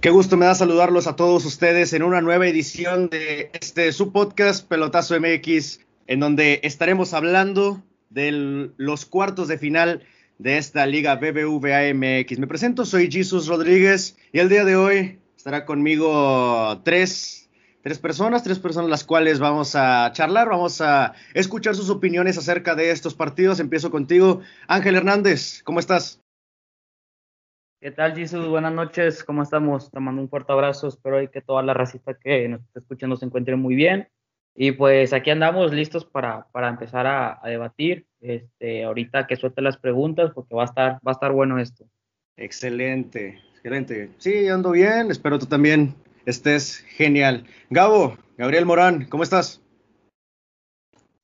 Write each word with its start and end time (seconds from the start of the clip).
Qué 0.00 0.08
gusto 0.08 0.38
me 0.38 0.46
da 0.46 0.54
saludarlos 0.54 1.06
a 1.06 1.14
todos 1.14 1.44
ustedes 1.44 1.92
en 1.92 2.02
una 2.02 2.22
nueva 2.22 2.48
edición 2.48 3.10
de 3.10 3.50
este 3.52 3.92
su 3.92 4.12
podcast 4.12 4.66
Pelotazo 4.66 5.14
MX, 5.20 5.80
en 6.06 6.20
donde 6.20 6.60
estaremos 6.62 7.12
hablando 7.12 7.82
de 8.08 8.70
los 8.78 9.04
cuartos 9.04 9.46
de 9.46 9.58
final 9.58 10.02
de 10.38 10.56
esta 10.56 10.86
liga 10.86 11.16
BBVA 11.16 11.92
MX. 11.92 12.38
Me 12.38 12.46
presento, 12.46 12.86
soy 12.86 13.12
Jesus 13.12 13.46
Rodríguez 13.46 14.16
y 14.32 14.38
el 14.38 14.48
día 14.48 14.64
de 14.64 14.76
hoy 14.76 15.18
estará 15.36 15.66
conmigo 15.66 16.80
tres, 16.82 17.50
tres 17.82 17.98
personas, 17.98 18.42
tres 18.42 18.58
personas 18.58 18.88
las 18.88 19.04
cuales 19.04 19.38
vamos 19.38 19.76
a 19.76 20.12
charlar, 20.14 20.48
vamos 20.48 20.80
a 20.80 21.12
escuchar 21.34 21.76
sus 21.76 21.90
opiniones 21.90 22.38
acerca 22.38 22.74
de 22.74 22.90
estos 22.90 23.12
partidos. 23.12 23.60
Empiezo 23.60 23.90
contigo, 23.90 24.40
Ángel 24.66 24.94
Hernández, 24.94 25.62
¿cómo 25.62 25.78
estás? 25.78 26.22
¿Qué 27.80 27.90
tal, 27.90 28.14
Jesus? 28.14 28.46
Buenas 28.46 28.74
noches, 28.74 29.24
¿cómo 29.24 29.42
estamos? 29.42 29.90
Te 29.90 30.00
mando 30.00 30.20
un 30.20 30.28
fuerte 30.28 30.52
abrazo, 30.52 30.88
espero 30.88 31.18
que 31.30 31.40
toda 31.40 31.62
la 31.62 31.72
racita 31.72 32.12
que 32.12 32.46
nos 32.46 32.60
está 32.60 32.80
escuchando 32.80 33.16
se 33.16 33.24
encuentre 33.24 33.56
muy 33.56 33.74
bien. 33.74 34.06
Y 34.54 34.72
pues 34.72 35.14
aquí 35.14 35.30
andamos 35.30 35.72
listos 35.72 36.04
para, 36.04 36.46
para 36.52 36.68
empezar 36.68 37.06
a, 37.06 37.40
debatir. 37.42 38.04
Este, 38.20 38.84
ahorita 38.84 39.26
que 39.26 39.36
suelte 39.36 39.62
las 39.62 39.78
preguntas, 39.78 40.30
porque 40.34 40.54
va 40.54 40.64
a 40.64 40.66
estar, 40.66 40.92
va 40.96 41.00
a 41.06 41.12
estar 41.12 41.32
bueno 41.32 41.58
esto. 41.58 41.86
Excelente, 42.36 43.40
excelente. 43.54 44.10
Sí, 44.18 44.46
ando 44.48 44.72
bien, 44.72 45.10
espero 45.10 45.38
tú 45.38 45.46
también 45.46 45.94
estés 46.26 46.80
genial. 46.80 47.46
Gabo, 47.70 48.18
Gabriel 48.36 48.66
Morán, 48.66 49.06
¿cómo 49.06 49.22
estás? 49.22 49.62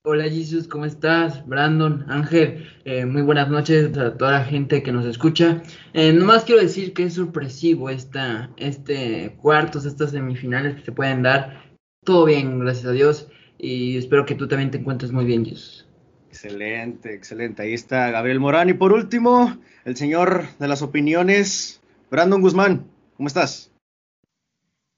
Hola 0.09 0.31
Jesus, 0.31 0.69
¿cómo 0.69 0.85
estás? 0.85 1.45
Brandon, 1.49 2.05
Ángel, 2.09 2.71
eh, 2.85 3.05
muy 3.05 3.23
buenas 3.23 3.49
noches 3.49 3.99
a 3.99 4.17
toda 4.17 4.31
la 4.31 4.45
gente 4.45 4.85
que 4.85 4.93
nos 4.93 5.05
escucha. 5.05 5.65
Eh, 5.95 6.13
nomás 6.13 6.45
quiero 6.45 6.63
decir 6.63 6.93
que 6.93 7.03
es 7.03 7.15
sorpresivo 7.15 7.91
esta, 7.91 8.49
este 8.57 9.37
cuartos, 9.43 9.85
estas 9.85 10.13
semifinales 10.13 10.77
que 10.77 10.85
se 10.85 10.93
pueden 10.93 11.25
dar. 11.25 11.75
Todo 12.05 12.25
bien, 12.25 12.61
gracias 12.61 12.87
a 12.87 12.93
Dios, 12.93 13.27
y 13.59 13.97
espero 13.97 14.25
que 14.27 14.37
tú 14.37 14.47
también 14.47 14.71
te 14.71 14.79
encuentres 14.79 15.11
muy 15.11 15.25
bien, 15.25 15.45
Jesus. 15.45 15.89
Excelente, 16.29 17.13
excelente. 17.13 17.63
Ahí 17.63 17.75
está 17.75 18.13
Gabriel 18.13 18.39
Morán. 18.39 18.69
Y 18.69 18.75
por 18.75 18.93
último, 18.93 19.61
el 19.85 19.97
señor 19.97 20.47
de 20.61 20.69
las 20.69 20.83
opiniones, 20.83 21.81
Brandon 22.13 22.43
Guzmán, 22.43 22.89
¿cómo 23.17 23.27
estás? 23.27 23.73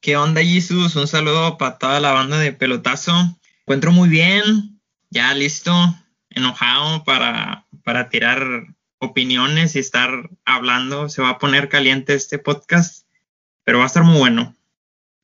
¿Qué 0.03 0.19
onda, 0.19 0.43
Jesus? 0.43 0.97
Un 0.97 1.07
saludo 1.07 1.57
para 1.57 1.79
toda 1.79 1.99
la 1.99 2.13
banda 2.13 2.39
de 2.39 2.53
pelotazo. 2.53 3.15
Encuentro 3.63 3.91
muy 3.91 4.11
bien, 4.11 4.78
ya 5.11 5.35
listo, 5.35 5.73
enojado 6.31 7.05
para, 7.05 7.67
para 7.85 8.09
tirar 8.09 8.67
opiniones 8.99 9.77
y 9.77 9.79
estar 9.79 10.31
hablando. 10.45 11.09
Se 11.09 11.23
va 11.23 11.31
a 11.31 11.39
poner 11.39 11.69
caliente 11.69 12.15
este 12.15 12.39
podcast, 12.39 13.07
pero 13.65 13.79
va 13.79 13.85
a 13.85 13.89
estar 13.89 14.03
muy 14.03 14.19
bueno. 14.19 14.55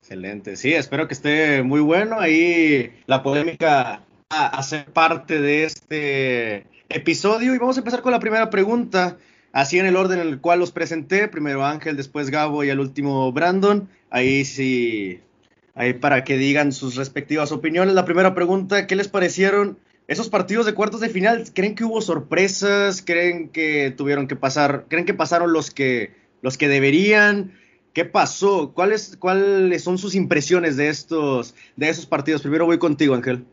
Excelente, 0.00 0.56
sí, 0.56 0.74
espero 0.74 1.08
que 1.08 1.14
esté 1.14 1.62
muy 1.62 1.80
bueno. 1.80 2.20
Ahí 2.20 2.92
la 3.06 3.22
polémica 3.22 4.02
a 4.28 4.46
hacer 4.48 4.86
parte 4.86 5.40
de 5.40 5.64
este 5.64 6.66
episodio. 6.88 7.55
Y 7.55 7.58
vamos 7.58 7.77
a 7.77 7.80
empezar 7.80 8.02
con 8.02 8.12
la 8.12 8.20
primera 8.20 8.50
pregunta, 8.50 9.16
así 9.52 9.78
en 9.78 9.86
el 9.86 9.96
orden 9.96 10.20
en 10.20 10.28
el 10.28 10.40
cual 10.40 10.58
los 10.58 10.72
presenté. 10.72 11.28
Primero 11.28 11.64
Ángel, 11.64 11.96
después 11.96 12.30
Gabo 12.30 12.64
y 12.64 12.70
al 12.70 12.80
último 12.80 13.32
Brandon. 13.32 13.88
Ahí 14.10 14.44
sí 14.44 15.20
ahí 15.75 15.94
para 15.94 16.25
que 16.25 16.36
digan 16.36 16.72
sus 16.72 16.97
respectivas 16.97 17.53
opiniones. 17.53 17.94
La 17.94 18.05
primera 18.05 18.34
pregunta, 18.34 18.86
¿qué 18.86 18.97
les 18.97 19.08
parecieron 19.08 19.78
esos 20.06 20.28
partidos 20.28 20.67
de 20.67 20.75
cuartos 20.75 21.00
de 21.00 21.08
final? 21.08 21.45
¿Creen 21.55 21.74
que 21.74 21.85
hubo 21.85 22.01
sorpresas? 22.01 23.02
¿Creen 23.02 23.48
que 23.48 23.92
tuvieron 23.96 24.29
que 24.29 24.36
pasar? 24.36 24.86
¿Creen 24.89 25.05
que 25.05 25.14
pasaron 25.14 25.52
los 25.52 25.70
que, 25.70 26.14
los 26.42 26.57
que 26.57 26.68
deberían? 26.68 27.52
¿Qué 27.92 28.05
pasó? 28.05 28.73
¿Cuáles, 28.74 29.17
¿Cuáles 29.17 29.83
son 29.83 29.98
sus 29.98 30.14
impresiones 30.14 30.77
de 30.77 30.89
estos, 30.89 31.55
de 31.77 31.89
esos 31.89 32.06
partidos? 32.06 32.42
Primero 32.42 32.67
voy 32.67 32.79
contigo, 32.79 33.14
Ángel. 33.14 33.45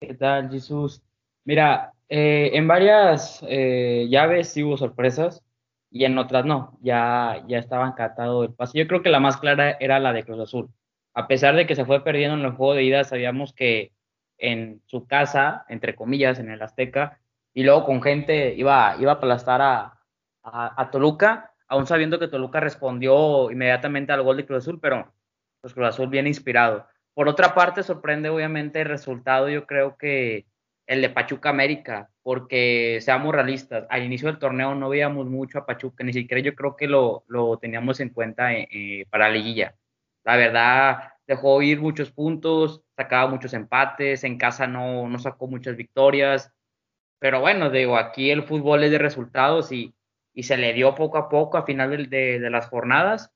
¿Qué 0.00 0.14
tal, 0.14 0.50
Jesús? 0.50 1.02
Mira, 1.44 1.92
eh, 2.08 2.50
en 2.54 2.66
varias 2.66 3.44
eh, 3.48 4.06
llaves 4.10 4.48
sí 4.48 4.62
hubo 4.62 4.76
sorpresas 4.76 5.42
y 5.94 6.04
en 6.04 6.18
otras 6.18 6.44
no, 6.44 6.76
ya, 6.82 7.44
ya 7.46 7.58
estaban 7.58 7.92
encantado 7.92 8.42
el 8.42 8.52
pase. 8.52 8.76
Yo 8.76 8.88
creo 8.88 9.00
que 9.00 9.10
la 9.10 9.20
más 9.20 9.36
clara 9.36 9.76
era 9.78 10.00
la 10.00 10.12
de 10.12 10.24
Cruz 10.24 10.40
Azul. 10.40 10.68
A 11.14 11.28
pesar 11.28 11.54
de 11.54 11.68
que 11.68 11.76
se 11.76 11.84
fue 11.84 12.02
perdiendo 12.02 12.36
en 12.36 12.44
el 12.44 12.50
juego 12.56 12.74
de 12.74 12.82
ida, 12.82 13.04
sabíamos 13.04 13.52
que 13.52 13.92
en 14.36 14.82
su 14.86 15.06
casa, 15.06 15.64
entre 15.68 15.94
comillas, 15.94 16.40
en 16.40 16.50
el 16.50 16.60
Azteca, 16.62 17.20
y 17.54 17.62
luego 17.62 17.84
con 17.84 18.02
gente 18.02 18.54
iba, 18.56 18.96
iba 18.98 19.12
a 19.12 19.14
aplastar 19.14 19.62
a, 19.62 20.00
a, 20.42 20.90
Toluca, 20.90 21.52
aún 21.68 21.86
sabiendo 21.86 22.18
que 22.18 22.26
Toluca 22.26 22.58
respondió 22.58 23.52
inmediatamente 23.52 24.12
al 24.12 24.22
gol 24.22 24.38
de 24.38 24.46
Cruz 24.46 24.64
Azul, 24.64 24.80
pero 24.80 25.14
pues 25.60 25.74
Cruz 25.74 25.86
Azul 25.86 26.08
bien 26.08 26.26
inspirado. 26.26 26.88
Por 27.14 27.28
otra 27.28 27.54
parte, 27.54 27.84
sorprende 27.84 28.30
obviamente 28.30 28.80
el 28.80 28.88
resultado, 28.88 29.48
yo 29.48 29.64
creo 29.64 29.96
que 29.96 30.44
el 30.88 31.02
de 31.02 31.10
Pachuca 31.10 31.50
América, 31.50 32.10
porque 32.24 33.00
seamos 33.02 33.34
realistas, 33.34 33.86
al 33.90 34.02
inicio 34.02 34.28
del 34.28 34.38
torneo 34.38 34.74
no 34.74 34.88
veíamos 34.88 35.26
mucho 35.26 35.58
a 35.58 35.66
Pachuca, 35.66 36.02
ni 36.02 36.12
siquiera 36.14 36.42
yo 36.42 36.54
creo 36.54 36.74
que 36.74 36.88
lo, 36.88 37.22
lo 37.28 37.58
teníamos 37.58 38.00
en 38.00 38.08
cuenta 38.08 38.54
eh, 38.54 38.66
eh, 38.72 39.06
para 39.10 39.28
la 39.28 39.34
liguilla. 39.34 39.76
La 40.24 40.36
verdad, 40.36 41.12
dejó 41.26 41.60
ir 41.60 41.80
muchos 41.80 42.10
puntos, 42.10 42.82
sacaba 42.96 43.30
muchos 43.30 43.52
empates, 43.52 44.24
en 44.24 44.38
casa 44.38 44.66
no, 44.66 45.06
no 45.06 45.18
sacó 45.18 45.48
muchas 45.48 45.76
victorias, 45.76 46.50
pero 47.18 47.40
bueno, 47.40 47.68
digo, 47.68 47.98
aquí 47.98 48.30
el 48.30 48.42
fútbol 48.44 48.84
es 48.84 48.90
de 48.90 48.98
resultados 48.98 49.70
y, 49.70 49.94
y 50.32 50.44
se 50.44 50.56
le 50.56 50.72
dio 50.72 50.94
poco 50.94 51.18
a 51.18 51.28
poco 51.28 51.58
a 51.58 51.66
final 51.66 52.08
de, 52.08 52.40
de 52.40 52.50
las 52.50 52.68
jornadas. 52.68 53.32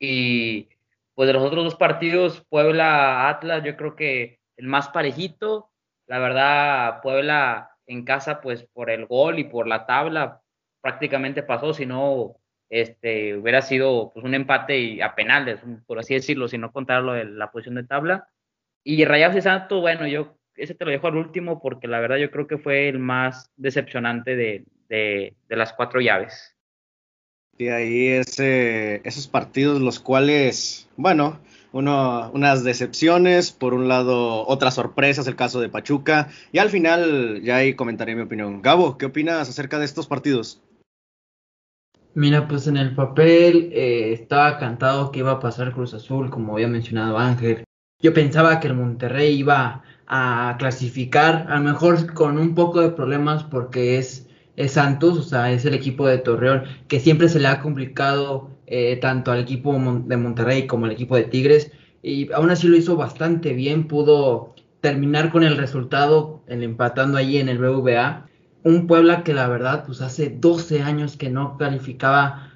Y 0.00 0.68
pues 1.14 1.28
de 1.28 1.32
los 1.32 1.44
otros 1.44 1.62
dos 1.62 1.76
partidos, 1.76 2.44
Puebla-Atlas, 2.48 3.62
yo 3.64 3.76
creo 3.76 3.94
que 3.94 4.40
el 4.56 4.66
más 4.66 4.88
parejito, 4.88 5.70
la 6.06 6.18
verdad, 6.18 7.00
Puebla 7.02 7.75
en 7.86 8.04
casa, 8.04 8.40
pues 8.40 8.64
por 8.64 8.90
el 8.90 9.06
gol 9.06 9.38
y 9.38 9.44
por 9.44 9.66
la 9.66 9.86
tabla, 9.86 10.42
prácticamente 10.80 11.42
pasó, 11.42 11.74
si 11.74 11.86
no, 11.86 12.36
este, 12.68 13.36
hubiera 13.36 13.62
sido 13.62 14.12
pues, 14.12 14.24
un 14.24 14.34
empate 14.34 14.78
y 14.78 15.00
a 15.00 15.14
penales, 15.14 15.60
por 15.86 15.98
así 15.98 16.14
decirlo, 16.14 16.48
si 16.48 16.58
no 16.58 16.72
contarlo 16.72 17.12
de 17.12 17.24
la 17.24 17.50
posición 17.50 17.76
de 17.76 17.84
tabla. 17.84 18.28
Y 18.84 19.04
Rayados 19.04 19.36
y 19.36 19.42
Santos, 19.42 19.80
bueno, 19.80 20.06
yo 20.06 20.36
ese 20.54 20.74
te 20.74 20.84
lo 20.84 20.90
dejo 20.90 21.08
al 21.08 21.16
último 21.16 21.60
porque 21.60 21.88
la 21.88 22.00
verdad 22.00 22.16
yo 22.16 22.30
creo 22.30 22.46
que 22.46 22.58
fue 22.58 22.88
el 22.88 22.98
más 22.98 23.50
decepcionante 23.56 24.36
de, 24.36 24.64
de, 24.88 25.34
de 25.48 25.56
las 25.56 25.72
cuatro 25.72 26.00
llaves. 26.00 26.56
Y 27.58 27.68
ahí 27.68 28.08
ese, 28.08 29.00
esos 29.04 29.28
partidos 29.28 29.80
los 29.80 29.98
cuales, 29.98 30.88
bueno, 30.96 31.40
uno, 31.76 32.30
unas 32.32 32.64
decepciones, 32.64 33.52
por 33.52 33.74
un 33.74 33.88
lado 33.88 34.46
otras 34.46 34.74
sorpresas, 34.74 35.26
el 35.26 35.36
caso 35.36 35.60
de 35.60 35.68
Pachuca, 35.68 36.28
y 36.52 36.58
al 36.58 36.70
final 36.70 37.42
ya 37.42 37.56
ahí 37.56 37.74
comentaré 37.74 38.14
mi 38.14 38.22
opinión. 38.22 38.62
Gabo, 38.62 38.96
¿qué 38.98 39.06
opinas 39.06 39.48
acerca 39.48 39.78
de 39.78 39.84
estos 39.84 40.06
partidos? 40.06 40.62
Mira, 42.14 42.48
pues 42.48 42.66
en 42.66 42.78
el 42.78 42.94
papel 42.94 43.70
eh, 43.74 44.12
estaba 44.14 44.58
cantado 44.58 45.12
que 45.12 45.18
iba 45.18 45.32
a 45.32 45.40
pasar 45.40 45.72
Cruz 45.72 45.92
Azul, 45.92 46.30
como 46.30 46.54
había 46.54 46.66
mencionado 46.66 47.18
Ángel. 47.18 47.64
Yo 48.00 48.14
pensaba 48.14 48.58
que 48.58 48.68
el 48.68 48.74
Monterrey 48.74 49.34
iba 49.34 49.82
a 50.06 50.56
clasificar, 50.58 51.46
a 51.50 51.58
lo 51.58 51.64
mejor 51.64 52.14
con 52.14 52.38
un 52.38 52.54
poco 52.54 52.80
de 52.80 52.90
problemas 52.90 53.44
porque 53.44 53.98
es, 53.98 54.28
es 54.56 54.72
Santos, 54.72 55.18
o 55.18 55.22
sea, 55.22 55.52
es 55.52 55.66
el 55.66 55.74
equipo 55.74 56.06
de 56.06 56.16
Torreón, 56.16 56.64
que 56.88 57.00
siempre 57.00 57.28
se 57.28 57.38
le 57.38 57.48
ha 57.48 57.60
complicado 57.60 58.55
eh, 58.66 58.96
tanto 58.96 59.30
al 59.30 59.40
equipo 59.40 59.72
de 60.06 60.16
Monterrey 60.16 60.66
como 60.66 60.86
al 60.86 60.92
equipo 60.92 61.16
de 61.16 61.24
Tigres. 61.24 61.70
Y 62.02 62.32
aún 62.32 62.50
así 62.50 62.66
lo 62.66 62.76
hizo 62.76 62.96
bastante 62.96 63.52
bien, 63.52 63.86
pudo 63.86 64.54
terminar 64.80 65.30
con 65.30 65.44
el 65.44 65.56
resultado, 65.56 66.42
el 66.48 66.62
empatando 66.62 67.18
ahí 67.18 67.38
en 67.38 67.48
el 67.48 67.58
BVA. 67.58 68.28
Un 68.64 68.86
Puebla 68.86 69.22
que 69.22 69.34
la 69.34 69.46
verdad, 69.48 69.84
pues 69.86 70.00
hace 70.00 70.30
12 70.30 70.82
años 70.82 71.16
que 71.16 71.30
no 71.30 71.56
calificaba 71.56 72.52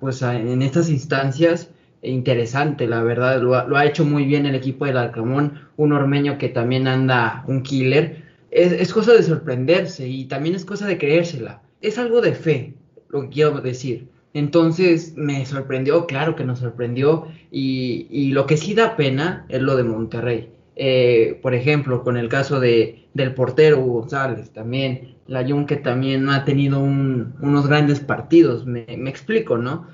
pues 0.00 0.22
en 0.22 0.62
estas 0.62 0.88
instancias. 0.88 1.70
Interesante, 2.02 2.86
la 2.86 3.02
verdad, 3.02 3.40
lo, 3.40 3.76
ha 3.76 3.86
hecho 3.86 4.04
muy 4.04 4.24
bien 4.26 4.46
el 4.46 4.54
equipo 4.54 4.84
del 4.84 4.98
Alcamón, 4.98 5.60
un 5.76 5.92
ormeño 5.92 6.38
que 6.38 6.48
también 6.48 6.86
anda 6.86 7.44
un 7.48 7.62
killer. 7.62 8.22
Es, 8.50 8.72
es 8.72 8.92
cosa 8.92 9.14
de 9.14 9.22
sorprenderse 9.22 10.06
y 10.06 10.26
también 10.26 10.54
es 10.54 10.64
cosa 10.64 10.86
de 10.86 10.98
creérsela. 10.98 11.62
Es 11.80 11.98
algo 11.98 12.20
de 12.20 12.34
fe, 12.34 12.74
lo 13.08 13.22
que 13.22 13.28
quiero 13.30 13.60
decir 13.60 14.13
entonces 14.34 15.14
me 15.16 15.46
sorprendió, 15.46 16.06
claro 16.06 16.34
que 16.34 16.44
nos 16.44 16.58
sorprendió, 16.58 17.28
y, 17.52 18.32
lo 18.32 18.46
que 18.46 18.56
sí 18.56 18.74
da 18.74 18.96
pena 18.96 19.46
es 19.48 19.62
lo 19.62 19.76
de 19.76 19.84
Monterrey. 19.84 20.50
Eh, 20.76 21.38
por 21.40 21.54
ejemplo, 21.54 22.02
con 22.02 22.16
el 22.16 22.28
caso 22.28 22.58
de, 22.58 23.06
del 23.14 23.32
portero 23.32 23.80
González, 23.80 24.50
también 24.50 25.14
la 25.28 25.44
que 25.66 25.76
también 25.76 26.28
ha 26.28 26.44
tenido 26.44 26.80
unos 26.80 27.66
grandes 27.68 28.00
partidos, 28.00 28.66
me, 28.66 28.84
explico, 29.08 29.56
¿no? 29.56 29.86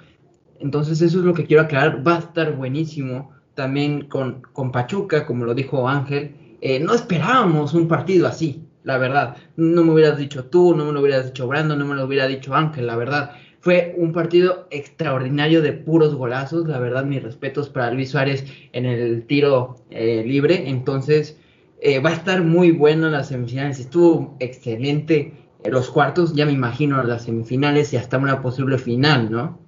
Entonces 0.58 1.02
eso 1.02 1.18
es 1.18 1.24
lo 1.24 1.34
que 1.34 1.44
quiero 1.44 1.62
aclarar, 1.62 2.06
va 2.06 2.16
a 2.16 2.20
estar 2.20 2.56
buenísimo 2.56 3.30
también 3.54 4.06
con, 4.06 4.40
con 4.52 4.72
Pachuca, 4.72 5.26
como 5.26 5.44
lo 5.44 5.54
dijo 5.54 5.86
Ángel, 5.86 6.34
eh, 6.62 6.80
no 6.80 6.94
esperábamos 6.94 7.74
un 7.74 7.88
partido 7.88 8.26
así, 8.26 8.64
la 8.84 8.96
verdad, 8.96 9.36
no 9.56 9.84
me 9.84 9.92
hubieras 9.92 10.16
dicho 10.16 10.46
tú, 10.46 10.74
no 10.74 10.86
me 10.86 10.92
lo 10.92 11.00
hubieras 11.00 11.26
dicho 11.26 11.46
Brando, 11.46 11.76
no 11.76 11.84
me 11.84 11.94
lo 11.94 12.06
hubiera 12.06 12.26
dicho 12.26 12.54
Ángel, 12.54 12.86
la 12.86 12.96
verdad, 12.96 13.32
Fue 13.60 13.94
un 13.98 14.12
partido 14.12 14.66
extraordinario 14.70 15.60
de 15.60 15.72
puros 15.72 16.14
golazos. 16.14 16.66
La 16.66 16.78
verdad, 16.78 17.04
mis 17.04 17.22
respetos 17.22 17.68
para 17.68 17.90
Luis 17.90 18.10
Suárez 18.10 18.44
en 18.72 18.86
el 18.86 19.26
tiro 19.26 19.76
eh, 19.90 20.24
libre. 20.26 20.68
Entonces, 20.68 21.38
eh, 21.80 21.98
va 21.98 22.10
a 22.10 22.14
estar 22.14 22.42
muy 22.42 22.70
bueno 22.70 23.10
las 23.10 23.28
semifinales. 23.28 23.78
Estuvo 23.78 24.36
excelente 24.40 25.34
los 25.64 25.90
cuartos. 25.90 26.34
Ya 26.34 26.46
me 26.46 26.52
imagino 26.52 27.02
las 27.02 27.24
semifinales 27.24 27.92
y 27.92 27.98
hasta 27.98 28.16
una 28.16 28.40
posible 28.40 28.78
final, 28.78 29.30
¿no? 29.30 29.58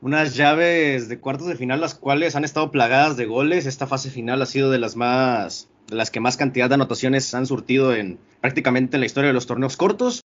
Unas 0.00 0.34
llaves 0.36 1.08
de 1.08 1.20
cuartos 1.20 1.46
de 1.46 1.56
final, 1.56 1.80
las 1.80 1.94
cuales 1.94 2.34
han 2.34 2.44
estado 2.44 2.72
plagadas 2.72 3.16
de 3.16 3.24
goles. 3.24 3.66
Esta 3.66 3.86
fase 3.86 4.10
final 4.10 4.42
ha 4.42 4.46
sido 4.46 4.70
de 4.70 4.78
las 4.78 4.96
más 4.96 5.68
de 5.88 5.96
las 5.96 6.10
que 6.10 6.20
más 6.20 6.36
cantidad 6.36 6.68
de 6.68 6.74
anotaciones 6.74 7.32
han 7.34 7.46
surtido 7.46 7.94
en 7.94 8.18
prácticamente 8.40 8.96
en 8.96 9.00
la 9.00 9.06
historia 9.06 9.28
de 9.28 9.34
los 9.34 9.46
torneos 9.46 9.76
cortos. 9.76 10.23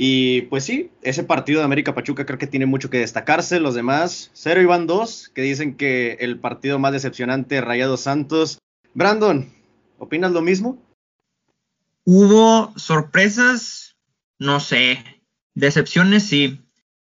Y 0.00 0.42
pues 0.42 0.62
sí, 0.62 0.92
ese 1.02 1.24
partido 1.24 1.58
de 1.58 1.64
América 1.64 1.92
Pachuca 1.92 2.24
creo 2.24 2.38
que 2.38 2.46
tiene 2.46 2.66
mucho 2.66 2.88
que 2.88 3.00
destacarse. 3.00 3.58
Los 3.58 3.74
demás, 3.74 4.30
0 4.32 4.62
y 4.62 4.64
van 4.64 4.86
2, 4.86 5.32
que 5.34 5.42
dicen 5.42 5.74
que 5.74 6.18
el 6.20 6.38
partido 6.38 6.78
más 6.78 6.92
decepcionante, 6.92 7.60
Rayado 7.60 7.96
Santos. 7.96 8.60
Brandon, 8.94 9.52
¿opinas 9.98 10.30
lo 10.30 10.40
mismo? 10.40 10.80
Hubo 12.04 12.72
sorpresas, 12.78 13.96
no 14.38 14.60
sé. 14.60 15.04
Decepciones 15.54 16.22
sí. 16.22 16.60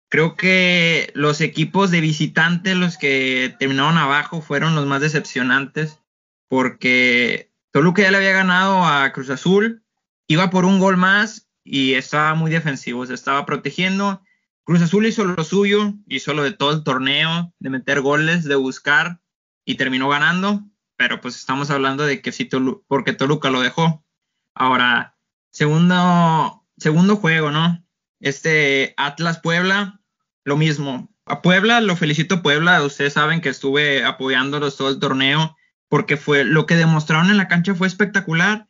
Creo 0.08 0.38
que 0.38 1.12
los 1.16 1.42
equipos 1.42 1.92
de 1.92 2.00
visitante, 2.00 2.76
los 2.76 2.98
que 2.98 3.54
terminaron 3.60 3.98
abajo, 3.98 4.40
fueron 4.40 4.74
los 4.74 4.86
más 4.86 5.02
decepcionantes. 5.02 6.00
Porque 6.48 7.52
Toluca 7.72 8.04
ya 8.04 8.12
le 8.12 8.18
había 8.18 8.32
ganado 8.32 8.86
a 8.86 9.12
Cruz 9.12 9.30
Azul, 9.30 9.84
iba 10.28 10.50
por 10.50 10.64
un 10.64 10.80
gol 10.80 10.96
más 10.96 11.45
y 11.66 11.96
estaba 11.96 12.36
muy 12.36 12.52
defensivo, 12.52 13.06
se 13.06 13.16
estaba 13.16 13.46
protegiendo. 13.46 14.22
Cruz 14.64 14.82
Azul 14.82 15.08
hizo 15.08 15.26
lo 15.26 15.44
suyo, 15.44 15.94
hizo 16.08 16.34
lo 16.34 16.44
de 16.44 16.52
todo 16.52 16.72
el 16.72 16.84
torneo, 16.84 17.54
de 17.60 17.70
meter 17.72 18.02
goles, 18.02 18.46
de 18.46 18.56
buscar 18.56 19.20
y 19.66 19.76
terminó 19.76 20.08
ganando, 20.08 20.64
pero 20.96 21.20
pues 21.20 21.36
estamos 21.36 21.72
hablando 21.72 22.06
de 22.06 22.22
que 22.22 22.32
sí, 22.32 22.48
porque 22.88 23.14
Toluca 23.14 23.50
lo 23.50 23.62
dejó. 23.62 24.06
Ahora, 24.54 25.18
segundo, 25.52 26.64
segundo 26.78 27.18
juego, 27.18 27.52
¿no? 27.52 27.84
Este 28.20 28.94
Atlas 28.96 29.40
Puebla, 29.40 30.00
lo 30.44 30.56
mismo. 30.56 31.10
A 31.26 31.42
Puebla, 31.42 31.82
lo 31.82 31.96
felicito 31.96 32.44
Puebla, 32.44 32.84
ustedes 32.84 33.14
saben 33.14 33.42
que 33.42 33.50
estuve 33.50 34.06
apoyándolos 34.06 34.78
todo 34.78 34.90
el 34.90 35.00
torneo 35.00 35.58
porque 35.90 36.18
fue 36.18 36.44
lo 36.44 36.66
que 36.68 36.76
demostraron 36.76 37.30
en 37.30 37.38
la 37.38 37.48
cancha 37.48 37.74
fue 37.74 37.88
espectacular, 37.88 38.68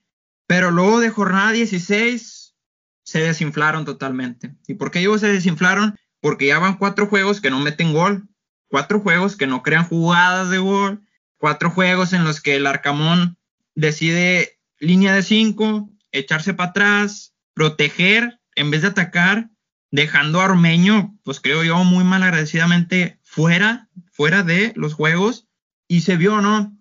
pero 0.48 0.72
luego 0.72 1.00
de 1.00 1.10
jornada 1.10 1.52
16 1.52 2.35
se 3.06 3.22
desinflaron 3.22 3.86
totalmente. 3.86 4.56
¿Y 4.68 4.74
por 4.74 4.92
qué 4.92 5.00
digo 5.00 5.18
se 5.18 5.32
desinflaron? 5.32 5.96
Porque 6.20 6.48
ya 6.48 6.60
van 6.60 6.78
cuatro 6.78 7.08
juegos 7.08 7.40
que 7.40 7.52
no 7.52 7.60
meten 7.60 7.94
gol, 7.94 8.28
cuatro 8.68 9.00
juegos 9.00 9.38
que 9.38 9.48
no 9.48 9.64
crean 9.64 9.88
jugadas 9.88 10.50
de 10.50 10.58
gol, 10.58 11.06
cuatro 11.38 11.70
juegos 11.70 12.14
en 12.14 12.24
los 12.24 12.42
que 12.42 12.56
el 12.56 12.66
Arcamón 12.66 13.38
decide 13.76 14.60
línea 14.80 15.14
de 15.14 15.22
cinco, 15.22 15.90
echarse 16.12 16.54
para 16.54 16.72
atrás, 16.72 17.36
proteger 17.54 18.40
en 18.56 18.72
vez 18.72 18.82
de 18.82 18.90
atacar, 18.90 19.50
dejando 19.92 20.42
a 20.42 20.46
Armeño, 20.46 21.18
pues 21.24 21.40
creo 21.40 21.64
yo, 21.64 21.84
muy 21.84 22.04
mal 22.04 22.24
agradecidamente 22.24 23.20
fuera, 23.24 23.90
fuera 24.12 24.44
de 24.44 24.74
los 24.76 24.94
juegos. 24.94 25.48
Y 25.88 26.02
se 26.02 26.18
vio, 26.18 26.42
¿no? 26.42 26.76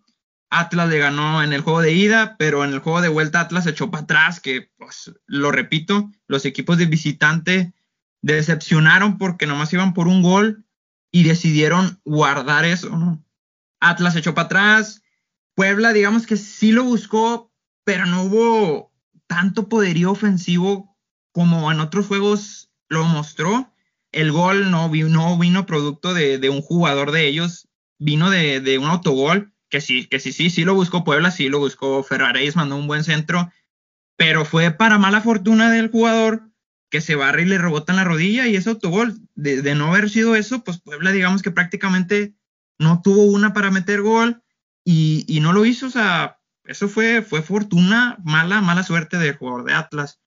Atlas 0.61 0.89
le 0.89 0.99
ganó 0.99 1.43
en 1.43 1.53
el 1.53 1.63
juego 1.63 1.81
de 1.81 1.93
ida, 1.93 2.37
pero 2.39 2.65
en 2.65 2.73
el 2.73 2.79
juego 2.79 3.01
de 3.01 3.09
vuelta 3.09 3.41
Atlas 3.41 3.65
se 3.65 3.71
echó 3.71 3.91
para 3.91 4.05
atrás, 4.05 4.41
que 4.41 4.71
pues 4.77 5.13
lo 5.27 5.51
repito, 5.51 6.11
los 6.29 6.45
equipos 6.45 6.79
de 6.79 6.87
visitante 6.87 7.75
decepcionaron 8.23 9.19
porque 9.19 9.47
nomás 9.47 9.73
iban 9.73 9.95
por 9.95 10.07
un 10.07 10.23
gol 10.23 10.65
y 11.11 11.25
decidieron 11.25 12.01
guardar 12.05 12.65
eso, 12.65 12.97
¿no? 12.97 13.25
Atlas 13.81 14.13
se 14.13 14.21
echó 14.21 14.35
para 14.35 14.47
atrás, 14.47 15.03
Puebla 15.55 15.93
digamos 15.93 16.27
que 16.27 16.37
sí 16.37 16.73
lo 16.73 16.85
buscó, 16.85 17.53
pero 17.85 18.07
no 18.07 18.23
hubo 18.23 18.93
tanto 19.27 19.69
poderío 19.69 20.11
ofensivo 20.11 20.97
como 21.33 21.71
en 21.71 21.81
otros 21.81 22.07
juegos 22.07 22.71
lo 22.89 23.05
mostró. 23.05 23.73
El 24.13 24.31
gol 24.31 24.71
no, 24.71 24.89
no 24.89 25.39
vino 25.39 25.67
producto 25.67 26.15
de, 26.15 26.49
un 26.49 26.63
jugador 26.63 27.11
de 27.11 27.27
ellos, 27.27 27.69
vino 27.99 28.31
de, 28.31 28.61
de 28.61 28.79
un 28.79 28.87
autogol 28.87 29.54
que 29.75 29.81
sí, 29.81 30.07
que 30.07 30.21
sí, 30.21 30.31
sí, 30.31 30.51
sí 30.51 30.65
lo 30.65 30.77
buscó 30.77 31.03
Puebla, 31.03 31.33
sí 31.33 31.49
lo 31.49 31.59
buscó 31.59 32.05
Ferraréis, 32.05 32.55
mandó 32.55 32.77
un 32.77 32.87
buen 32.87 33.03
centro, 33.03 33.51
pero 34.17 34.45
fue 34.45 34.71
para 34.71 34.99
mala 34.99 35.21
fortuna 35.21 35.69
del 35.69 35.91
jugador 35.91 36.49
que 36.91 37.01
se 37.01 37.17
barre 37.17 37.43
y 37.43 37.47
le 37.47 37.59
rebota 37.59 37.93
en 37.93 37.97
la 37.97 38.05
rodilla 38.05 38.47
y 38.47 38.55
ese 38.55 38.71
autogol. 38.71 39.19
De, 39.35 39.63
de 39.63 39.75
no 39.75 39.89
haber 39.89 40.11
sido 40.11 40.37
eso, 40.37 40.63
pues 40.63 40.81
Puebla 40.81 41.11
digamos 41.11 41.43
que 41.43 41.51
prácticamente 41.51 42.37
no 42.79 43.03
tuvo 43.03 43.25
una 43.25 43.53
para 43.53 43.73
meter 43.73 44.01
gol 44.01 44.45
y, 44.85 45.25
y 45.27 45.41
no 45.41 45.53
lo 45.53 45.65
hizo, 45.65 45.87
o 45.89 45.91
sea, 45.91 46.39
eso 46.63 46.89
fue, 46.89 47.23
fue 47.23 47.43
fortuna, 47.43 48.17
mala, 48.23 48.61
mala 48.61 48.85
suerte 48.85 49.19
del 49.19 49.35
jugador 49.35 49.65
de 49.65 49.75
Atlas. 49.75 50.21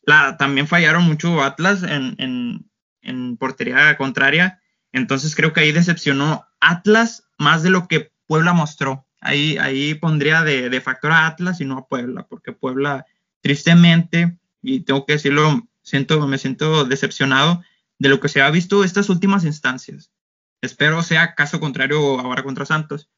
La, 0.00 0.38
también 0.38 0.66
fallaron 0.66 1.04
mucho 1.04 1.42
Atlas 1.42 1.82
en, 1.82 2.14
en, 2.16 2.70
en 3.02 3.36
portería 3.36 3.98
contraria, 3.98 4.62
entonces 4.92 5.36
creo 5.36 5.52
que 5.52 5.60
ahí 5.60 5.72
decepcionó 5.72 6.46
Atlas 6.58 7.28
más 7.36 7.62
de 7.62 7.68
lo 7.68 7.86
que 7.86 8.13
Puebla 8.26 8.52
mostró. 8.52 9.06
Ahí, 9.20 9.56
ahí 9.58 9.94
pondría 9.94 10.42
de, 10.42 10.80
factor 10.80 11.12
a 11.12 11.26
Atlas 11.26 11.60
y 11.60 11.64
no 11.64 11.78
a 11.78 11.88
Puebla, 11.88 12.26
porque 12.28 12.52
Puebla, 12.52 13.06
tristemente, 13.40 14.38
y 14.62 14.80
tengo 14.80 15.06
que 15.06 15.14
decirlo, 15.14 15.66
siento, 15.82 16.26
me 16.26 16.38
siento 16.38 16.84
decepcionado 16.84 17.62
de 17.98 18.08
lo 18.08 18.20
que 18.20 18.28
se 18.28 18.42
ha 18.42 18.50
visto 18.50 18.84
estas 18.84 19.08
últimas 19.08 19.44
instancias. 19.44 20.10
Espero 20.60 21.02
sea 21.02 21.34
caso 21.34 21.60
contrario 21.60 22.18
ahora 22.20 22.42
contra 22.42 22.66
Santos. 22.66 23.10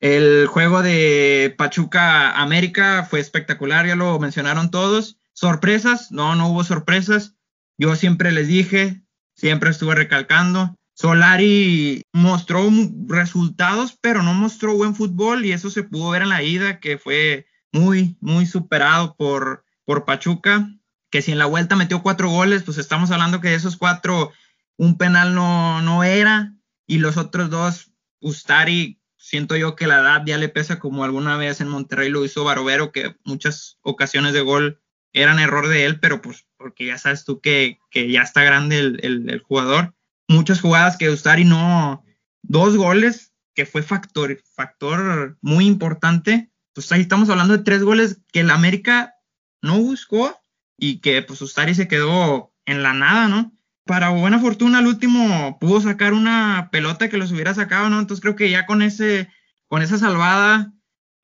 El 0.00 0.46
juego 0.46 0.82
de 0.82 1.54
Pachuca 1.56 2.32
América 2.32 3.06
fue 3.08 3.20
espectacular, 3.20 3.86
ya 3.86 3.96
lo 3.96 4.18
mencionaron 4.18 4.70
todos. 4.70 5.18
Sorpresas, 5.32 6.12
no, 6.12 6.34
no 6.34 6.48
hubo 6.48 6.64
sorpresas. 6.64 7.34
Yo 7.78 7.94
siempre 7.96 8.32
les 8.32 8.48
dije, 8.48 9.02
siempre 9.34 9.70
estuve 9.70 9.94
recalcando, 9.94 10.76
Solari 10.96 12.06
mostró 12.14 12.70
resultados, 13.06 13.98
pero 14.00 14.22
no 14.22 14.32
mostró 14.32 14.74
buen 14.74 14.94
fútbol 14.94 15.44
y 15.44 15.52
eso 15.52 15.68
se 15.68 15.82
pudo 15.82 16.10
ver 16.10 16.22
en 16.22 16.30
la 16.30 16.42
ida, 16.42 16.80
que 16.80 16.96
fue 16.96 17.46
muy, 17.70 18.16
muy 18.20 18.46
superado 18.46 19.14
por, 19.14 19.66
por 19.84 20.06
Pachuca, 20.06 20.70
que 21.10 21.20
si 21.20 21.32
en 21.32 21.38
la 21.38 21.44
vuelta 21.44 21.76
metió 21.76 22.02
cuatro 22.02 22.30
goles, 22.30 22.62
pues 22.62 22.78
estamos 22.78 23.10
hablando 23.10 23.42
que 23.42 23.50
de 23.50 23.56
esos 23.56 23.76
cuatro 23.76 24.32
un 24.78 24.96
penal 24.96 25.34
no, 25.34 25.82
no 25.82 26.02
era 26.02 26.54
y 26.86 26.96
los 26.96 27.18
otros 27.18 27.50
dos, 27.50 27.92
Ustari, 28.20 28.98
siento 29.18 29.54
yo 29.54 29.76
que 29.76 29.86
la 29.86 30.00
edad 30.00 30.22
ya 30.24 30.38
le 30.38 30.48
pesa 30.48 30.78
como 30.78 31.04
alguna 31.04 31.36
vez 31.36 31.60
en 31.60 31.68
Monterrey 31.68 32.08
lo 32.08 32.24
hizo 32.24 32.42
Barovero, 32.42 32.90
que 32.90 33.16
muchas 33.22 33.78
ocasiones 33.82 34.32
de 34.32 34.40
gol 34.40 34.80
eran 35.12 35.40
error 35.40 35.68
de 35.68 35.84
él, 35.84 36.00
pero 36.00 36.22
pues 36.22 36.46
porque 36.56 36.86
ya 36.86 36.96
sabes 36.96 37.26
tú 37.26 37.42
que, 37.42 37.80
que 37.90 38.10
ya 38.10 38.22
está 38.22 38.42
grande 38.44 38.78
el, 38.78 39.28
el 39.28 39.40
jugador 39.40 39.95
muchas 40.28 40.60
jugadas 40.60 40.96
que 40.96 41.10
Ustari 41.10 41.44
no, 41.44 42.04
dos 42.42 42.76
goles, 42.76 43.32
que 43.54 43.66
fue 43.66 43.82
factor, 43.82 44.38
factor 44.54 45.38
muy 45.40 45.66
importante. 45.66 46.50
Pues 46.74 46.90
ahí 46.92 47.00
estamos 47.00 47.30
hablando 47.30 47.56
de 47.56 47.64
tres 47.64 47.82
goles 47.82 48.20
que 48.32 48.40
el 48.40 48.50
América 48.50 49.14
no 49.62 49.78
buscó 49.78 50.38
y 50.78 51.00
que 51.00 51.22
pues 51.22 51.40
Ustari 51.40 51.74
se 51.74 51.88
quedó 51.88 52.52
en 52.66 52.82
la 52.82 52.92
nada, 52.92 53.28
¿no? 53.28 53.52
Para 53.84 54.10
buena 54.10 54.38
fortuna, 54.38 54.80
el 54.80 54.86
último 54.86 55.58
pudo 55.60 55.80
sacar 55.80 56.12
una 56.12 56.68
pelota 56.72 57.08
que 57.08 57.16
los 57.18 57.32
hubiera 57.32 57.54
sacado, 57.54 57.88
¿no? 57.88 58.00
Entonces 58.00 58.20
creo 58.20 58.36
que 58.36 58.50
ya 58.50 58.66
con 58.66 58.82
ese, 58.82 59.30
con 59.68 59.80
esa 59.80 59.96
salvada 59.96 60.72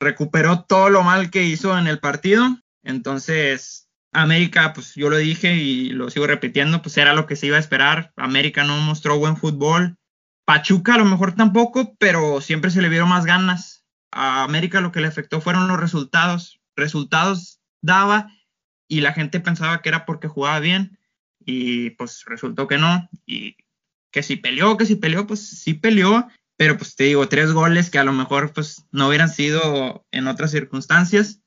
recuperó 0.00 0.64
todo 0.64 0.88
lo 0.88 1.02
mal 1.02 1.30
que 1.30 1.44
hizo 1.44 1.76
en 1.76 1.86
el 1.86 1.98
partido. 1.98 2.58
Entonces, 2.82 3.81
América, 4.12 4.72
pues 4.74 4.94
yo 4.94 5.08
lo 5.08 5.16
dije 5.16 5.56
y 5.56 5.90
lo 5.90 6.10
sigo 6.10 6.26
repitiendo, 6.26 6.82
pues 6.82 6.96
era 6.98 7.14
lo 7.14 7.26
que 7.26 7.36
se 7.36 7.46
iba 7.46 7.56
a 7.56 7.60
esperar. 7.60 8.12
América 8.16 8.64
no 8.64 8.76
mostró 8.78 9.18
buen 9.18 9.36
fútbol. 9.36 9.96
Pachuca 10.44 10.94
a 10.94 10.98
lo 10.98 11.06
mejor 11.06 11.34
tampoco, 11.34 11.96
pero 11.98 12.40
siempre 12.40 12.70
se 12.70 12.82
le 12.82 12.88
vieron 12.88 13.08
más 13.08 13.24
ganas. 13.24 13.86
A 14.10 14.44
América 14.44 14.80
lo 14.80 14.92
que 14.92 15.00
le 15.00 15.08
afectó 15.08 15.40
fueron 15.40 15.66
los 15.66 15.80
resultados. 15.80 16.60
Resultados 16.76 17.60
daba 17.80 18.30
y 18.86 19.00
la 19.00 19.14
gente 19.14 19.40
pensaba 19.40 19.80
que 19.80 19.88
era 19.88 20.04
porque 20.04 20.28
jugaba 20.28 20.60
bien 20.60 20.98
y 21.40 21.90
pues 21.90 22.24
resultó 22.26 22.66
que 22.66 22.78
no. 22.78 23.08
Y 23.24 23.56
que 24.10 24.22
si 24.22 24.36
peleó, 24.36 24.76
que 24.76 24.86
si 24.86 24.96
peleó, 24.96 25.26
pues 25.26 25.48
sí 25.48 25.74
peleó, 25.74 26.28
pero 26.56 26.76
pues 26.76 26.94
te 26.96 27.04
digo, 27.04 27.28
tres 27.28 27.52
goles 27.52 27.90
que 27.90 27.98
a 27.98 28.04
lo 28.04 28.12
mejor 28.12 28.52
pues 28.52 28.86
no 28.92 29.08
hubieran 29.08 29.30
sido 29.30 30.06
en 30.10 30.26
otras 30.26 30.50
circunstancias. 30.50 31.41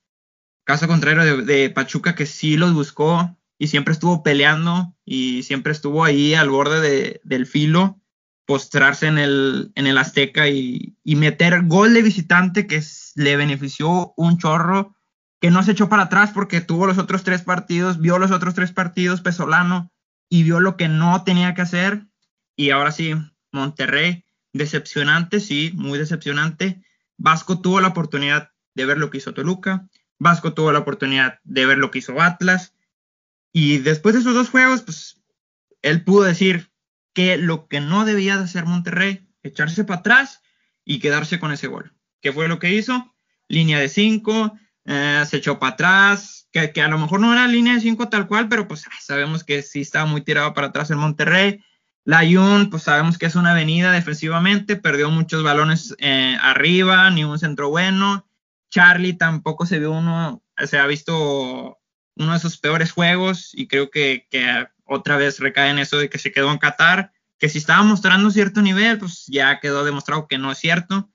Caso 0.65 0.87
contrario 0.87 1.43
de, 1.43 1.69
Pachuca, 1.69 2.15
que 2.15 2.25
sí 2.25 2.57
los 2.57 2.73
buscó 2.73 3.37
y 3.59 3.67
siempre 3.67 3.93
estuvo 3.93 4.23
peleando 4.23 4.95
y 5.05 5.43
siempre 5.43 5.71
estuvo 5.71 6.03
ahí 6.03 6.33
al 6.33 6.49
borde 6.49 7.21
del 7.23 7.45
filo, 7.45 8.01
postrarse 8.45 9.05
en 9.05 9.19
el, 9.19 9.71
en 9.75 9.85
el 9.85 9.97
Azteca 9.99 10.49
y, 10.49 10.97
meter 11.03 11.67
gol 11.67 11.93
de 11.93 12.01
visitante 12.01 12.65
que 12.65 12.81
le 13.15 13.37
benefició 13.37 14.13
un 14.17 14.39
chorro, 14.39 14.95
que 15.39 15.51
no 15.51 15.61
se 15.61 15.73
echó 15.73 15.87
para 15.87 16.03
atrás 16.03 16.31
porque 16.33 16.61
tuvo 16.61 16.87
los 16.87 16.97
otros 16.97 17.23
tres 17.23 17.43
partidos, 17.43 17.99
vio 17.99 18.17
los 18.17 18.31
otros 18.31 18.55
tres 18.55 18.71
partidos 18.71 19.21
Pesolano 19.21 19.91
y 20.29 20.41
vio 20.41 20.59
lo 20.59 20.77
que 20.77 20.87
no 20.87 21.23
tenía 21.23 21.53
que 21.53 21.61
hacer. 21.61 22.07
Y 22.55 22.71
ahora 22.71 22.91
sí, 22.91 23.13
Monterrey, 23.51 24.25
decepcionante, 24.51 25.39
sí, 25.39 25.73
muy 25.75 25.99
decepcionante. 25.99 26.81
Vasco 27.17 27.61
tuvo 27.61 27.81
la 27.81 27.89
oportunidad 27.89 28.49
de 28.73 28.85
ver 28.85 28.97
lo 28.97 29.11
que 29.11 29.19
hizo 29.19 29.35
Toluca, 29.35 29.87
Vasco 30.19 30.53
tuvo 30.53 30.71
la 30.71 30.79
oportunidad 30.79 31.39
de 31.43 31.65
ver 31.65 31.77
lo 31.77 31.91
que 31.91 31.99
hizo 31.99 32.21
Atlas, 32.21 32.73
y 33.51 33.77
después 33.77 34.13
de 34.15 34.21
esos 34.21 34.33
dos 34.33 34.49
juegos, 34.49 34.81
pues 34.81 35.21
él 35.81 36.03
pudo 36.03 36.23
decir 36.23 36.71
que 37.13 37.37
lo 37.37 37.67
que 37.67 37.79
no 37.79 38.05
debía 38.05 38.37
de 38.37 38.43
hacer 38.43 38.65
Monterrey, 38.65 39.27
echarse 39.43 39.83
para 39.85 39.99
atrás 40.01 40.41
y 40.83 40.99
quedarse 40.99 41.39
con 41.39 41.51
ese 41.51 41.67
gol. 41.67 41.93
¿Qué 42.21 42.33
fue 42.33 42.47
lo 42.47 42.59
que 42.59 42.73
hizo? 42.73 43.13
Línea 43.47 43.79
de 43.79 43.87
cinco, 43.87 44.57
eh, 44.85 45.23
se 45.27 45.37
echó 45.37 45.59
para 45.59 45.73
atrás, 45.73 46.49
que, 46.51 46.81
a 46.81 46.87
lo 46.87 46.97
mejor 46.97 47.19
no 47.19 47.31
era 47.31 47.47
línea 47.47 47.75
de 47.75 47.81
cinco 47.81 48.09
tal 48.09 48.27
cual, 48.27 48.49
pero 48.49 48.67
pues 48.67 48.85
sabemos 48.99 49.43
que 49.43 49.61
sí 49.61 49.81
estaba 49.81 50.05
muy 50.05 50.21
tirado 50.21 50.53
para 50.53 50.67
atrás 50.67 50.91
en 50.91 50.97
Monterrey 50.97 51.61
la 52.05 52.19
Jun, 52.19 52.69
pues 52.69 52.83
sabemos 52.83 53.17
que 53.17 53.25
es 53.25 53.35
una 53.35 53.51
avenida 53.51 53.91
defensivamente, 53.91 54.75
perdió 54.75 55.09
muchos 55.09 55.43
balones 55.43 55.95
eh, 55.97 56.37
arriba, 56.39 57.09
ni 57.09 57.23
un 57.23 57.39
centro 57.39 57.69
bueno. 57.69 58.27
Charlie 58.69 59.13
tampoco 59.13 59.65
se 59.65 59.79
vio 59.79 59.91
uno, 59.91 60.43
se 60.65 60.77
ha 60.77 60.87
visto 60.87 61.79
uno 62.15 62.33
de 62.33 62.39
sus 62.39 62.57
peores 62.57 62.91
juegos 62.91 63.51
y 63.53 63.67
creo 63.67 63.89
que, 63.89 64.27
otra 64.87 65.17
vez 65.17 65.39
recae 65.39 65.71
en 65.71 65.79
eso 65.79 65.97
de 65.97 66.09
que 66.09 66.19
se 66.19 66.31
quedó 66.31 66.51
en 66.51 66.59
Qatar, 66.59 67.11
que 67.39 67.49
si 67.49 67.57
estaba 67.57 67.83
mostrando 67.83 68.29
cierto 68.29 68.61
nivel, 68.61 68.99
pues 68.99 69.25
ya 69.27 69.59
quedó 69.59 69.83
demostrado 69.83 70.27
que 70.27 70.37
no 70.37 70.51
es 70.51 70.59
cierto. 70.59 71.09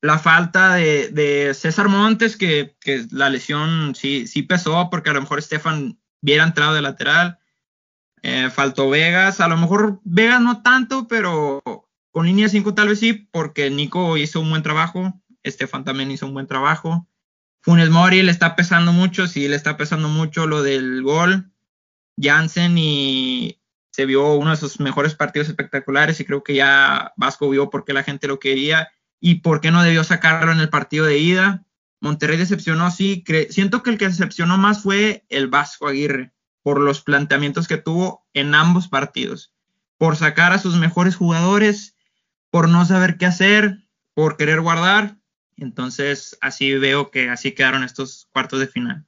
La 0.00 0.18
falta 0.18 0.74
de, 0.74 1.52
César 1.54 1.88
Montes, 1.88 2.36
que, 2.36 2.76
que, 2.80 3.04
la 3.10 3.28
lesión 3.28 3.94
sí, 3.94 4.26
sí 4.26 4.42
pesó, 4.42 4.88
porque 4.90 5.10
a 5.10 5.12
lo 5.14 5.22
mejor 5.22 5.40
Estefan 5.40 5.98
hubiera 6.22 6.44
entrado 6.44 6.74
de 6.74 6.82
lateral. 6.82 7.38
Eh, 8.22 8.50
faltó 8.50 8.88
Vegas, 8.90 9.40
a 9.40 9.48
lo 9.48 9.56
mejor 9.56 10.00
Vegas 10.04 10.40
no 10.40 10.62
tanto, 10.62 11.06
pero 11.08 11.62
con 12.10 12.26
línea 12.26 12.48
5 12.48 12.74
tal 12.74 12.88
vez 12.88 12.98
sí, 12.98 13.12
porque 13.12 13.70
Nico 13.70 14.16
hizo 14.16 14.40
un 14.40 14.50
buen 14.50 14.62
trabajo, 14.62 15.20
Estefan 15.46 15.84
también 15.84 16.10
hizo 16.10 16.26
un 16.26 16.34
buen 16.34 16.46
trabajo. 16.46 17.08
Funes 17.60 17.90
Mori 17.90 18.22
le 18.22 18.30
está 18.30 18.56
pesando 18.56 18.92
mucho, 18.92 19.26
sí, 19.26 19.48
le 19.48 19.56
está 19.56 19.76
pesando 19.76 20.08
mucho 20.08 20.46
lo 20.46 20.62
del 20.62 21.02
gol. 21.02 21.50
Jansen 22.20 22.76
y 22.78 23.60
se 23.90 24.06
vio 24.06 24.34
uno 24.34 24.50
de 24.50 24.56
sus 24.56 24.80
mejores 24.80 25.14
partidos 25.14 25.48
espectaculares 25.48 26.20
y 26.20 26.24
creo 26.24 26.42
que 26.42 26.54
ya 26.54 27.12
Vasco 27.16 27.48
vio 27.48 27.70
por 27.70 27.84
qué 27.84 27.92
la 27.92 28.02
gente 28.02 28.28
lo 28.28 28.38
quería 28.38 28.88
y 29.20 29.36
por 29.36 29.60
qué 29.60 29.70
no 29.70 29.82
debió 29.82 30.04
sacarlo 30.04 30.52
en 30.52 30.60
el 30.60 30.68
partido 30.68 31.06
de 31.06 31.18
ida. 31.18 31.64
Monterrey 32.00 32.36
decepcionó, 32.36 32.90
sí, 32.90 33.24
siento 33.50 33.82
que 33.82 33.90
el 33.90 33.98
que 33.98 34.08
decepcionó 34.08 34.58
más 34.58 34.82
fue 34.82 35.24
el 35.28 35.48
Vasco 35.48 35.88
Aguirre 35.88 36.32
por 36.62 36.80
los 36.80 37.00
planteamientos 37.00 37.68
que 37.68 37.78
tuvo 37.78 38.26
en 38.34 38.54
ambos 38.54 38.88
partidos, 38.88 39.54
por 39.98 40.16
sacar 40.16 40.52
a 40.52 40.58
sus 40.58 40.76
mejores 40.76 41.16
jugadores, 41.16 41.96
por 42.50 42.68
no 42.68 42.84
saber 42.84 43.16
qué 43.16 43.26
hacer, 43.26 43.86
por 44.14 44.36
querer 44.36 44.60
guardar. 44.60 45.16
Entonces, 45.56 46.36
así 46.40 46.74
veo 46.74 47.10
que 47.10 47.30
así 47.30 47.52
quedaron 47.52 47.82
estos 47.82 48.28
cuartos 48.32 48.60
de 48.60 48.66
final. 48.66 49.06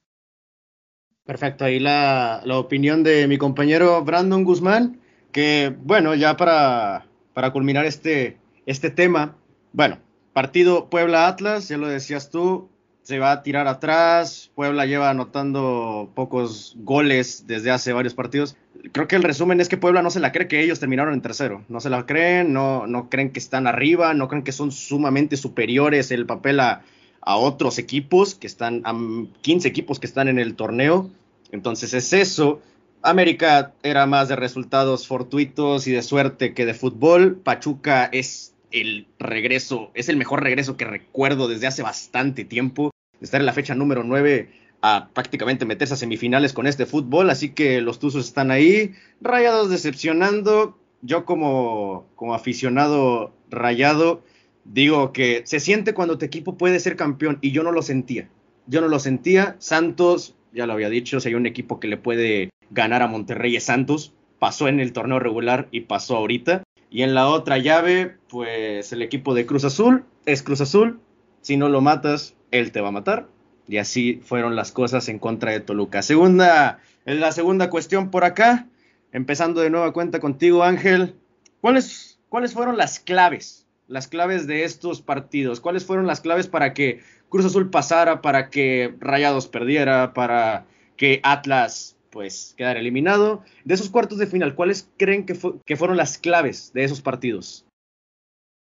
Perfecto, 1.24 1.64
ahí 1.66 1.78
la, 1.78 2.40
la 2.44 2.58
opinión 2.58 3.02
de 3.02 3.28
mi 3.28 3.36
compañero 3.36 4.02
Brandon 4.02 4.44
Guzmán, 4.44 5.00
que 5.30 5.76
bueno, 5.82 6.14
ya 6.14 6.38
para, 6.38 7.06
para 7.34 7.52
culminar 7.52 7.84
este, 7.84 8.38
este 8.64 8.90
tema, 8.90 9.36
bueno, 9.72 9.98
partido 10.32 10.88
Puebla-Atlas, 10.88 11.68
ya 11.68 11.76
lo 11.76 11.86
decías 11.86 12.30
tú, 12.30 12.70
se 13.08 13.18
va 13.18 13.32
a 13.32 13.42
tirar 13.42 13.66
atrás. 13.68 14.50
Puebla 14.54 14.84
lleva 14.84 15.08
anotando 15.08 16.10
pocos 16.14 16.74
goles 16.76 17.46
desde 17.46 17.70
hace 17.70 17.94
varios 17.94 18.12
partidos. 18.12 18.54
Creo 18.92 19.08
que 19.08 19.16
el 19.16 19.22
resumen 19.22 19.62
es 19.62 19.70
que 19.70 19.78
Puebla 19.78 20.02
no 20.02 20.10
se 20.10 20.20
la 20.20 20.30
cree 20.30 20.46
que 20.46 20.62
ellos 20.62 20.78
terminaron 20.78 21.14
en 21.14 21.22
tercero. 21.22 21.64
No 21.70 21.80
se 21.80 21.88
la 21.88 22.04
creen, 22.04 22.52
no, 22.52 22.86
no 22.86 23.08
creen 23.08 23.30
que 23.30 23.38
están 23.38 23.66
arriba, 23.66 24.12
no 24.12 24.28
creen 24.28 24.44
que 24.44 24.52
son 24.52 24.72
sumamente 24.72 25.38
superiores 25.38 26.10
el 26.10 26.26
papel 26.26 26.60
a, 26.60 26.82
a 27.22 27.36
otros 27.38 27.78
equipos 27.78 28.34
que 28.34 28.46
están, 28.46 28.82
a 28.84 28.94
15 29.40 29.66
equipos 29.66 29.98
que 29.98 30.06
están 30.06 30.28
en 30.28 30.38
el 30.38 30.54
torneo. 30.54 31.08
Entonces 31.50 31.94
es 31.94 32.12
eso. 32.12 32.60
América 33.00 33.72
era 33.82 34.04
más 34.04 34.28
de 34.28 34.36
resultados 34.36 35.06
fortuitos 35.06 35.86
y 35.86 35.92
de 35.92 36.02
suerte 36.02 36.52
que 36.52 36.66
de 36.66 36.74
fútbol. 36.74 37.36
Pachuca 37.36 38.04
es 38.04 38.54
el 38.70 39.06
regreso, 39.18 39.92
es 39.94 40.10
el 40.10 40.18
mejor 40.18 40.42
regreso 40.42 40.76
que 40.76 40.84
recuerdo 40.84 41.48
desde 41.48 41.68
hace 41.68 41.82
bastante 41.82 42.44
tiempo 42.44 42.90
estar 43.20 43.40
en 43.40 43.46
la 43.46 43.52
fecha 43.52 43.74
número 43.74 44.04
9 44.04 44.50
a 44.80 45.08
prácticamente 45.12 45.64
meterse 45.64 45.94
a 45.94 45.96
semifinales 45.96 46.52
con 46.52 46.66
este 46.66 46.86
fútbol, 46.86 47.30
así 47.30 47.50
que 47.50 47.80
los 47.80 47.98
Tuzos 47.98 48.26
están 48.26 48.50
ahí, 48.50 48.92
rayados 49.20 49.70
decepcionando, 49.70 50.78
yo 51.02 51.24
como, 51.24 52.06
como 52.16 52.34
aficionado 52.34 53.32
rayado 53.50 54.22
digo 54.64 55.12
que 55.12 55.42
se 55.44 55.60
siente 55.60 55.94
cuando 55.94 56.18
tu 56.18 56.26
equipo 56.26 56.56
puede 56.56 56.78
ser 56.80 56.96
campeón 56.96 57.38
y 57.40 57.52
yo 57.52 57.62
no 57.62 57.72
lo 57.72 57.82
sentía, 57.82 58.28
yo 58.66 58.80
no 58.80 58.88
lo 58.88 58.98
sentía, 58.98 59.56
Santos, 59.58 60.34
ya 60.52 60.66
lo 60.66 60.74
había 60.74 60.90
dicho, 60.90 61.20
si 61.20 61.28
hay 61.28 61.34
un 61.34 61.46
equipo 61.46 61.80
que 61.80 61.88
le 61.88 61.96
puede 61.96 62.50
ganar 62.70 63.02
a 63.02 63.08
Monterrey 63.08 63.56
es 63.56 63.64
Santos, 63.64 64.12
pasó 64.38 64.68
en 64.68 64.80
el 64.80 64.92
torneo 64.92 65.18
regular 65.18 65.68
y 65.70 65.80
pasó 65.82 66.16
ahorita, 66.16 66.62
y 66.90 67.02
en 67.02 67.14
la 67.14 67.28
otra 67.28 67.58
llave, 67.58 68.16
pues 68.28 68.92
el 68.92 69.02
equipo 69.02 69.34
de 69.34 69.46
Cruz 69.46 69.64
Azul 69.64 70.04
es 70.26 70.42
Cruz 70.42 70.60
Azul, 70.60 71.00
si 71.48 71.56
no 71.56 71.70
lo 71.70 71.80
matas, 71.80 72.36
él 72.50 72.72
te 72.72 72.82
va 72.82 72.88
a 72.88 72.92
matar. 72.92 73.26
Y 73.66 73.78
así 73.78 74.20
fueron 74.22 74.54
las 74.54 74.70
cosas 74.70 75.08
en 75.08 75.18
contra 75.18 75.50
de 75.50 75.60
Toluca. 75.60 76.02
Segunda, 76.02 76.78
la 77.06 77.32
segunda 77.32 77.70
cuestión 77.70 78.10
por 78.10 78.24
acá, 78.24 78.66
empezando 79.12 79.62
de 79.62 79.70
nueva 79.70 79.94
cuenta 79.94 80.20
contigo, 80.20 80.62
Ángel. 80.62 81.14
¿Cuáles, 81.62 82.20
¿Cuáles 82.28 82.52
fueron 82.52 82.76
las 82.76 83.00
claves? 83.00 83.66
Las 83.86 84.08
claves 84.08 84.46
de 84.46 84.64
estos 84.64 85.00
partidos. 85.00 85.60
¿Cuáles 85.60 85.86
fueron 85.86 86.06
las 86.06 86.20
claves 86.20 86.48
para 86.48 86.74
que 86.74 87.00
Cruz 87.30 87.46
Azul 87.46 87.70
pasara, 87.70 88.20
para 88.20 88.50
que 88.50 88.94
Rayados 89.00 89.48
perdiera, 89.48 90.12
para 90.12 90.66
que 90.98 91.20
Atlas 91.22 91.96
pues 92.10 92.52
quedara 92.58 92.78
eliminado? 92.78 93.42
De 93.64 93.72
esos 93.72 93.88
cuartos 93.88 94.18
de 94.18 94.26
final, 94.26 94.54
¿cuáles 94.54 94.90
creen 94.98 95.24
que, 95.24 95.34
que 95.64 95.76
fueron 95.76 95.96
las 95.96 96.18
claves 96.18 96.74
de 96.74 96.84
esos 96.84 97.00
partidos? 97.00 97.64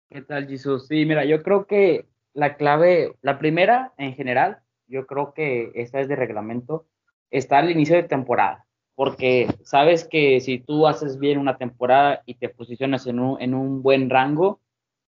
¿Qué 0.09 0.21
tal, 0.21 0.47
Jesús? 0.47 0.87
Sí, 0.87 1.05
mira, 1.05 1.25
yo 1.25 1.43
creo 1.43 1.65
que 1.65 2.05
la 2.33 2.55
clave, 2.55 3.15
la 3.21 3.39
primera 3.39 3.93
en 3.97 4.15
general, 4.15 4.59
yo 4.87 5.05
creo 5.07 5.33
que 5.33 5.71
esta 5.75 5.99
es 5.99 6.07
de 6.07 6.15
reglamento, 6.15 6.85
está 7.29 7.59
al 7.59 7.71
inicio 7.71 7.95
de 7.95 8.03
temporada, 8.03 8.65
porque 8.95 9.47
sabes 9.63 10.05
que 10.05 10.39
si 10.41 10.59
tú 10.59 10.87
haces 10.87 11.17
bien 11.19 11.37
una 11.37 11.57
temporada 11.57 12.21
y 12.25 12.35
te 12.35 12.49
posicionas 12.49 13.07
en 13.07 13.19
un, 13.19 13.41
en 13.41 13.53
un 13.53 13.81
buen 13.81 14.09
rango, 14.09 14.59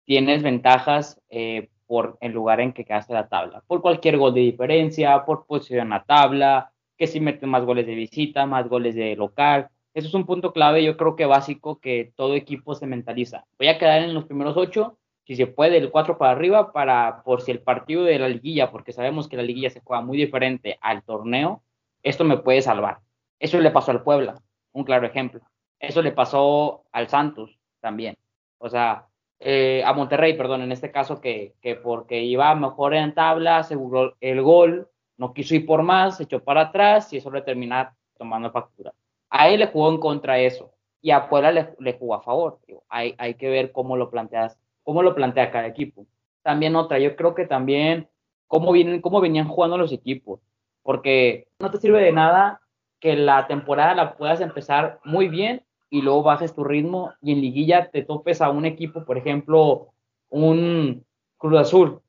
tienes 0.06 0.44
ventajas 0.44 1.22
eh, 1.30 1.70
por 1.86 2.18
el 2.22 2.32
lugar 2.32 2.60
en 2.60 2.74
que 2.74 2.86
quedaste 2.86 3.14
la 3.14 3.28
tabla, 3.28 3.64
por 3.68 3.82
cualquier 3.82 4.18
gol 4.18 4.34
de 4.34 4.42
diferencia, 4.42 5.26
por 5.26 5.46
posición 5.46 5.90
la 5.90 6.04
tabla, 6.04 6.72
que 6.98 7.08
si 7.08 7.20
metes 7.20 7.48
más 7.48 7.66
goles 7.66 7.86
de 7.86 7.96
visita, 7.96 8.46
más 8.46 8.68
goles 8.68 8.96
de 8.96 9.16
local. 9.16 9.70
Eso 9.94 10.08
es 10.08 10.14
un 10.14 10.26
punto 10.26 10.54
clave, 10.54 10.84
yo 10.84 10.98
creo 10.98 11.16
que 11.16 11.26
básico 11.26 11.80
que 11.80 12.14
todo 12.16 12.36
equipo 12.36 12.74
se 12.74 12.88
mentaliza. 12.88 13.46
Voy 13.60 13.68
a 13.68 13.78
quedar 13.78 14.02
en 14.02 14.14
los 14.14 14.26
primeros 14.26 14.58
ocho, 14.58 14.98
si 15.26 15.36
se 15.36 15.48
puede, 15.48 15.78
el 15.78 15.92
4 15.92 16.18
para 16.18 16.32
arriba, 16.32 16.72
para 16.74 17.24
por 17.24 17.42
si 17.42 17.52
el 17.52 17.62
partido 17.62 18.04
de 18.04 18.20
la 18.20 18.28
liguilla, 18.28 18.72
porque 18.72 18.92
sabemos 18.92 19.28
que 19.28 19.38
la 19.38 19.44
liguilla 19.44 19.70
se 19.70 19.82
juega 19.82 20.02
muy 20.02 20.18
diferente 20.18 20.78
al 20.82 21.04
torneo, 21.04 21.64
esto 22.02 22.26
me 22.26 22.38
puede 22.38 22.62
salvar. 22.62 23.00
Eso 23.40 23.60
le 23.60 23.72
pasó 23.72 23.92
al 23.92 24.04
Puebla, 24.04 24.36
un 24.74 24.84
claro 24.84 25.08
ejemplo. 25.08 25.42
Eso 25.80 26.02
le 26.02 26.12
pasó 26.12 26.84
al 26.92 27.08
Santos 27.08 27.58
también. 27.80 28.18
O 28.58 28.70
sea, 28.70 29.08
eh, 29.40 29.84
a 29.86 29.94
Monterrey, 29.94 30.38
perdón, 30.38 30.62
en 30.62 30.72
este 30.72 30.92
caso, 30.92 31.22
que, 31.22 31.54
que 31.62 31.76
porque 31.76 32.22
iba 32.24 32.54
mejor 32.56 32.94
en 32.94 33.14
tabla, 33.14 33.58
aseguró 33.58 34.16
el 34.20 34.42
gol, 34.42 34.90
no 35.18 35.34
quiso 35.34 35.56
ir 35.56 35.66
por 35.66 35.84
más, 35.84 36.18
se 36.18 36.24
echó 36.24 36.44
para 36.44 36.62
atrás 36.62 37.12
y 37.14 37.18
eso 37.18 37.32
le 37.32 37.42
termina 37.42 37.96
tomando 38.18 38.52
factura. 38.52 38.94
A 39.30 39.50
él 39.50 39.60
le 39.60 39.68
jugó 39.68 39.90
en 39.90 40.00
contra 40.00 40.40
eso 40.40 40.74
y 41.02 41.12
a 41.12 41.28
Puebla 41.30 41.52
le, 41.52 41.76
le 41.80 41.94
jugó 41.94 42.16
a 42.16 42.22
favor. 42.22 42.60
Hay, 42.90 43.16
hay 43.18 43.36
que 43.36 43.50
ver 43.50 43.72
cómo 43.72 43.98
lo 43.98 44.10
planteas 44.10 44.58
cómo 44.84 45.02
lo 45.02 45.16
plantea 45.16 45.52
cada 45.52 45.68
equipo. 45.68 46.06
También 46.44 46.76
otra, 46.76 47.00
yo 47.00 47.16
creo 47.16 47.34
que 47.34 47.46
también 47.46 48.10
cómo, 48.48 48.72
vienen, 48.72 49.02
cómo 49.02 49.22
venían 49.22 49.48
jugando 49.48 49.78
los 49.78 49.92
equipos, 49.92 50.40
porque 50.84 51.48
no 51.60 51.72
te 51.72 51.80
sirve 51.80 52.02
de 52.02 52.12
nada 52.12 52.62
que 53.00 53.16
la 53.16 53.48
temporada 53.48 53.96
la 53.96 54.16
puedas 54.16 54.42
empezar 54.42 55.00
muy 55.04 55.28
bien 55.28 55.64
y 55.90 56.02
luego 56.02 56.24
bajes 56.24 56.54
tu 56.54 56.64
ritmo 56.64 57.14
y 57.22 57.32
en 57.32 57.42
liguilla 57.42 57.90
te 57.90 58.04
topes 58.04 58.42
a 58.42 58.50
un 58.50 58.66
equipo, 58.66 59.06
por 59.06 59.18
ejemplo, 59.18 59.90
un 60.30 61.06
Cruz 61.38 61.60
Azul, 61.60 62.02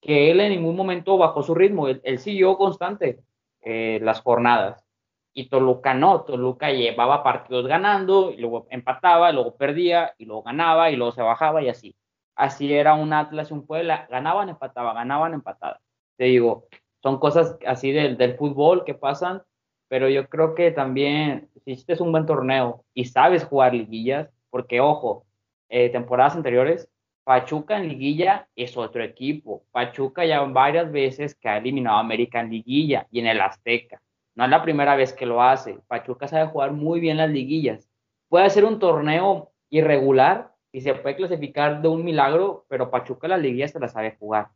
que 0.00 0.30
él 0.30 0.40
en 0.40 0.50
ningún 0.52 0.76
momento 0.76 1.18
bajó 1.18 1.42
su 1.42 1.54
ritmo, 1.54 1.88
él, 1.88 2.18
siguió 2.18 2.56
constante 2.56 3.20
eh, 3.62 3.98
las 4.02 4.20
jornadas. 4.20 4.84
Y 5.32 5.48
Toluca 5.48 5.94
no, 5.94 6.22
Toluca 6.22 6.72
llevaba 6.72 7.22
partidos 7.22 7.66
ganando, 7.66 8.32
y 8.32 8.38
luego 8.38 8.66
empataba, 8.70 9.30
y 9.30 9.34
luego 9.34 9.54
perdía, 9.56 10.14
y 10.18 10.24
luego 10.24 10.42
ganaba, 10.42 10.90
y 10.90 10.96
luego 10.96 11.12
se 11.12 11.22
bajaba 11.22 11.62
y 11.62 11.68
así 11.68 11.94
así 12.40 12.72
era 12.72 12.94
un 12.94 13.12
Atlas 13.12 13.50
un 13.50 13.66
Puebla, 13.66 14.06
ganaban, 14.10 14.48
empataban, 14.48 14.94
ganaban, 14.94 15.34
empataban. 15.34 15.78
Te 16.16 16.24
digo, 16.24 16.66
son 17.02 17.18
cosas 17.18 17.56
así 17.66 17.92
del, 17.92 18.16
del 18.16 18.36
fútbol 18.36 18.84
que 18.84 18.94
pasan, 18.94 19.42
pero 19.88 20.08
yo 20.08 20.28
creo 20.28 20.54
que 20.54 20.70
también 20.70 21.48
si 21.64 21.72
hiciste 21.72 22.02
un 22.02 22.12
buen 22.12 22.26
torneo 22.26 22.84
y 22.94 23.04
sabes 23.04 23.44
jugar 23.44 23.74
liguillas, 23.74 24.30
porque 24.50 24.80
ojo, 24.80 25.26
eh, 25.68 25.90
temporadas 25.90 26.34
anteriores, 26.34 26.88
Pachuca 27.24 27.76
en 27.76 27.88
liguilla 27.88 28.48
es 28.56 28.76
otro 28.76 29.04
equipo. 29.04 29.62
Pachuca 29.70 30.24
ya 30.24 30.40
varias 30.40 30.90
veces 30.90 31.34
que 31.34 31.48
ha 31.48 31.58
eliminado 31.58 31.98
a 31.98 32.00
América 32.00 32.40
en 32.40 32.50
liguilla 32.50 33.06
y 33.10 33.20
en 33.20 33.26
el 33.26 33.40
Azteca. 33.40 34.00
No 34.34 34.44
es 34.44 34.50
la 34.50 34.62
primera 34.62 34.96
vez 34.96 35.12
que 35.12 35.26
lo 35.26 35.42
hace. 35.42 35.78
Pachuca 35.86 36.26
sabe 36.26 36.48
jugar 36.48 36.72
muy 36.72 36.98
bien 36.98 37.18
las 37.18 37.30
liguillas. 37.30 37.88
Puede 38.28 38.48
ser 38.50 38.64
un 38.64 38.78
torneo 38.78 39.52
irregular 39.68 40.52
y 40.72 40.80
se 40.82 40.94
puede 40.94 41.16
clasificar 41.16 41.82
de 41.82 41.88
un 41.88 42.04
milagro, 42.04 42.64
pero 42.68 42.90
Pachuca 42.90 43.28
las 43.28 43.40
liguillas 43.40 43.72
se 43.72 43.80
la 43.80 43.88
sabe 43.88 44.16
jugar. 44.18 44.48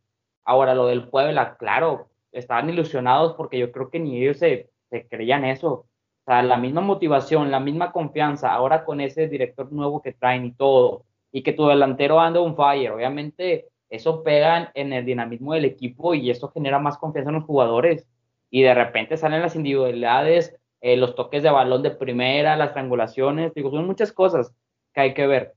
Ahora, 0.45 0.75
lo 0.75 0.87
del 0.87 1.09
Puebla, 1.09 1.57
claro, 1.57 2.09
estaban 2.33 2.69
ilusionados 2.71 3.35
porque 3.35 3.59
yo 3.59 3.73
creo 3.73 3.91
que 3.91 4.01
ni 4.01 4.21
ellos 4.23 4.39
se, 4.39 4.71
se 4.91 5.09
creían 5.09 5.45
eso. 5.45 5.71
O 5.73 5.87
sea, 6.27 6.43
la 6.43 6.57
misma 6.57 6.81
motivación, 6.81 7.51
la 7.51 7.61
misma 7.61 7.93
confianza, 7.93 8.53
ahora 8.53 8.85
con 8.85 9.01
ese 9.01 9.29
director 9.29 9.71
nuevo 9.73 10.01
que 10.03 10.13
traen 10.13 10.47
y 10.47 10.53
todo, 10.53 11.05
y 11.33 11.43
que 11.43 11.53
tu 11.53 11.67
delantero 11.67 12.21
anda 12.21 12.41
un 12.41 12.57
fire. 12.57 12.93
Obviamente, 12.93 13.69
eso 13.91 14.23
pega 14.23 14.71
en 14.75 14.93
el 14.93 15.05
dinamismo 15.05 15.55
del 15.55 15.65
equipo 15.65 16.15
y 16.15 16.31
eso 16.31 16.51
genera 16.51 16.79
más 16.79 16.99
confianza 16.99 17.31
en 17.31 17.37
los 17.37 17.45
jugadores. 17.45 18.07
Y 18.51 18.63
de 18.63 18.75
repente 18.75 19.17
salen 19.17 19.43
las 19.43 19.57
individualidades, 19.57 20.57
eh, 20.81 20.97
los 20.97 21.15
toques 21.15 21.43
de 21.43 21.51
balón 21.51 21.83
de 21.83 21.91
primera, 21.91 22.57
las 22.57 22.73
triangulaciones, 22.73 23.53
digo, 23.55 23.71
son 23.71 23.87
muchas 23.87 24.13
cosas 24.13 24.55
que 24.93 25.01
hay 25.01 25.15
que 25.15 25.27
ver. 25.27 25.55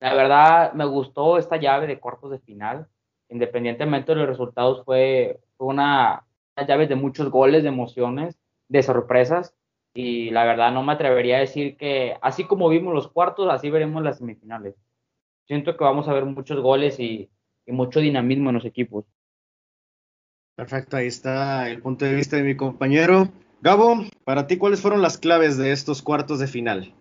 La 0.00 0.14
verdad, 0.14 0.72
me 0.74 0.84
gustó 0.84 1.38
esta 1.38 1.56
llave 1.56 1.86
de 1.86 1.98
cuartos 1.98 2.30
de 2.30 2.38
final. 2.38 2.88
Independientemente 3.28 4.12
de 4.12 4.20
los 4.20 4.28
resultados, 4.28 4.84
fue, 4.84 5.40
una, 5.58 6.24
una 6.56 6.66
llave 6.66 6.86
de 6.86 6.94
muchos 6.94 7.30
goles, 7.30 7.62
de 7.62 7.70
emociones, 7.70 8.38
de 8.68 8.82
sorpresas. 8.82 9.54
Y 9.94 10.30
la 10.30 10.44
verdad, 10.44 10.72
no 10.72 10.82
me 10.82 10.92
atrevería 10.92 11.38
a 11.38 11.40
decir 11.40 11.76
que 11.76 12.16
así 12.20 12.44
como 12.44 12.68
vimos 12.68 12.94
los 12.94 13.08
cuartos, 13.08 13.50
así 13.50 13.70
veremos 13.70 14.02
las 14.02 14.18
semifinales 14.18 14.76
siento 15.46 15.76
que 15.76 15.84
vamos 15.84 16.08
a 16.08 16.12
ver 16.12 16.24
muchos 16.24 16.60
goles 16.60 16.98
y, 17.00 17.30
mucho 17.68 17.98
dinamismo 17.98 18.50
en 18.50 18.54
los 18.54 18.64
equipos. 18.64 19.04
Perfecto, 20.54 20.96
ahí 20.96 21.08
está 21.08 21.68
el 21.68 21.82
punto 21.82 22.04
de 22.04 22.14
vista 22.14 22.36
de 22.36 22.44
mi 22.44 22.56
compañero. 22.56 23.28
Gabo, 23.60 24.04
para 24.24 24.46
ti, 24.46 24.56
¿cuáles 24.56 24.80
fueron 24.80 25.02
las 25.02 25.18
claves 25.18 25.56
de 25.56 25.72
estos 25.72 26.00
cuartos 26.00 26.38
de 26.38 26.46
final? 26.46 26.94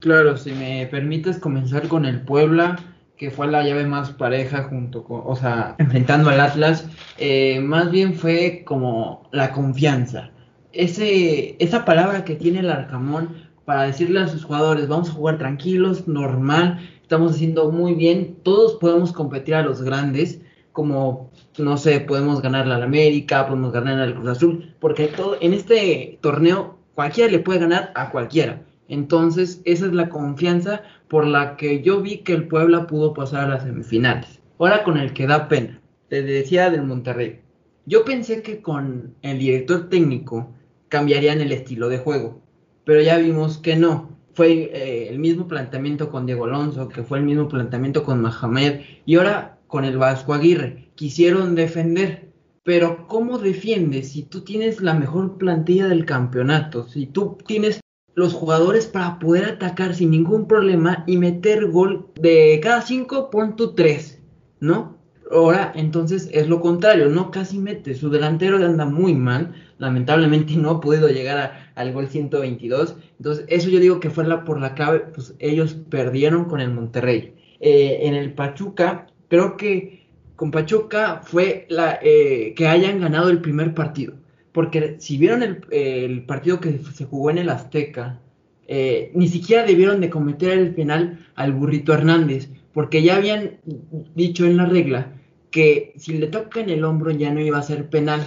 Claro, 0.00 0.38
si 0.38 0.52
me 0.52 0.86
permites 0.86 1.38
comenzar 1.38 1.86
con 1.86 2.06
el 2.06 2.22
Puebla, 2.22 2.78
que 3.18 3.30
fue 3.30 3.48
la 3.48 3.62
llave 3.62 3.84
más 3.84 4.10
pareja 4.10 4.62
junto 4.62 5.04
con, 5.04 5.20
o 5.26 5.36
sea, 5.36 5.74
enfrentando 5.76 6.30
al 6.30 6.40
Atlas, 6.40 6.88
eh, 7.18 7.60
más 7.60 7.90
bien 7.90 8.14
fue 8.14 8.62
como 8.64 9.28
la 9.30 9.52
confianza. 9.52 10.30
Ese, 10.72 11.54
esa 11.62 11.84
palabra 11.84 12.24
que 12.24 12.34
tiene 12.34 12.60
el 12.60 12.70
Arcamón 12.70 13.50
para 13.66 13.82
decirle 13.82 14.20
a 14.20 14.28
sus 14.28 14.42
jugadores, 14.42 14.88
vamos 14.88 15.10
a 15.10 15.12
jugar 15.12 15.36
tranquilos, 15.36 16.08
normal, 16.08 16.80
estamos 17.02 17.32
haciendo 17.32 17.70
muy 17.70 17.94
bien, 17.94 18.36
todos 18.42 18.76
podemos 18.76 19.12
competir 19.12 19.54
a 19.54 19.62
los 19.62 19.82
grandes, 19.82 20.40
como, 20.72 21.30
no 21.58 21.76
sé, 21.76 22.00
podemos 22.00 22.40
ganar 22.40 22.66
la 22.66 22.82
América, 22.82 23.46
podemos 23.46 23.70
ganar 23.70 24.00
al 24.00 24.14
Cruz 24.14 24.28
Azul, 24.28 24.74
porque 24.80 25.08
todo, 25.08 25.36
en 25.42 25.52
este 25.52 26.18
torneo 26.22 26.78
cualquiera 26.94 27.30
le 27.30 27.40
puede 27.40 27.58
ganar 27.58 27.92
a 27.94 28.08
cualquiera. 28.10 28.62
Entonces, 28.90 29.62
esa 29.64 29.86
es 29.86 29.92
la 29.94 30.10
confianza 30.10 30.82
por 31.08 31.26
la 31.26 31.56
que 31.56 31.82
yo 31.82 32.02
vi 32.02 32.18
que 32.18 32.34
el 32.34 32.48
Puebla 32.48 32.86
pudo 32.86 33.14
pasar 33.14 33.46
a 33.46 33.48
las 33.48 33.62
semifinales. 33.62 34.40
Ahora 34.58 34.84
con 34.84 34.98
el 34.98 35.14
que 35.14 35.26
da 35.26 35.48
pena. 35.48 35.80
Te 36.08 36.22
decía 36.22 36.70
del 36.70 36.82
Monterrey. 36.82 37.40
Yo 37.86 38.04
pensé 38.04 38.42
que 38.42 38.60
con 38.60 39.14
el 39.22 39.38
director 39.38 39.88
técnico 39.88 40.52
cambiarían 40.88 41.40
el 41.40 41.52
estilo 41.52 41.88
de 41.88 41.98
juego 41.98 42.42
pero 42.90 43.02
ya 43.02 43.18
vimos 43.18 43.58
que 43.58 43.76
no. 43.76 44.18
Fue 44.32 44.50
eh, 44.52 45.08
el 45.08 45.20
mismo 45.20 45.46
planteamiento 45.46 46.10
con 46.10 46.26
Diego 46.26 46.44
Alonso, 46.44 46.88
que 46.88 47.04
fue 47.04 47.18
el 47.18 47.24
mismo 47.24 47.46
planteamiento 47.46 48.02
con 48.02 48.20
Mahamed, 48.20 48.80
y 49.06 49.16
ahora 49.16 49.58
con 49.68 49.84
el 49.84 49.96
Vasco 49.96 50.34
Aguirre. 50.34 50.90
Quisieron 50.96 51.54
defender, 51.54 52.32
pero 52.64 53.06
¿cómo 53.06 53.38
defiendes 53.38 54.10
si 54.10 54.24
tú 54.24 54.42
tienes 54.42 54.80
la 54.80 54.94
mejor 54.94 55.38
plantilla 55.38 55.86
del 55.86 56.04
campeonato? 56.04 56.88
Si 56.88 57.06
tú 57.06 57.38
tienes 57.46 57.80
los 58.14 58.34
jugadores 58.34 58.86
para 58.86 59.18
poder 59.18 59.44
atacar 59.44 59.94
sin 59.94 60.10
ningún 60.10 60.46
problema 60.46 61.04
y 61.06 61.16
meter 61.16 61.66
gol 61.66 62.06
de 62.20 62.60
cada 62.62 62.82
cinco, 62.82 63.30
pon 63.30 63.56
tu 63.56 63.74
tres, 63.74 64.20
¿no? 64.60 65.00
Ahora, 65.30 65.72
entonces 65.76 66.28
es 66.32 66.48
lo 66.48 66.60
contrario, 66.60 67.08
no 67.08 67.30
casi 67.30 67.58
mete. 67.58 67.94
Su 67.94 68.10
delantero 68.10 68.56
anda 68.56 68.84
muy 68.84 69.14
mal. 69.14 69.54
Lamentablemente 69.78 70.56
no 70.56 70.70
ha 70.70 70.80
podido 70.80 71.08
llegar 71.08 71.70
al 71.76 71.92
gol 71.92 72.08
122. 72.08 72.96
Entonces, 73.18 73.44
eso 73.48 73.70
yo 73.70 73.78
digo 73.78 74.00
que 74.00 74.10
fue 74.10 74.26
la, 74.26 74.44
por 74.44 74.60
la 74.60 74.74
clave. 74.74 75.00
Pues 75.14 75.34
ellos 75.38 75.74
perdieron 75.88 76.46
con 76.46 76.60
el 76.60 76.72
Monterrey. 76.72 77.34
Eh, 77.60 78.00
en 78.02 78.14
el 78.14 78.32
Pachuca, 78.32 79.06
creo 79.28 79.56
que 79.56 80.08
con 80.34 80.50
Pachuca 80.50 81.20
fue 81.22 81.66
la 81.68 82.00
eh, 82.02 82.54
que 82.56 82.66
hayan 82.66 83.00
ganado 83.00 83.30
el 83.30 83.40
primer 83.40 83.72
partido. 83.72 84.14
Porque 84.60 84.96
si 84.98 85.16
vieron 85.16 85.42
el, 85.70 86.22
partido 86.24 86.60
que 86.60 86.80
se 86.92 87.06
jugó 87.06 87.30
en 87.30 87.38
el 87.38 87.48
Azteca, 87.48 88.20
eh, 88.68 89.10
ni 89.14 89.26
siquiera 89.26 89.64
debieron 89.64 90.02
de 90.02 90.10
cometer 90.10 90.50
el 90.50 90.74
penal 90.74 91.18
al 91.34 91.54
burrito 91.54 91.94
Hernández. 91.94 92.50
Porque 92.74 93.02
ya 93.02 93.16
habían 93.16 93.52
dicho 94.14 94.44
en 94.44 94.58
la 94.58 94.66
regla 94.66 95.14
que 95.50 95.94
si 95.96 96.18
le 96.18 96.26
toca 96.26 96.60
en 96.60 96.68
el 96.68 96.84
hombro 96.84 97.10
ya 97.10 97.32
no 97.32 97.40
iba 97.40 97.56
a 97.56 97.62
ser 97.62 97.88
penal. 97.88 98.20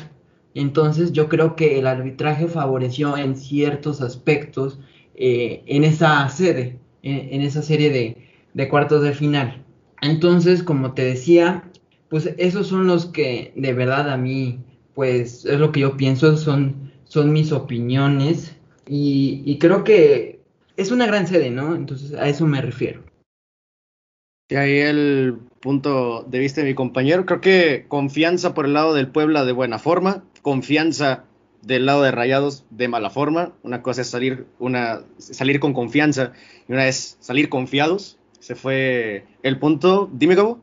Entonces 0.55 1.11
yo 1.11 1.29
creo 1.29 1.55
que 1.55 1.77
el 1.77 1.85
arbitraje 1.85 2.47
favoreció 2.47 3.15
en 3.15 3.35
ciertos 3.35 4.01
aspectos 4.01 4.79
eh, 5.13 5.61
en 5.67 5.83
esa 5.83 6.27
sede, 6.29 6.79
en, 7.03 7.41
esa 7.41 7.61
serie 7.61 7.91
de, 7.91 8.17
de, 8.55 8.69
cuartos 8.69 9.03
de 9.03 9.13
final. 9.13 9.63
Entonces, 10.01 10.63
como 10.63 10.95
te 10.95 11.05
decía, 11.05 11.69
pues 12.09 12.33
esos 12.39 12.65
son 12.65 12.87
los 12.87 13.05
que 13.05 13.53
de 13.55 13.73
verdad 13.73 14.09
a 14.09 14.17
mí, 14.17 14.61
pues 14.93 15.45
es 15.45 15.59
lo 15.59 15.71
que 15.71 15.81
yo 15.81 15.97
pienso, 15.97 16.37
son, 16.37 16.91
son 17.05 17.31
mis 17.31 17.51
opiniones 17.51 18.55
y, 18.87 19.41
y 19.45 19.57
creo 19.57 19.83
que 19.83 20.41
es 20.77 20.91
una 20.91 21.05
gran 21.05 21.27
sede, 21.27 21.49
¿no? 21.49 21.75
Entonces 21.75 22.13
a 22.13 22.27
eso 22.27 22.45
me 22.45 22.61
refiero. 22.61 23.03
Y 24.49 24.55
ahí 24.55 24.77
el 24.77 25.39
punto 25.63 26.25
de 26.27 26.39
vista 26.39 26.61
de 26.61 26.67
mi 26.67 26.75
compañero. 26.75 27.25
Creo 27.25 27.41
que 27.41 27.85
confianza 27.87 28.53
por 28.53 28.65
el 28.65 28.73
lado 28.73 28.93
del 28.93 29.07
Puebla 29.07 29.45
de 29.45 29.53
buena 29.53 29.79
forma, 29.79 30.23
confianza 30.41 31.25
del 31.61 31.85
lado 31.85 32.03
de 32.03 32.11
Rayados 32.11 32.65
de 32.69 32.89
mala 32.89 33.09
forma. 33.09 33.53
Una 33.63 33.81
cosa 33.81 34.01
es 34.01 34.09
salir, 34.09 34.45
una, 34.59 35.03
salir 35.17 35.59
con 35.59 35.73
confianza 35.73 36.33
y 36.67 36.73
una 36.73 36.87
es 36.87 37.17
salir 37.21 37.49
confiados. 37.49 38.19
Ese 38.39 38.55
fue 38.55 39.25
el 39.41 39.57
punto. 39.57 40.09
Dime, 40.11 40.35
Gabo. 40.35 40.61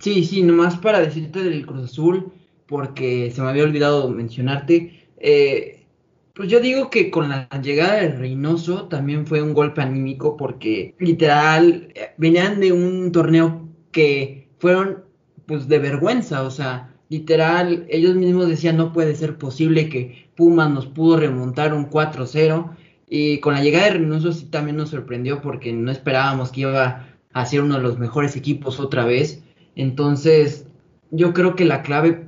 Sí, 0.00 0.24
sí, 0.24 0.42
nomás 0.42 0.78
para 0.78 1.00
decirte 1.00 1.42
del 1.42 1.66
Cruz 1.66 1.90
Azul, 1.90 2.32
porque 2.68 3.32
se 3.32 3.42
me 3.42 3.48
había 3.48 3.64
olvidado 3.64 4.08
mencionarte. 4.10 5.08
Eh, 5.16 5.86
pues 6.34 6.48
yo 6.48 6.60
digo 6.60 6.90
que 6.90 7.10
con 7.10 7.30
la 7.30 7.48
llegada 7.60 7.94
de 7.94 8.10
Reynoso 8.10 8.84
también 8.84 9.26
fue 9.26 9.42
un 9.42 9.54
golpe 9.54 9.80
anímico 9.80 10.36
porque 10.36 10.94
literal 11.00 11.88
eh, 11.94 12.10
venían 12.18 12.60
de 12.60 12.72
un 12.72 13.10
torneo 13.10 13.68
que 13.90 14.48
fueron 14.58 15.04
pues 15.46 15.66
de 15.66 15.78
vergüenza, 15.78 16.42
o 16.42 16.50
sea, 16.50 16.94
literal 17.08 17.86
ellos 17.88 18.14
mismos 18.14 18.48
decían 18.48 18.76
no 18.76 18.92
puede 18.92 19.16
ser 19.16 19.38
posible 19.38 19.88
que 19.88 20.28
Pumas 20.36 20.70
nos 20.70 20.86
pudo 20.86 21.16
remontar 21.16 21.74
un 21.74 21.90
4-0 21.90 22.76
y 23.08 23.40
con 23.40 23.54
la 23.54 23.62
llegada 23.62 23.86
de 23.86 23.92
Reynoso 23.92 24.32
sí 24.32 24.46
también 24.46 24.76
nos 24.76 24.90
sorprendió 24.90 25.40
porque 25.40 25.72
no 25.72 25.90
esperábamos 25.90 26.52
que 26.52 26.60
iba 26.60 27.08
a 27.32 27.46
ser 27.46 27.62
uno 27.62 27.76
de 27.76 27.82
los 27.82 27.98
mejores 27.98 28.36
equipos 28.36 28.78
otra 28.78 29.04
vez. 29.04 29.42
Entonces, 29.74 30.66
yo 31.10 31.32
creo 31.32 31.56
que 31.56 31.64
la 31.64 31.82
clave 31.82 32.27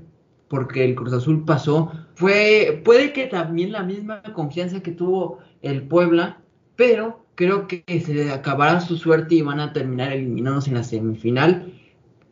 porque 0.50 0.84
el 0.84 0.96
Cruz 0.96 1.12
Azul 1.12 1.44
pasó 1.44 1.92
fue, 2.14 2.82
puede 2.84 3.12
que 3.12 3.26
también 3.28 3.70
la 3.70 3.84
misma 3.84 4.20
confianza 4.34 4.82
que 4.82 4.90
tuvo 4.90 5.38
el 5.62 5.82
Puebla, 5.82 6.42
pero 6.74 7.24
creo 7.36 7.68
que 7.68 7.84
se 8.04 8.32
acabará 8.32 8.80
su 8.80 8.96
suerte 8.96 9.36
y 9.36 9.42
van 9.42 9.60
a 9.60 9.72
terminar 9.72 10.12
eliminados 10.12 10.66
en 10.66 10.74
la 10.74 10.82
semifinal. 10.82 11.72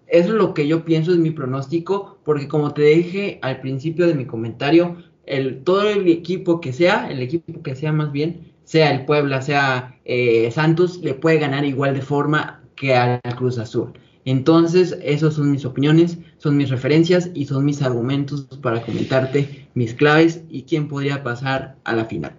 Eso 0.08 0.30
es 0.30 0.34
lo 0.34 0.52
que 0.52 0.66
yo 0.66 0.84
pienso, 0.84 1.12
es 1.12 1.18
mi 1.18 1.30
pronóstico, 1.30 2.18
porque 2.24 2.48
como 2.48 2.74
te 2.74 2.82
dije 2.82 3.38
al 3.40 3.60
principio 3.60 4.08
de 4.08 4.14
mi 4.14 4.26
comentario, 4.26 4.96
el, 5.24 5.62
todo 5.62 5.88
el 5.88 6.08
equipo 6.08 6.60
que 6.60 6.72
sea, 6.72 7.08
el 7.10 7.22
equipo 7.22 7.62
que 7.62 7.76
sea 7.76 7.92
más 7.92 8.10
bien, 8.10 8.52
sea 8.64 8.90
el 8.90 9.04
Puebla, 9.04 9.42
sea 9.42 9.96
eh, 10.04 10.50
Santos, 10.50 10.98
le 11.04 11.14
puede 11.14 11.38
ganar 11.38 11.64
igual 11.64 11.94
de 11.94 12.02
forma 12.02 12.64
que 12.74 12.96
al 12.96 13.20
Cruz 13.36 13.58
Azul. 13.58 13.92
Entonces, 14.24 14.98
esas 15.02 15.34
son 15.34 15.52
mis 15.52 15.64
opiniones, 15.64 16.18
son 16.38 16.56
mis 16.56 16.70
referencias 16.70 17.30
y 17.34 17.46
son 17.46 17.64
mis 17.64 17.82
argumentos 17.82 18.46
para 18.62 18.82
comentarte 18.82 19.68
mis 19.74 19.94
claves 19.94 20.42
y 20.48 20.62
quién 20.62 20.88
podría 20.88 21.22
pasar 21.22 21.76
a 21.84 21.92
la 21.92 22.06
final. 22.06 22.38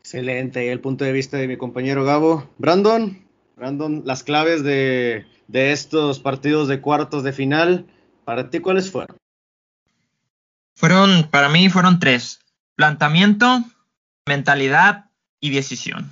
Excelente, 0.00 0.70
el 0.70 0.80
punto 0.80 1.04
de 1.04 1.12
vista 1.12 1.36
de 1.36 1.48
mi 1.48 1.56
compañero 1.56 2.04
Gabo. 2.04 2.50
Brandon, 2.58 3.18
Brandon, 3.56 4.02
las 4.04 4.24
claves 4.24 4.62
de, 4.64 5.24
de 5.46 5.72
estos 5.72 6.18
partidos 6.18 6.68
de 6.68 6.80
cuartos 6.80 7.22
de 7.22 7.32
final, 7.32 7.86
¿para 8.24 8.50
ti 8.50 8.60
cuáles 8.60 8.90
fueron? 8.90 9.16
Fueron, 10.74 11.28
para 11.30 11.48
mí 11.48 11.68
fueron 11.68 12.00
tres. 12.00 12.40
Planteamiento, 12.74 13.62
mentalidad 14.26 15.10
y 15.40 15.50
decisión. 15.50 16.10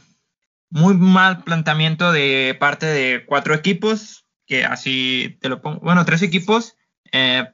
muy 0.70 0.94
mal 0.94 1.42
planteamiento 1.44 2.12
de 2.12 2.57
parte 2.59 2.87
de 2.87 3.24
cuatro 3.24 3.55
equipos, 3.55 4.27
que 4.49 4.65
así 4.65 5.39
te 5.41 5.49
lo 5.49 5.61
pongo, 5.61 5.79
bueno, 5.81 6.05
tres 6.05 6.23
equipos. 6.23 6.77
Eh, 7.13 7.47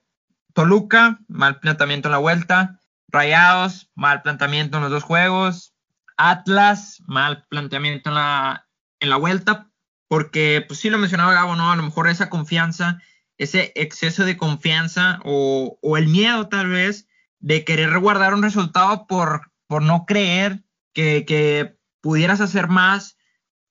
Toluca, 0.54 1.18
mal 1.28 1.58
planteamiento 1.58 2.08
en 2.08 2.12
la 2.12 2.18
vuelta. 2.18 2.80
Rayados, 3.08 3.90
mal 3.94 4.22
planteamiento 4.22 4.76
en 4.76 4.84
los 4.84 4.92
dos 4.92 5.02
juegos. 5.02 5.74
Atlas, 6.16 7.02
mal 7.06 7.44
planteamiento 7.48 8.08
en 8.10 8.14
la, 8.14 8.68
en 9.00 9.10
la 9.10 9.16
vuelta, 9.16 9.70
porque 10.06 10.64
pues 10.66 10.78
sí 10.78 10.90
lo 10.90 10.98
mencionaba 10.98 11.34
Gabo, 11.34 11.56
¿no? 11.56 11.72
A 11.72 11.76
lo 11.76 11.82
mejor 11.82 12.08
esa 12.08 12.30
confianza, 12.30 13.02
ese 13.36 13.72
exceso 13.74 14.24
de 14.24 14.36
confianza 14.36 15.18
o, 15.24 15.76
o 15.82 15.96
el 15.96 16.06
miedo 16.06 16.48
tal 16.48 16.68
vez 16.68 17.08
de 17.40 17.64
querer 17.64 17.98
guardar 17.98 18.32
un 18.32 18.44
resultado 18.44 19.08
por, 19.08 19.50
por 19.66 19.82
no 19.82 20.06
creer 20.06 20.62
que, 20.92 21.24
que 21.26 21.76
pudieras 22.00 22.40
hacer 22.40 22.68
más 22.68 23.18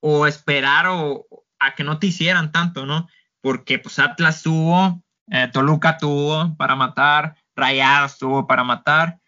o 0.00 0.26
esperar 0.26 0.86
o 0.88 1.26
que 1.74 1.84
no 1.84 1.98
te 1.98 2.08
hicieran 2.08 2.52
tanto, 2.52 2.86
¿no? 2.86 3.08
Porque 3.40 3.78
pues 3.78 3.98
Atlas 3.98 4.42
tuvo, 4.42 5.02
eh, 5.30 5.48
Toluca 5.52 5.96
tuvo 5.98 6.56
para 6.56 6.76
matar, 6.76 7.36
Rayados 7.56 8.18
tuvo 8.18 8.46
para 8.46 8.64
matar 8.64 9.20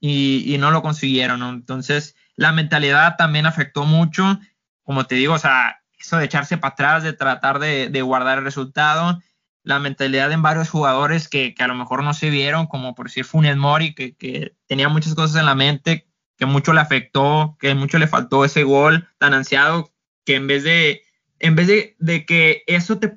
y, 0.00 0.56
no 0.58 0.70
lo 0.70 0.82
consiguieron, 0.82 1.40
¿no? 1.40 1.50
Entonces 1.50 2.14
la 2.36 2.52
mentalidad 2.52 3.16
también 3.16 3.46
afectó 3.46 3.84
mucho, 3.84 4.38
como 4.82 5.06
te 5.06 5.16
digo, 5.16 5.34
o 5.34 5.38
sea, 5.38 5.80
eso 5.98 6.18
de 6.18 6.26
echarse 6.26 6.58
para 6.58 6.72
atrás, 6.72 7.02
de 7.02 7.12
tratar 7.12 7.58
de, 7.58 8.02
guardar 8.02 8.38
el 8.38 8.44
resultado, 8.44 9.20
la 9.64 9.80
mentalidad 9.80 10.30
en 10.32 10.42
varios 10.42 10.70
jugadores 10.70 11.28
que, 11.28 11.54
a 11.58 11.66
lo 11.66 11.74
mejor 11.74 12.02
no 12.04 12.14
se 12.14 12.30
vieron, 12.30 12.66
como 12.66 12.94
por 12.94 13.06
decir 13.06 13.24
Funes 13.24 13.56
Mori, 13.56 13.94
que 13.94 14.54
tenía 14.66 14.88
muchas 14.88 15.14
cosas 15.14 15.40
en 15.40 15.46
la 15.46 15.54
mente, 15.54 16.08
que 16.38 16.46
mucho 16.46 16.72
le 16.72 16.80
afectó, 16.80 17.56
que 17.60 17.74
mucho 17.74 17.98
le 17.98 18.06
faltó 18.06 18.44
ese 18.44 18.62
gol 18.62 19.08
tan 19.18 19.34
ansiado 19.34 19.92
que 20.24 20.36
en 20.36 20.46
vez 20.46 20.62
de, 20.62 21.02
en 21.40 21.54
vez 21.54 21.66
de, 21.66 21.96
de 21.98 22.26
que 22.26 22.62
eso 22.66 22.98
te, 22.98 23.12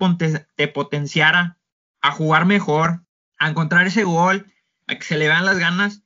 te 0.55 0.67
potenciara 0.67 1.57
a 2.01 2.12
jugar 2.12 2.45
mejor, 2.45 3.03
a 3.38 3.49
encontrar 3.49 3.88
ese 3.88 4.03
gol, 4.03 4.51
a 4.88 4.95
que 4.95 5.03
se 5.03 5.17
le 5.17 5.27
vean 5.27 5.45
las 5.45 5.60
ganas, 5.60 6.03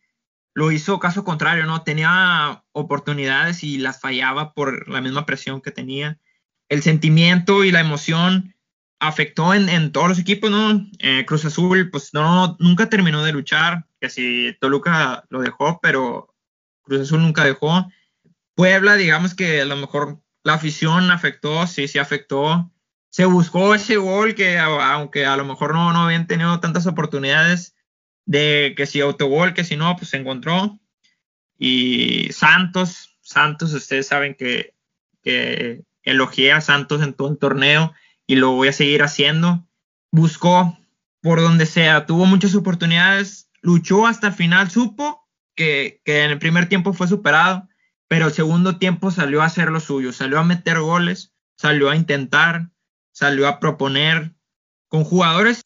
lo 0.54 0.71
hizo 0.71 0.99
caso 0.99 1.23
contrario, 1.23 1.65
¿no? 1.65 1.84
Tenía 1.84 2.63
oportunidades 2.71 3.63
y 3.63 3.78
las 3.78 3.99
fallaba 3.99 4.54
por 4.54 4.88
la 4.89 5.01
misma 5.01 5.25
presión 5.25 5.62
que 5.62 5.71
tenía. 5.71 6.17
El 6.69 6.82
sentimiento 6.82 7.63
y 7.63 7.71
la 7.71 7.82
emoción 7.82 8.56
afectó 8.99 9.54
en, 9.54 9.67
en 9.67 9.91
todos 9.91 10.08
los 10.08 10.19
equipos, 10.19 10.49
¿no? 10.49 10.88
Eh, 10.99 11.25
Cruz 11.25 11.43
Azul, 11.43 11.89
pues 11.91 12.13
no, 12.13 12.56
nunca 12.60 12.89
terminó 12.89 13.23
de 13.23 13.34
luchar, 13.34 13.86
que 13.99 14.10
si 14.10 14.56
Toluca 14.62 15.25
lo 15.30 15.41
dejó, 15.41 15.80
pero 15.82 16.34
Cruz 16.84 17.01
Azul 17.01 17.21
nunca 17.21 17.43
dejó. 17.43 17.91
Puebla, 18.56 18.95
digamos 18.95 19.36
que 19.36 19.62
a 19.62 19.65
lo 19.65 19.75
mejor 19.75 20.21
la 20.45 20.53
afición 20.53 21.10
afectó, 21.10 21.65
sí, 21.65 21.88
sí 21.88 21.97
afectó. 21.97 22.71
Se 23.10 23.25
buscó 23.25 23.73
ese 23.73 23.97
gol 23.97 24.36
que 24.36 24.60
aunque 24.60 25.25
a 25.25 25.36
lo 25.38 25.43
mejor 25.43 25.73
no, 25.73 25.91
no 25.91 26.03
habían 26.03 26.27
tenido 26.27 26.60
tantas 26.60 26.86
oportunidades 26.86 27.75
de 28.25 28.75
que 28.77 28.86
si 28.86 29.01
autogol, 29.01 29.55
que 29.55 29.63
si 29.63 29.75
no, 29.75 29.95
pues 29.95 30.12
se 30.12 30.17
encontró. 30.17 30.79
Y 31.58 32.31
Santos, 32.31 33.17
Santos, 33.21 33.73
ustedes 33.73 34.08
saben 34.08 34.36
que, 34.36 34.75
que 35.23 35.84
elogié 36.03 36.53
a 36.53 36.62
Santos 36.62 37.01
en 37.01 37.15
todo 37.15 37.29
el 37.29 37.39
torneo 37.39 37.93
y 38.27 38.36
lo 38.36 38.51
voy 38.51 38.67
a 38.67 38.73
seguir 38.73 39.01
haciendo. 39.01 39.67
Buscó 40.12 40.77
por 41.21 41.41
donde 41.41 41.65
sea, 41.65 42.05
tuvo 42.05 42.27
muchas 42.27 42.53
oportunidades, 42.53 43.49
luchó 43.62 44.05
hasta 44.05 44.27
el 44.27 44.34
final, 44.34 44.69
supo 44.69 45.27
que, 45.55 46.01
que 46.05 46.23
en 46.23 46.29
el 46.29 46.38
primer 46.38 46.69
tiempo 46.69 46.93
fue 46.93 47.08
superado 47.08 47.67
pero 48.08 48.28
el 48.28 48.34
segundo 48.34 48.78
tiempo 48.78 49.12
salió 49.12 49.41
a 49.41 49.46
hacer 49.46 49.70
lo 49.70 49.80
suyo, 49.80 50.13
salió 50.13 50.39
a 50.39 50.44
meter 50.44 50.80
goles, 50.80 51.34
salió 51.58 51.89
a 51.89 51.96
intentar, 51.96 52.70
salió 53.12 53.48
a 53.48 53.60
proponer 53.60 54.36
con 54.88 55.04
jugadores 55.04 55.62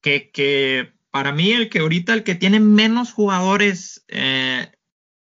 que, 0.00 0.30
que 0.30 0.94
para 1.10 1.32
mí 1.32 1.52
el 1.52 1.68
que 1.68 1.80
ahorita 1.80 2.12
el 2.12 2.24
que 2.24 2.34
tiene 2.34 2.60
menos 2.60 3.12
jugadores 3.12 4.04
eh, 4.08 4.70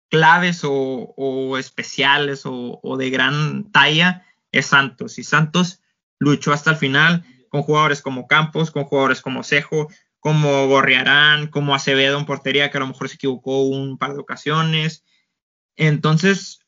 claves 0.09 0.63
o, 0.63 1.13
o 1.17 1.57
especiales 1.57 2.45
o, 2.45 2.79
o, 2.83 2.97
de 2.97 3.09
gran 3.09 3.71
talla 3.71 4.25
es 4.51 4.67
Santos. 4.67 5.17
Y 5.17 5.23
Santos 5.23 5.81
luchó 6.19 6.53
hasta 6.53 6.71
el 6.71 6.77
final 6.77 7.23
con 7.49 7.63
jugadores 7.63 8.01
como 8.01 8.27
Campos, 8.27 8.71
con 8.71 8.83
jugadores 8.83 9.21
como 9.21 9.43
Cejo, 9.43 9.87
como 10.19 10.67
Gorriarán, 10.67 11.47
como 11.47 11.73
Acevedo 11.73 12.19
en 12.19 12.25
portería 12.25 12.69
que 12.69 12.77
a 12.77 12.81
lo 12.81 12.87
mejor 12.87 13.09
se 13.09 13.15
equivocó 13.15 13.63
un 13.63 13.97
par 13.97 14.13
de 14.13 14.19
ocasiones, 14.19 15.03
entonces, 15.87 16.59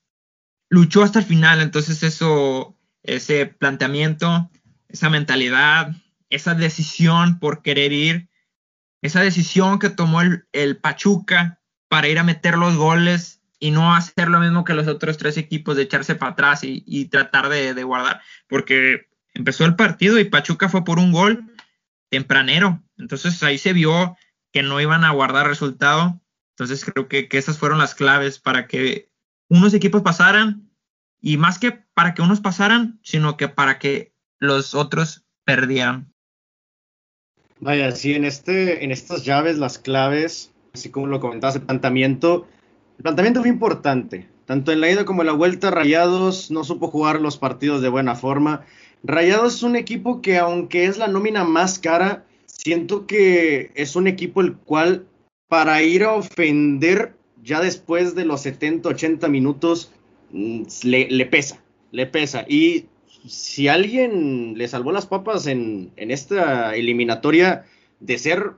luchó 0.69 1.03
hasta 1.03 1.19
el 1.19 1.25
final. 1.25 1.61
Entonces, 1.61 2.01
eso, 2.01 2.75
ese 3.03 3.45
planteamiento, 3.45 4.49
esa 4.87 5.11
mentalidad, 5.11 5.95
esa 6.31 6.55
decisión 6.55 7.37
por 7.37 7.61
querer 7.61 7.91
ir, 7.91 8.29
esa 9.03 9.21
decisión 9.21 9.77
que 9.77 9.91
tomó 9.91 10.21
el, 10.21 10.77
Pachuca 10.77 11.61
para 11.89 12.07
ir 12.07 12.17
a 12.17 12.23
meter 12.23 12.57
los 12.57 12.75
goles 12.75 13.41
y 13.59 13.69
no 13.69 13.93
hacer 13.93 14.29
lo 14.29 14.39
mismo 14.39 14.63
que 14.63 14.73
los 14.73 14.87
otros 14.87 15.19
tres 15.19 15.37
equipos, 15.37 15.75
de 15.75 15.83
echarse 15.83 16.15
para 16.15 16.31
atrás 16.31 16.63
y, 16.63 16.83
y 16.87 17.05
tratar 17.05 17.49
de, 17.49 17.75
de, 17.75 17.83
guardar, 17.83 18.21
porque 18.47 19.09
empezó 19.35 19.65
el 19.65 19.75
partido 19.75 20.17
y 20.19 20.23
Pachuca 20.23 20.69
fue 20.69 20.83
por 20.83 20.97
un 20.97 21.11
gol 21.11 21.53
tempranero, 22.09 22.81
entonces 22.97 23.41
ahí 23.43 23.59
se 23.59 23.73
vio 23.73 24.17
que 24.51 24.63
no 24.63 24.81
iban 24.81 25.03
a 25.03 25.11
guardar 25.11 25.47
resultado, 25.47 26.19
entonces 26.53 26.85
creo 26.85 27.07
que, 27.07 27.27
esas 27.31 27.57
fueron 27.57 27.79
las 27.79 27.95
claves 27.95 28.39
para 28.39 28.67
que 28.67 29.09
unos 29.49 29.73
equipos 29.73 30.03
pasaran 30.03 30.69
y 31.19 31.37
más 31.37 31.57
que 31.57 31.71
para 31.71 32.13
que 32.13 32.21
unos 32.21 32.41
pasaran, 32.41 32.99
sino 33.01 33.37
que 33.37 33.47
para 33.47 33.79
que 33.79 34.13
los 34.39 34.75
otros 34.75 35.25
perdieran. 35.45 36.13
Vaya, 37.59 37.91
sí, 37.91 38.13
en, 38.13 38.25
este, 38.25 38.83
en 38.83 38.91
estas 38.91 39.23
llaves, 39.23 39.57
las 39.57 39.79
claves, 39.79 40.51
así 40.73 40.89
como 40.89 41.07
lo 41.07 41.19
comentabas, 41.19 41.55
el 41.55 41.63
planteamiento, 41.63 42.47
el 42.97 43.03
planteamiento 43.03 43.41
fue 43.41 43.49
importante. 43.49 44.29
Tanto 44.45 44.71
en 44.71 44.81
la 44.81 44.91
ida 44.91 45.05
como 45.05 45.21
en 45.21 45.27
la 45.27 45.33
vuelta, 45.33 45.71
Rayados 45.71 46.51
no 46.51 46.63
supo 46.63 46.89
jugar 46.89 47.21
los 47.21 47.37
partidos 47.37 47.81
de 47.81 47.89
buena 47.89 48.15
forma. 48.15 48.65
Rayados 49.01 49.55
es 49.55 49.63
un 49.63 49.75
equipo 49.75 50.21
que, 50.21 50.37
aunque 50.37 50.85
es 50.85 50.97
la 50.97 51.07
nómina 51.07 51.45
más 51.45 51.79
cara, 51.79 52.25
siento 52.45 53.07
que 53.07 53.71
es 53.75 53.95
un 53.95 54.07
equipo 54.07 54.41
el 54.41 54.55
cual 54.55 55.07
para 55.53 55.83
ir 55.83 56.03
a 56.03 56.13
ofender 56.13 57.13
ya 57.43 57.61
después 57.61 58.15
de 58.15 58.25
los 58.25 58.41
70, 58.41 58.89
80 58.89 59.27
minutos, 59.27 59.91
mm, 60.31 60.63
le, 60.81 61.25
pesa, 61.27 61.63
le 61.91 62.07
pesa. 62.07 62.43
Y 62.49 62.85
si 63.27 63.67
alguien 63.67 64.57
le 64.57 64.67
salvó 64.67 64.91
las 64.91 65.05
papas 65.05 65.45
en, 65.45 65.91
esta 65.95 66.75
eliminatoria 66.75 67.65
de 67.99 68.17
ser 68.17 68.53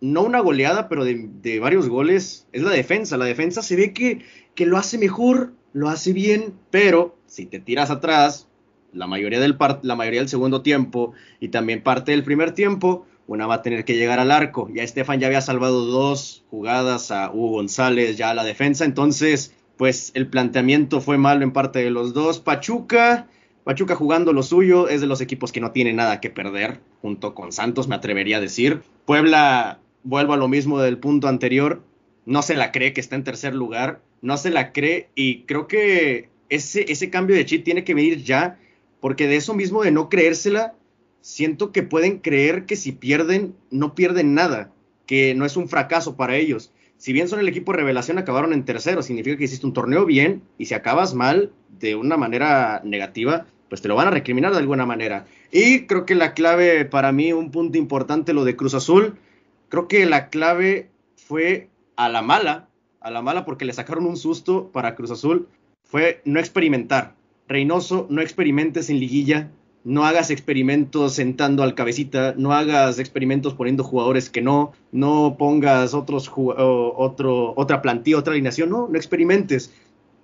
no 0.00 0.22
una 0.22 0.40
goleada, 0.40 0.88
pero 0.88 1.04
de, 1.04 1.60
varios 1.60 1.86
goles, 1.86 2.46
es 2.52 2.62
la 2.62 2.70
defensa. 2.70 3.18
La 3.18 3.26
defensa 3.26 3.60
se 3.60 3.76
ve 3.76 3.92
que, 3.92 4.24
que, 4.54 4.64
lo 4.64 4.78
hace 4.78 4.96
mejor, 4.96 5.52
lo 5.74 5.90
hace 5.90 6.14
bien, 6.14 6.54
pero 6.70 7.14
si 7.26 7.44
te 7.44 7.58
tiras 7.58 7.90
atrás, 7.90 8.48
la 8.94 9.06
mayoría, 9.06 9.38
del 9.38 9.58
la 9.82 9.96
mayoría 9.96 10.20
del 10.20 10.30
segundo 10.30 10.62
tiempo 10.62 11.12
y 11.40 11.48
también 11.48 11.82
parte 11.82 12.12
del 12.12 12.24
primer 12.24 12.52
tiempo, 12.52 13.06
una 13.28 13.46
va 13.46 13.56
a 13.56 13.62
tener 13.62 13.84
que 13.84 13.94
llegar 13.94 14.18
al 14.18 14.32
arco. 14.32 14.68
Ya 14.74 14.82
Estefan 14.82 15.20
ya 15.20 15.28
había 15.28 15.42
salvado 15.42 15.84
dos 15.84 16.44
jugadas 16.50 17.12
a 17.12 17.30
Hugo 17.30 17.50
González, 17.50 18.16
ya 18.16 18.30
a 18.30 18.34
la 18.34 18.42
defensa, 18.42 18.84
entonces 18.84 19.54
pues 19.76 20.10
el 20.14 20.26
planteamiento 20.26 21.00
fue 21.00 21.18
malo 21.18 21.44
en 21.44 21.52
parte 21.52 21.78
de 21.78 21.90
los 21.90 22.14
dos. 22.14 22.40
Pachuca, 22.40 23.28
Pachuca 23.62 23.94
jugando 23.94 24.32
lo 24.32 24.42
suyo, 24.42 24.88
es 24.88 25.00
de 25.00 25.06
los 25.06 25.20
equipos 25.20 25.52
que 25.52 25.60
no 25.60 25.70
tiene 25.70 25.92
nada 25.92 26.20
que 26.20 26.30
perder, 26.30 26.80
junto 27.00 27.34
con 27.34 27.52
Santos, 27.52 27.86
me 27.86 27.94
atrevería 27.94 28.38
a 28.38 28.40
decir. 28.40 28.82
Puebla, 29.04 29.78
vuelvo 30.02 30.32
a 30.32 30.38
lo 30.38 30.48
mismo 30.48 30.80
del 30.80 30.98
punto 30.98 31.28
anterior, 31.28 31.82
no 32.24 32.42
se 32.42 32.56
la 32.56 32.72
cree 32.72 32.92
que 32.92 33.00
está 33.00 33.14
en 33.14 33.24
tercer 33.24 33.54
lugar, 33.54 34.00
no 34.22 34.38
se 34.38 34.50
la 34.50 34.72
cree 34.72 35.10
y 35.14 35.42
creo 35.42 35.68
que 35.68 36.30
ese, 36.48 36.90
ese 36.90 37.10
cambio 37.10 37.36
de 37.36 37.44
chip 37.44 37.62
tiene 37.62 37.84
que 37.84 37.94
venir 37.94 38.24
ya, 38.24 38.58
porque 39.00 39.28
de 39.28 39.36
eso 39.36 39.54
mismo 39.54 39.82
de 39.82 39.90
no 39.90 40.08
creérsela, 40.08 40.74
siento 41.28 41.72
que 41.72 41.82
pueden 41.82 42.20
creer 42.20 42.64
que 42.64 42.74
si 42.74 42.90
pierden, 42.90 43.54
no 43.70 43.94
pierden 43.94 44.32
nada, 44.32 44.72
que 45.04 45.34
no 45.34 45.44
es 45.44 45.58
un 45.58 45.68
fracaso 45.68 46.16
para 46.16 46.36
ellos. 46.36 46.72
Si 46.96 47.12
bien 47.12 47.28
son 47.28 47.38
el 47.38 47.48
equipo 47.48 47.70
de 47.70 47.78
revelación, 47.78 48.16
acabaron 48.16 48.54
en 48.54 48.64
tercero, 48.64 49.02
significa 49.02 49.36
que 49.36 49.44
hiciste 49.44 49.66
un 49.66 49.74
torneo 49.74 50.06
bien 50.06 50.42
y 50.56 50.64
si 50.64 50.74
acabas 50.74 51.12
mal 51.12 51.52
de 51.80 51.96
una 51.96 52.16
manera 52.16 52.80
negativa, 52.82 53.44
pues 53.68 53.82
te 53.82 53.88
lo 53.88 53.94
van 53.94 54.08
a 54.08 54.10
recriminar 54.10 54.52
de 54.52 54.58
alguna 54.58 54.86
manera. 54.86 55.26
Y 55.52 55.84
creo 55.84 56.06
que 56.06 56.14
la 56.14 56.32
clave 56.32 56.86
para 56.86 57.12
mí, 57.12 57.34
un 57.34 57.50
punto 57.50 57.76
importante, 57.76 58.32
lo 58.32 58.44
de 58.44 58.56
Cruz 58.56 58.72
Azul, 58.72 59.18
creo 59.68 59.86
que 59.86 60.06
la 60.06 60.30
clave 60.30 60.88
fue 61.14 61.68
a 61.96 62.08
la 62.08 62.22
mala, 62.22 62.70
a 63.00 63.10
la 63.10 63.20
mala 63.20 63.44
porque 63.44 63.66
le 63.66 63.74
sacaron 63.74 64.06
un 64.06 64.16
susto 64.16 64.70
para 64.72 64.94
Cruz 64.94 65.10
Azul, 65.10 65.46
fue 65.84 66.22
no 66.24 66.40
experimentar. 66.40 67.16
Reynoso, 67.48 68.06
no 68.08 68.22
experimentes 68.22 68.88
en 68.88 68.98
liguilla, 68.98 69.50
no 69.88 70.04
hagas 70.04 70.30
experimentos 70.30 71.14
sentando 71.14 71.62
al 71.62 71.74
cabecita, 71.74 72.34
no 72.36 72.52
hagas 72.52 72.98
experimentos 72.98 73.54
poniendo 73.54 73.82
jugadores 73.82 74.28
que 74.28 74.42
no, 74.42 74.72
no 74.92 75.36
pongas 75.38 75.94
otros 75.94 76.30
otro, 76.36 77.54
otra 77.56 77.80
plantilla, 77.80 78.18
otra 78.18 78.34
alineación, 78.34 78.68
no, 78.68 78.86
no 78.86 78.98
experimentes. 78.98 79.72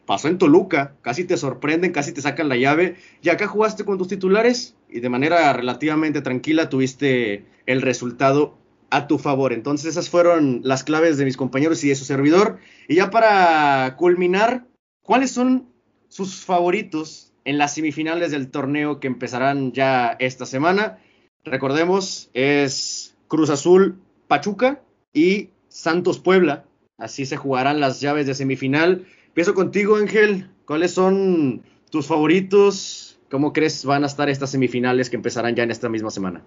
pasó 0.04 0.28
en 0.28 0.36
Toluca, 0.36 0.96
casi 1.00 1.24
te 1.24 1.38
sorprenden, 1.38 1.92
casi 1.92 2.12
te 2.12 2.20
sacan 2.20 2.50
la 2.50 2.56
llave, 2.56 2.96
y 3.22 3.30
acá 3.30 3.46
jugaste 3.46 3.86
con 3.86 3.96
tus 3.96 4.08
titulares 4.08 4.76
y 4.90 5.00
de 5.00 5.08
manera 5.08 5.50
relativamente 5.54 6.20
tranquila 6.20 6.68
tuviste 6.68 7.46
el 7.64 7.80
resultado 7.80 8.58
a 8.90 9.06
tu 9.06 9.18
favor. 9.18 9.54
Entonces 9.54 9.86
esas 9.86 10.10
fueron 10.10 10.60
las 10.62 10.84
claves 10.84 11.16
de 11.16 11.24
mis 11.24 11.38
compañeros 11.38 11.82
y 11.84 11.88
de 11.88 11.96
su 11.96 12.04
servidor. 12.04 12.58
Y 12.86 12.96
ya 12.96 13.08
para 13.10 13.96
culminar, 13.96 14.66
¿cuáles 15.02 15.30
son 15.30 15.70
sus 16.08 16.44
favoritos 16.44 17.33
en 17.44 17.58
las 17.58 17.74
semifinales 17.74 18.30
del 18.30 18.50
torneo 18.50 19.00
que 19.00 19.06
empezarán 19.06 19.72
ya 19.72 20.16
esta 20.18 20.46
semana? 20.46 20.98
Recordemos, 21.44 22.30
es 22.32 23.16
Cruz 23.28 23.50
Azul 23.50 24.00
Pachuca 24.28 24.80
y 25.12 25.50
Santos 25.68 26.18
Puebla. 26.18 26.64
Así 26.98 27.26
se 27.26 27.36
jugarán 27.36 27.80
las 27.80 28.00
llaves 28.00 28.26
de 28.26 28.34
semifinal. 28.34 29.06
Empiezo 29.26 29.54
contigo, 29.54 29.96
Ángel. 29.96 30.50
¿Cuáles 30.64 30.92
son 30.92 31.62
tus 31.90 32.06
favoritos? 32.06 33.20
¿Cómo 33.30 33.52
crees 33.52 33.84
van 33.84 34.04
a 34.04 34.06
estar 34.06 34.28
estas 34.28 34.50
semifinales 34.50 35.10
que 35.10 35.16
empezarán 35.16 35.54
ya 35.54 35.64
en 35.64 35.70
esta 35.70 35.88
misma 35.88 36.10
semana? 36.10 36.44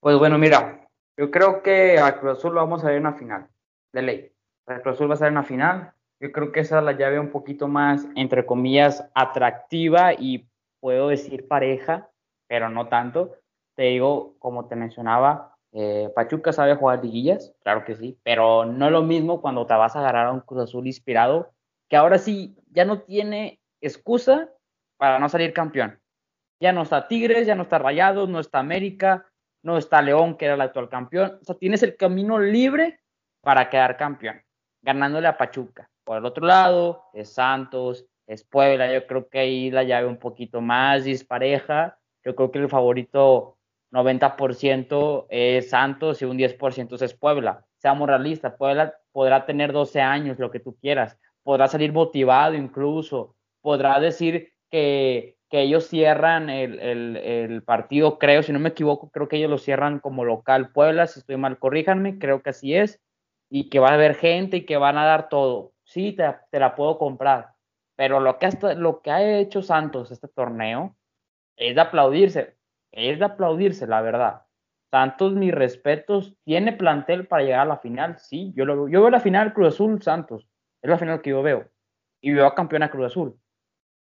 Pues 0.00 0.18
bueno, 0.18 0.38
mira, 0.38 0.88
yo 1.16 1.30
creo 1.30 1.62
que 1.62 1.98
a 1.98 2.18
Cruz 2.18 2.38
Azul 2.38 2.54
lo 2.54 2.60
vamos 2.60 2.82
a 2.82 2.88
ver 2.88 2.96
en 2.96 3.06
una 3.06 3.14
final, 3.14 3.48
de 3.92 4.02
ley. 4.02 4.32
A 4.66 4.80
Cruz 4.80 4.94
Azul 4.94 5.10
va 5.10 5.14
a 5.14 5.18
ser 5.18 5.28
en 5.28 5.34
una 5.34 5.42
final. 5.42 5.92
Yo 6.20 6.32
creo 6.32 6.50
que 6.50 6.60
esa 6.60 6.78
es 6.78 6.84
la 6.84 6.92
llave 6.92 7.20
un 7.20 7.30
poquito 7.30 7.68
más, 7.68 8.06
entre 8.16 8.44
comillas, 8.44 9.08
atractiva 9.14 10.14
y 10.14 10.48
puedo 10.80 11.08
decir 11.08 11.46
pareja, 11.46 12.10
pero 12.48 12.68
no 12.68 12.88
tanto. 12.88 13.36
Te 13.76 13.84
digo, 13.84 14.34
como 14.40 14.66
te 14.66 14.74
mencionaba, 14.74 15.56
eh, 15.72 16.10
Pachuca 16.14 16.52
sabe 16.52 16.74
jugar 16.74 17.04
liguillas, 17.04 17.54
claro 17.62 17.84
que 17.84 17.94
sí, 17.94 18.18
pero 18.24 18.64
no 18.64 18.86
es 18.86 18.92
lo 18.92 19.02
mismo 19.02 19.40
cuando 19.40 19.66
te 19.66 19.74
vas 19.74 19.94
a 19.94 20.00
agarrar 20.00 20.26
a 20.26 20.32
un 20.32 20.40
Cruz 20.40 20.64
Azul 20.64 20.86
inspirado, 20.86 21.52
que 21.88 21.96
ahora 21.96 22.18
sí 22.18 22.56
ya 22.70 22.84
no 22.84 23.02
tiene 23.02 23.60
excusa 23.80 24.48
para 24.96 25.18
no 25.18 25.28
salir 25.28 25.52
campeón. 25.52 26.00
Ya 26.60 26.72
no 26.72 26.82
está 26.82 27.06
Tigres, 27.06 27.46
ya 27.46 27.54
no 27.54 27.62
está 27.62 27.78
Rayados, 27.78 28.28
no 28.28 28.40
está 28.40 28.58
América, 28.58 29.26
no 29.62 29.78
está 29.78 30.02
León, 30.02 30.36
que 30.36 30.46
era 30.46 30.54
el 30.54 30.60
actual 30.60 30.88
campeón. 30.88 31.38
O 31.40 31.44
sea, 31.44 31.54
tienes 31.54 31.84
el 31.84 31.96
camino 31.96 32.40
libre 32.40 32.98
para 33.40 33.70
quedar 33.70 33.96
campeón, 33.96 34.42
ganándole 34.82 35.28
a 35.28 35.36
Pachuca. 35.36 35.88
Por 36.08 36.16
el 36.16 36.24
otro 36.24 36.46
lado, 36.46 37.04
es 37.12 37.34
Santos, 37.34 38.06
es 38.26 38.42
Puebla. 38.42 38.90
Yo 38.90 39.06
creo 39.06 39.28
que 39.28 39.40
ahí 39.40 39.70
la 39.70 39.82
llave 39.82 40.06
un 40.06 40.16
poquito 40.16 40.62
más 40.62 41.04
dispareja. 41.04 41.98
Yo 42.24 42.34
creo 42.34 42.50
que 42.50 42.60
el 42.60 42.70
favorito 42.70 43.58
90% 43.92 45.26
es 45.28 45.68
Santos 45.68 46.22
y 46.22 46.24
un 46.24 46.38
10% 46.38 47.02
es 47.02 47.12
Puebla. 47.12 47.66
Seamos 47.76 48.08
realistas, 48.08 48.54
Puebla 48.56 48.94
podrá 49.12 49.44
tener 49.44 49.70
12 49.70 50.00
años, 50.00 50.38
lo 50.38 50.50
que 50.50 50.60
tú 50.60 50.78
quieras, 50.80 51.18
podrá 51.42 51.68
salir 51.68 51.92
motivado 51.92 52.54
incluso, 52.54 53.36
podrá 53.60 54.00
decir 54.00 54.54
que, 54.70 55.36
que 55.50 55.60
ellos 55.60 55.88
cierran 55.88 56.48
el, 56.48 56.80
el, 56.80 57.16
el, 57.18 57.62
partido, 57.64 58.18
creo, 58.18 58.42
si 58.42 58.54
no 58.54 58.60
me 58.60 58.70
equivoco, 58.70 59.10
creo 59.10 59.28
que 59.28 59.36
ellos 59.36 59.50
lo 59.50 59.58
cierran 59.58 59.98
como 59.98 60.24
local 60.24 60.72
Puebla, 60.72 61.06
si 61.06 61.20
estoy 61.20 61.36
mal, 61.36 61.58
corríjanme, 61.58 62.18
creo 62.18 62.42
que 62.42 62.48
así 62.48 62.74
es, 62.74 62.98
y 63.50 63.68
que 63.68 63.78
va 63.78 63.90
a 63.90 63.94
haber 63.94 64.14
gente 64.14 64.56
y 64.56 64.64
que 64.64 64.78
van 64.78 64.96
a 64.96 65.04
dar 65.04 65.28
todo. 65.28 65.74
Sí, 65.88 66.12
te, 66.12 66.58
la 66.58 66.74
puedo 66.74 66.98
comprar, 66.98 67.54
pero 67.96 68.20
lo 68.20 68.38
que, 68.38 68.46
hasta, 68.46 68.74
lo 68.74 69.00
que 69.00 69.10
ha 69.10 69.38
hecho 69.38 69.62
Santos 69.62 70.10
este 70.10 70.28
torneo 70.28 70.96
es 71.56 71.74
de 71.74 71.80
aplaudirse 71.80 72.58
es 72.92 73.18
de 73.18 73.24
aplaudirse, 73.24 73.86
la 73.86 74.00
verdad. 74.00 74.42
Santos, 74.90 75.34
mis 75.34 75.54
respetos, 75.54 76.34
tiene 76.44 76.72
plantel 76.72 77.26
para 77.26 77.42
llegar 77.42 77.60
a 77.60 77.64
la 77.66 77.78
final, 77.78 78.18
sí, 78.18 78.52
yo 78.56 78.64
lo 78.64 78.88
Yo 78.88 79.00
veo 79.02 79.10
la 79.10 79.20
final 79.20 79.52
Cruz 79.52 79.74
Azul 79.74 80.02
Santos, 80.02 80.48
es 80.82 80.90
la 80.90 80.98
final 80.98 81.20
que 81.20 81.30
yo 81.30 81.42
veo. 81.42 81.68
Y 82.20 82.32
veo 82.32 82.46
a 82.46 82.54
campeona 82.54 82.90
Cruz 82.90 83.06
Azul, 83.06 83.38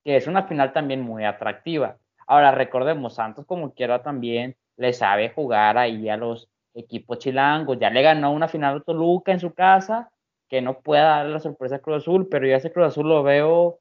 que 0.05 0.17
es 0.17 0.27
una 0.27 0.45
final 0.45 0.73
también 0.73 1.01
muy 1.01 1.25
atractiva. 1.25 1.99
Ahora 2.27 2.53
recordemos, 2.53 3.15
Santos 3.15 3.47
como 3.47 3.75
quiera 3.75 4.03
también 4.03 4.57
le 4.77 4.93
sabe 4.93 5.31
jugar 5.31 5.79
ahí 5.79 6.09
a 6.09 6.17
los 6.17 6.49
equipos 6.75 7.19
chilangos, 7.19 7.79
ya 7.79 7.91
le 7.91 8.03
ganó 8.03 8.33
una 8.33 8.49
final 8.49 8.79
a 8.79 8.81
Toluca 8.81 9.33
en 9.33 9.41
su 9.41 9.55
casa, 9.55 10.11
que 10.49 10.63
no 10.63 10.81
pueda 10.81 11.05
darle 11.05 11.33
la 11.33 11.41
sorpresa 11.41 11.77
a 11.77 11.79
Cruz 11.81 12.03
Azul, 12.03 12.29
pero 12.31 12.47
yo 12.47 12.57
ese 12.57 12.73
Cruz 12.73 12.89
Azul 12.89 13.09
lo 13.09 13.23
veo 13.23 13.81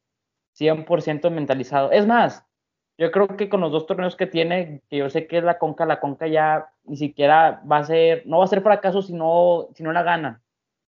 100% 0.57 1.29
mentalizado. 1.31 1.91
Es 1.91 2.05
más, 2.07 2.45
yo 2.97 3.11
creo 3.11 3.27
que 3.27 3.49
con 3.49 3.61
los 3.61 3.71
dos 3.71 3.85
torneos 3.87 4.15
que 4.15 4.27
tiene, 4.27 4.81
que 4.89 4.97
yo 4.97 5.09
sé 5.09 5.27
que 5.27 5.39
es 5.39 5.43
la 5.43 5.57
Conca, 5.57 5.85
la 5.85 5.99
Conca 5.99 6.27
ya 6.27 6.69
ni 6.83 6.97
siquiera 6.97 7.61
va 7.69 7.77
a 7.77 7.83
ser, 7.83 8.23
no 8.25 8.39
va 8.39 8.45
a 8.45 8.47
ser 8.47 8.61
fracaso 8.61 9.01
si 9.01 9.13
no, 9.13 9.69
si 9.75 9.83
no 9.83 9.91
la 9.91 10.03
ganan. 10.03 10.35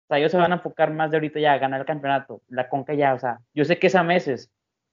O 0.05 0.07
sea, 0.09 0.19
ellos 0.19 0.33
se 0.33 0.37
van 0.39 0.53
a 0.53 0.57
enfocar 0.57 0.93
más 0.93 1.11
de 1.11 1.17
ahorita 1.17 1.41
ya 1.41 1.55
a 1.55 1.59
ganar 1.59 1.81
el 1.81 1.87
campeonato. 1.87 2.43
La 2.49 2.69
Conca 2.69 2.95
ya, 2.95 3.15
o 3.15 3.19
sea, 3.19 3.41
yo 3.55 3.65
sé 3.65 3.79
que 3.79 3.87
es 3.87 3.95
a 3.95 4.03
meses, 4.03 4.53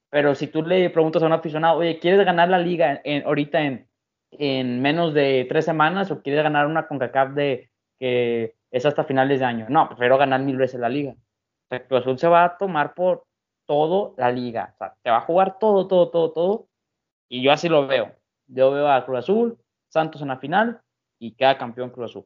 pero 0.10 0.36
si 0.36 0.48
tú 0.48 0.64
le 0.64 0.90
preguntas 0.90 1.22
a 1.24 1.26
un 1.26 1.34
aficionado, 1.34 1.80
oye, 1.80 2.00
¿quieres 2.00 2.26
ganar 2.26 2.50
la 2.50 2.60
liga 2.60 3.02
en, 3.04 3.26
ahorita 3.26 3.62
en, 3.62 3.88
en 4.32 4.82
menos 4.82 5.14
de 5.14 5.46
tres 5.50 5.66
semanas 5.66 6.12
o 6.12 6.22
quieres 6.22 6.44
ganar 6.44 6.68
una 6.68 6.88
CONCACAF 6.88 7.34
de 7.34 7.70
que 8.00 8.56
es 8.72 8.86
hasta 8.86 9.04
finales 9.04 9.40
de 9.40 9.46
año? 9.46 9.66
No, 9.70 9.88
prefiero 9.88 10.18
ganar 10.18 10.42
mil 10.42 10.58
veces 10.58 10.80
la 10.80 10.90
liga. 10.90 11.12
O 11.12 11.68
sea, 11.70 11.86
Cruz 11.86 12.02
Azul 12.02 12.20
se 12.20 12.28
va 12.28 12.44
a 12.44 12.58
tomar 12.58 12.94
por 12.94 13.24
todo 13.68 14.16
la 14.18 14.32
liga. 14.32 14.72
O 14.74 14.78
sea, 14.78 14.96
te 15.02 15.10
va 15.10 15.18
a 15.18 15.26
jugar 15.26 15.60
todo, 15.60 15.88
todo, 15.88 16.10
todo, 16.10 16.32
todo 16.32 16.68
y 17.32 17.42
yo 17.42 17.54
así 17.54 17.70
lo 17.70 17.88
veo. 17.88 18.14
Yo 18.48 18.72
veo 18.72 18.92
a 18.92 19.06
Cruz 19.06 19.20
Azul, 19.20 19.58
Santos 19.90 20.22
en 20.22 20.28
la 20.28 20.38
final 20.38 20.82
y 21.18 21.32
queda 21.32 21.58
campeón 21.58 21.90
Cruz 21.90 22.12
Azul. 22.12 22.26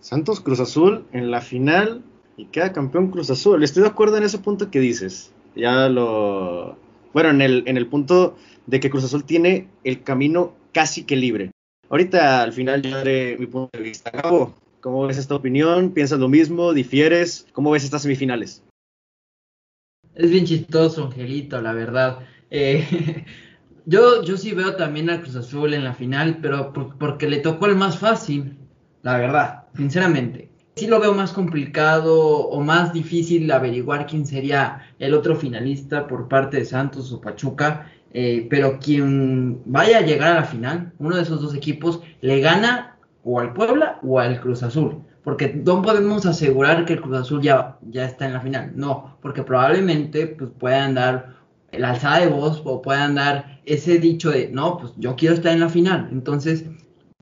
Santos 0.00 0.40
Cruz 0.40 0.58
Azul 0.58 1.06
en 1.12 1.30
la 1.30 1.40
final 1.40 2.02
y 2.36 2.46
queda 2.46 2.72
campeón 2.72 3.12
Cruz 3.12 3.30
Azul. 3.30 3.62
Estoy 3.62 3.84
de 3.84 3.90
acuerdo 3.90 4.16
en 4.16 4.24
ese 4.24 4.38
punto 4.38 4.72
que 4.72 4.80
dices. 4.80 5.32
Ya 5.54 5.88
lo. 5.88 6.76
Bueno, 7.12 7.30
en 7.30 7.42
el, 7.42 7.62
en 7.66 7.76
el 7.76 7.86
punto 7.86 8.36
de 8.66 8.80
que 8.80 8.90
Cruz 8.90 9.04
Azul 9.04 9.24
tiene 9.24 9.68
el 9.84 10.02
camino 10.02 10.54
casi 10.72 11.04
que 11.04 11.14
libre. 11.14 11.52
Ahorita 11.88 12.42
al 12.42 12.52
final 12.52 12.82
yo 12.82 12.96
daré 12.96 13.36
mi 13.38 13.46
punto 13.46 13.70
de 13.78 13.84
vista. 13.84 14.10
Gabo, 14.10 14.54
¿cómo 14.80 15.06
ves 15.06 15.18
esta 15.18 15.34
opinión? 15.34 15.92
¿Piensas 15.92 16.18
lo 16.18 16.28
mismo? 16.28 16.72
¿Difieres? 16.72 17.46
¿Cómo 17.52 17.70
ves 17.70 17.84
estas 17.84 18.02
semifinales? 18.02 18.62
Es 20.14 20.30
bien 20.30 20.44
chistoso, 20.44 21.04
Angelito, 21.04 21.60
la 21.60 21.72
verdad. 21.72 22.20
Eh, 22.50 23.24
Yo, 23.86 24.22
yo 24.22 24.36
sí 24.36 24.52
veo 24.52 24.76
también 24.76 25.10
a 25.10 25.20
Cruz 25.20 25.36
Azul 25.36 25.74
en 25.74 25.84
la 25.84 25.94
final, 25.94 26.38
pero 26.40 26.72
porque 26.72 27.28
le 27.28 27.38
tocó 27.38 27.66
el 27.66 27.76
más 27.76 27.98
fácil, 27.98 28.56
la 29.02 29.16
verdad, 29.18 29.64
sinceramente. 29.74 30.50
Sí 30.76 30.86
lo 30.86 31.00
veo 31.00 31.14
más 31.14 31.32
complicado 31.32 32.16
o 32.16 32.60
más 32.60 32.92
difícil 32.92 33.50
averiguar 33.50 34.06
quién 34.06 34.26
sería 34.26 34.82
el 34.98 35.14
otro 35.14 35.34
finalista 35.34 36.06
por 36.06 36.28
parte 36.28 36.58
de 36.58 36.64
Santos 36.64 37.12
o 37.12 37.20
Pachuca, 37.20 37.90
eh, 38.12 38.46
pero 38.48 38.78
quien 38.78 39.62
vaya 39.64 39.98
a 39.98 40.02
llegar 40.02 40.36
a 40.36 40.40
la 40.40 40.46
final, 40.46 40.92
uno 40.98 41.16
de 41.16 41.22
esos 41.22 41.40
dos 41.40 41.54
equipos, 41.54 42.00
le 42.20 42.40
gana 42.40 42.89
o 43.24 43.40
al 43.40 43.52
Puebla 43.52 43.98
o 44.02 44.18
al 44.18 44.40
Cruz 44.40 44.62
Azul. 44.62 45.02
Porque 45.24 45.48
no 45.48 45.82
podemos 45.82 46.24
asegurar 46.26 46.84
que 46.84 46.94
el 46.94 47.00
Cruz 47.02 47.18
Azul 47.18 47.42
ya, 47.42 47.78
ya 47.82 48.06
está 48.06 48.26
en 48.26 48.32
la 48.32 48.40
final. 48.40 48.72
No, 48.74 49.16
porque 49.20 49.42
probablemente 49.42 50.26
pues, 50.26 50.50
puedan 50.58 50.94
dar 50.94 51.36
la 51.72 51.90
alzada 51.90 52.20
de 52.20 52.28
voz 52.28 52.62
o 52.64 52.82
puedan 52.82 53.14
dar 53.14 53.60
ese 53.66 53.98
dicho 53.98 54.30
de, 54.30 54.48
no, 54.48 54.78
pues 54.78 54.92
yo 54.96 55.16
quiero 55.16 55.34
estar 55.34 55.52
en 55.52 55.60
la 55.60 55.68
final. 55.68 56.08
Entonces, 56.10 56.64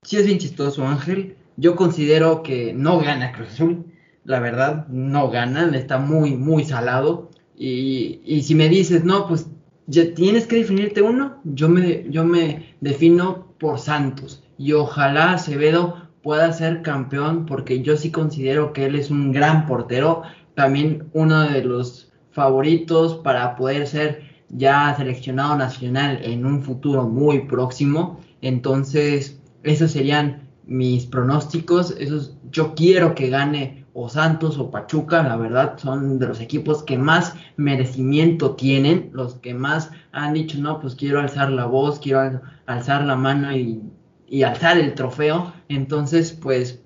sí 0.03 0.17
es 0.17 0.27
bien 0.27 0.39
chistoso, 0.39 0.87
Ángel. 0.87 1.37
Yo 1.57 1.75
considero 1.75 2.43
que 2.43 2.73
no 2.73 3.01
gana 3.01 3.33
Cruz 3.33 3.49
Azul. 3.49 3.85
La 4.25 4.41
verdad, 4.41 4.87
no 4.89 5.31
gana. 5.31 5.77
Está 5.77 5.99
muy, 5.99 6.37
muy 6.37 6.65
salado. 6.65 7.31
Y, 7.57 8.21
y 8.25 8.43
si 8.43 8.55
me 8.55 8.69
dices, 8.69 9.05
no, 9.05 9.27
pues 9.27 9.49
ya 9.89 10.15
tienes 10.15 10.47
que 10.47 10.57
definirte 10.57 11.03
uno, 11.03 11.41
yo 11.45 11.69
me, 11.69 12.05
yo 12.11 12.25
me 12.25 12.77
defino 12.81 13.47
por 13.59 13.79
Santos. 13.79 14.45
Y 14.59 14.73
ojalá 14.73 15.33
Acevedo 15.33 16.09
pueda 16.23 16.53
ser 16.53 16.83
campeón 16.83 17.47
porque 17.47 17.81
yo 17.83 17.97
sí 17.97 18.11
considero 18.11 18.73
que 18.73 18.87
él 18.87 18.97
es 18.97 19.11
un 19.11 19.33
gran 19.33 19.67
portero. 19.67 20.23
También 20.55 21.09
uno 21.13 21.43
de 21.43 21.65
los 21.65 22.13
favoritos 22.33 23.17
para 23.17 23.57
poder 23.57 23.87
ser 23.87 24.23
ya 24.49 24.95
seleccionado 24.97 25.57
nacional 25.57 26.21
en 26.23 26.45
un 26.45 26.63
futuro 26.63 27.09
muy 27.09 27.47
próximo. 27.47 28.21
Entonces, 28.43 29.41
esos 29.63 29.93
serían 29.93 30.49
mis 30.67 31.07
pronósticos. 31.07 31.93
Esos, 31.93 32.37
yo 32.51 32.75
quiero 32.75 33.15
que 33.15 33.31
gane 33.31 33.87
o 33.95 34.09
Santos 34.09 34.59
o 34.59 34.71
Pachuca, 34.71 35.23
la 35.23 35.37
verdad, 35.37 35.77
son 35.79 36.19
de 36.19 36.29
los 36.29 36.41
equipos 36.41 36.85
que 36.85 36.99
más 36.99 37.35
merecimiento 37.57 38.55
tienen, 38.55 39.11
los 39.13 39.35
que 39.37 39.55
más 39.55 39.91
han 40.13 40.35
dicho, 40.35 40.59
no, 40.59 40.79
pues 40.81 40.95
quiero 40.95 41.21
alzar 41.21 41.51
la 41.51 41.67
voz, 41.67 41.99
quiero 41.99 42.41
alzar 42.67 43.05
la 43.05 43.17
mano 43.17 43.51
y, 43.57 43.83
y 44.29 44.43
alzar 44.43 44.79
el 44.79 44.95
trofeo. 44.95 45.53
Entonces, 45.69 46.33
pues, 46.33 46.81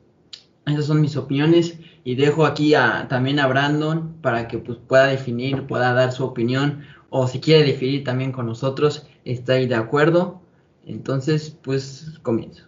esas 0.66 0.87
son 0.87 1.00
mis 1.00 1.16
opiniones 1.16 1.78
y 2.05 2.14
dejo 2.14 2.46
aquí 2.46 2.74
a, 2.74 3.07
también 3.09 3.40
a 3.40 3.46
Brandon 3.46 4.14
para 4.22 4.48
que 4.48 4.59
pues, 4.59 4.78
pueda 4.78 5.07
definir, 5.07 5.66
pueda 5.66 5.92
dar 5.92 6.12
su 6.12 6.24
opinión 6.24 6.85
o 7.11 7.26
si 7.26 7.40
quiere 7.40 7.64
definir 7.64 8.05
también 8.05 8.33
con 8.33 8.46
nosotros, 8.46 9.07
está 9.24 9.55
ahí 9.55 9.66
de 9.66 9.74
acuerdo. 9.74 10.40
Entonces, 10.85 11.50
pues 11.62 12.18
comienzo. 12.22 12.64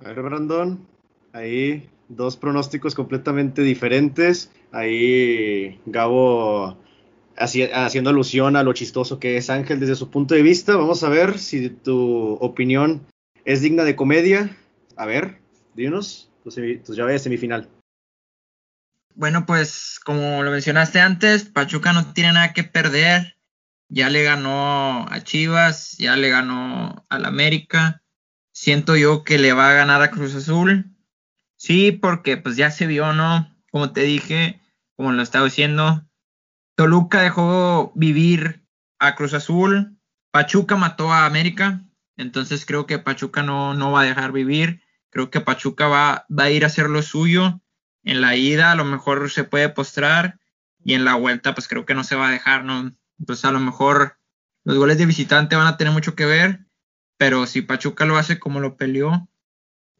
A 0.00 0.08
ver, 0.08 0.22
Brandon, 0.22 0.86
ahí 1.32 1.88
dos 2.08 2.36
pronósticos 2.36 2.94
completamente 2.94 3.62
diferentes. 3.62 4.50
Ahí 4.72 5.78
Gabo 5.86 6.78
haciendo 7.40 8.10
alusión 8.10 8.56
a 8.56 8.62
lo 8.62 8.72
chistoso 8.72 9.18
que 9.18 9.36
es 9.36 9.50
Ángel 9.50 9.80
desde 9.80 9.96
su 9.96 10.10
punto 10.10 10.34
de 10.34 10.42
vista. 10.42 10.76
Vamos 10.76 11.02
a 11.02 11.08
ver 11.08 11.38
si 11.38 11.70
tu 11.70 12.34
opinión 12.34 13.06
es 13.44 13.62
digna 13.62 13.84
de 13.84 13.96
comedia. 13.96 14.56
A 14.96 15.06
ver, 15.06 15.40
dinos 15.74 16.30
tus, 16.44 16.56
tus 16.84 16.96
llaves 16.96 17.22
semifinal. 17.22 17.68
Bueno, 19.14 19.46
pues 19.46 19.98
como 20.04 20.42
lo 20.42 20.50
mencionaste 20.50 21.00
antes, 21.00 21.44
Pachuca 21.44 21.92
no 21.92 22.12
tiene 22.12 22.32
nada 22.32 22.52
que 22.52 22.64
perder. 22.64 23.36
Ya 23.88 24.08
le 24.08 24.22
ganó 24.22 25.06
a 25.10 25.20
Chivas, 25.24 25.96
ya 25.98 26.14
le 26.16 26.30
ganó 26.30 27.04
al 27.08 27.24
América. 27.24 28.02
Siento 28.52 28.96
yo 28.96 29.24
que 29.24 29.38
le 29.38 29.52
va 29.52 29.70
a 29.70 29.74
ganar 29.74 30.00
a 30.02 30.10
Cruz 30.10 30.34
Azul. 30.34 30.94
Sí, 31.56 31.92
porque 31.92 32.36
pues 32.36 32.56
ya 32.56 32.70
se 32.70 32.86
vio, 32.86 33.12
¿no? 33.12 33.54
Como 33.70 33.92
te 33.92 34.02
dije, 34.02 34.60
como 34.96 35.12
lo 35.12 35.22
estaba 35.22 35.46
diciendo, 35.46 36.06
Toluca 36.80 37.20
dejó 37.20 37.92
vivir 37.94 38.64
a 38.98 39.14
Cruz 39.14 39.34
Azul, 39.34 39.98
Pachuca 40.30 40.76
mató 40.76 41.12
a 41.12 41.26
América, 41.26 41.82
entonces 42.16 42.64
creo 42.64 42.86
que 42.86 42.98
Pachuca 42.98 43.42
no, 43.42 43.74
no 43.74 43.92
va 43.92 44.00
a 44.00 44.04
dejar 44.04 44.32
vivir, 44.32 44.80
creo 45.10 45.30
que 45.30 45.42
Pachuca 45.42 45.88
va, 45.88 46.24
va 46.30 46.44
a 46.44 46.50
ir 46.50 46.64
a 46.64 46.68
hacer 46.68 46.88
lo 46.88 47.02
suyo, 47.02 47.60
en 48.02 48.22
la 48.22 48.34
ida 48.34 48.72
a 48.72 48.76
lo 48.76 48.86
mejor 48.86 49.30
se 49.30 49.44
puede 49.44 49.68
postrar 49.68 50.40
y 50.82 50.94
en 50.94 51.04
la 51.04 51.16
vuelta 51.16 51.54
pues 51.54 51.68
creo 51.68 51.84
que 51.84 51.92
no 51.92 52.02
se 52.02 52.16
va 52.16 52.28
a 52.28 52.32
dejar, 52.32 52.64
¿no? 52.64 52.94
Entonces 53.18 53.44
a 53.44 53.52
lo 53.52 53.60
mejor 53.60 54.16
los 54.64 54.78
goles 54.78 54.96
de 54.96 55.04
visitante 55.04 55.56
van 55.56 55.66
a 55.66 55.76
tener 55.76 55.92
mucho 55.92 56.14
que 56.14 56.24
ver, 56.24 56.60
pero 57.18 57.44
si 57.44 57.60
Pachuca 57.60 58.06
lo 58.06 58.16
hace 58.16 58.38
como 58.38 58.58
lo 58.58 58.78
peleó, 58.78 59.28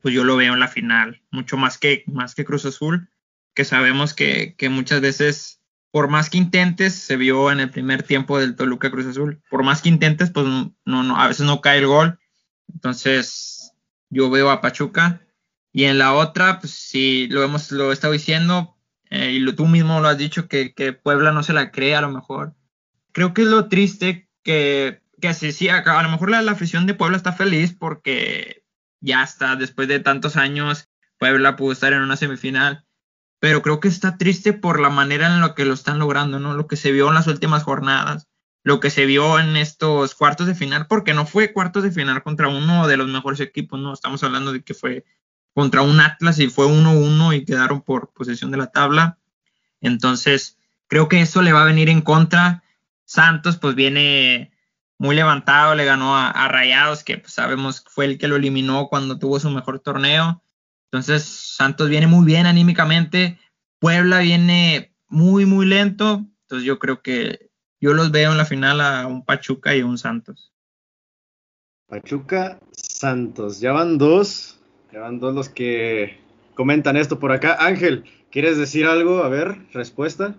pues 0.00 0.14
yo 0.14 0.24
lo 0.24 0.34
veo 0.38 0.54
en 0.54 0.60
la 0.60 0.68
final, 0.68 1.20
mucho 1.30 1.58
más 1.58 1.76
que, 1.76 2.04
más 2.06 2.34
que 2.34 2.46
Cruz 2.46 2.64
Azul, 2.64 3.10
que 3.52 3.66
sabemos 3.66 4.14
que, 4.14 4.54
que 4.56 4.70
muchas 4.70 5.02
veces 5.02 5.59
por 5.90 6.08
más 6.08 6.30
que 6.30 6.38
intentes, 6.38 6.94
se 6.94 7.16
vio 7.16 7.50
en 7.50 7.60
el 7.60 7.70
primer 7.70 8.02
tiempo 8.02 8.38
del 8.38 8.54
Toluca 8.54 8.90
Cruz 8.90 9.06
Azul, 9.06 9.42
por 9.50 9.64
más 9.64 9.82
que 9.82 9.88
intentes, 9.88 10.30
pues 10.30 10.46
no, 10.84 11.16
a 11.16 11.28
veces 11.28 11.46
no 11.46 11.60
cae 11.60 11.78
el 11.78 11.86
gol. 11.86 12.18
Entonces, 12.72 13.72
yo 14.08 14.30
veo 14.30 14.50
a 14.50 14.60
Pachuca. 14.60 15.20
Y 15.72 15.84
en 15.84 15.98
la 15.98 16.14
otra, 16.14 16.60
pues 16.60 16.72
sí, 16.72 17.28
lo 17.30 17.42
hemos, 17.42 17.70
lo 17.72 17.90
he 17.90 17.92
estado 17.92 18.12
diciendo, 18.12 18.76
eh, 19.08 19.32
y 19.32 19.52
tú 19.52 19.66
mismo 19.66 20.00
lo 20.00 20.08
has 20.08 20.18
dicho, 20.18 20.48
que, 20.48 20.72
Puebla 21.02 21.32
no 21.32 21.42
se 21.42 21.52
la 21.52 21.70
cree 21.70 21.94
a 21.96 22.00
lo 22.00 22.10
mejor. 22.10 22.54
Creo 23.12 23.34
que 23.34 23.42
es 23.42 23.48
lo 23.48 23.68
triste 23.68 24.28
que, 24.42 25.02
que 25.20 25.28
así, 25.28 25.52
sí, 25.52 25.68
a, 25.68 25.78
a 25.78 26.02
lo 26.02 26.08
mejor 26.08 26.30
la, 26.30 26.42
la 26.42 26.52
afición 26.52 26.86
de 26.86 26.94
Puebla 26.94 27.16
está 27.16 27.32
feliz 27.32 27.74
porque 27.76 28.64
ya 29.00 29.22
está, 29.22 29.56
después 29.56 29.88
de 29.88 30.00
tantos 30.00 30.36
años, 30.36 30.88
Puebla 31.18 31.56
pudo 31.56 31.72
estar 31.72 31.92
en 31.92 32.02
una 32.02 32.16
semifinal 32.16 32.84
pero 33.40 33.62
creo 33.62 33.80
que 33.80 33.88
está 33.88 34.18
triste 34.18 34.52
por 34.52 34.78
la 34.80 34.90
manera 34.90 35.26
en 35.26 35.40
la 35.40 35.54
que 35.54 35.64
lo 35.64 35.72
están 35.74 35.98
logrando, 35.98 36.38
¿no? 36.38 36.54
Lo 36.54 36.66
que 36.66 36.76
se 36.76 36.92
vio 36.92 37.08
en 37.08 37.14
las 37.14 37.26
últimas 37.26 37.64
jornadas, 37.64 38.28
lo 38.62 38.80
que 38.80 38.90
se 38.90 39.06
vio 39.06 39.40
en 39.40 39.56
estos 39.56 40.14
cuartos 40.14 40.46
de 40.46 40.54
final, 40.54 40.86
porque 40.86 41.14
no 41.14 41.24
fue 41.26 41.52
cuartos 41.52 41.82
de 41.82 41.90
final 41.90 42.22
contra 42.22 42.48
uno 42.48 42.86
de 42.86 42.98
los 42.98 43.08
mejores 43.08 43.40
equipos, 43.40 43.80
¿no? 43.80 43.94
Estamos 43.94 44.22
hablando 44.22 44.52
de 44.52 44.62
que 44.62 44.74
fue 44.74 45.06
contra 45.54 45.80
un 45.80 46.00
Atlas 46.00 46.38
y 46.38 46.48
fue 46.48 46.66
1-1 46.66 47.34
y 47.34 47.44
quedaron 47.46 47.80
por 47.80 48.12
posesión 48.12 48.50
de 48.50 48.58
la 48.58 48.70
tabla. 48.70 49.18
Entonces, 49.80 50.58
creo 50.86 51.08
que 51.08 51.22
eso 51.22 51.40
le 51.40 51.52
va 51.52 51.62
a 51.62 51.66
venir 51.66 51.88
en 51.88 52.02
contra. 52.02 52.62
Santos, 53.06 53.56
pues 53.56 53.74
viene 53.74 54.52
muy 54.98 55.16
levantado, 55.16 55.74
le 55.74 55.86
ganó 55.86 56.14
a, 56.14 56.30
a 56.30 56.46
Rayados, 56.48 57.04
que 57.04 57.16
pues, 57.16 57.32
sabemos 57.32 57.82
fue 57.88 58.04
el 58.04 58.18
que 58.18 58.28
lo 58.28 58.36
eliminó 58.36 58.88
cuando 58.88 59.18
tuvo 59.18 59.40
su 59.40 59.48
mejor 59.48 59.80
torneo. 59.80 60.42
Entonces, 60.92 61.24
Santos 61.24 61.88
viene 61.88 62.08
muy 62.08 62.26
bien 62.26 62.46
anímicamente, 62.46 63.38
Puebla 63.78 64.18
viene 64.20 64.92
muy, 65.08 65.46
muy 65.46 65.66
lento. 65.66 66.24
Entonces, 66.42 66.66
yo 66.66 66.78
creo 66.78 67.00
que 67.00 67.50
yo 67.80 67.94
los 67.94 68.10
veo 68.10 68.32
en 68.32 68.38
la 68.38 68.44
final 68.44 68.80
a 68.80 69.06
un 69.06 69.24
Pachuca 69.24 69.74
y 69.76 69.82
un 69.82 69.98
Santos. 69.98 70.52
Pachuca, 71.86 72.58
Santos. 72.72 73.60
Ya 73.60 73.72
van 73.72 73.98
dos. 73.98 74.60
Ya 74.92 75.00
van 75.00 75.20
dos 75.20 75.34
los 75.34 75.48
que 75.48 76.18
comentan 76.54 76.96
esto 76.96 77.20
por 77.20 77.30
acá. 77.30 77.56
Ángel, 77.60 78.04
¿quieres 78.30 78.58
decir 78.58 78.86
algo? 78.86 79.22
A 79.22 79.28
ver, 79.28 79.66
respuesta. 79.72 80.34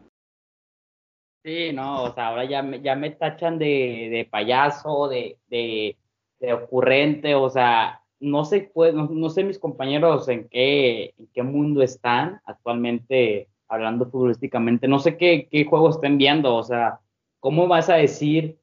Sí, 1.43 1.71
no, 1.73 2.03
o 2.03 2.13
sea, 2.13 2.27
ahora 2.27 2.45
ya 2.45 2.61
me, 2.61 2.81
ya 2.81 2.95
me 2.95 3.09
tachan 3.11 3.57
de, 3.57 4.09
de 4.11 4.27
payaso, 4.29 5.07
de, 5.07 5.39
de, 5.47 5.97
de 6.39 6.53
ocurrente, 6.53 7.33
o 7.33 7.49
sea, 7.49 8.00
no 8.21 8.45
sé, 8.45 8.71
pues, 8.73 8.93
no, 8.93 9.29
sé 9.29 9.43
mis 9.43 9.59
compañeros 9.59 10.29
en 10.29 10.47
qué, 10.47 11.13
en 11.17 11.27
qué 11.33 11.43
mundo 11.43 11.81
están 11.81 12.39
actualmente 12.45 13.49
hablando 13.67 14.05
futbolísticamente. 14.09 14.87
No 14.87 14.99
sé 14.99 15.17
qué, 15.17 15.47
qué 15.49 15.65
juego 15.65 15.89
estén 15.89 16.17
viendo. 16.17 16.55
O 16.55 16.63
sea, 16.63 16.99
¿cómo 17.39 17.67
vas 17.67 17.89
a 17.89 17.95
decir 17.95 18.59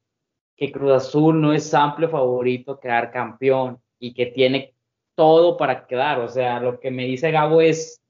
que 0.55 0.71
Cruz 0.71 0.91
Azul 0.93 1.41
no 1.41 1.53
es 1.53 1.73
amplio 1.73 2.09
favorito 2.09 2.79
quedar 2.79 3.11
campeón 3.11 3.79
y 3.99 4.13
que 4.13 4.27
tiene 4.27 4.73
todo 5.15 5.57
para 5.57 5.85
quedar? 5.87 6.19
O 6.21 6.29
sea, 6.29 6.61
lo 6.61 6.79
que 6.79 6.89
me 6.89 7.05
dice 7.05 7.31
Gabo 7.31 7.59
es, 7.61 8.01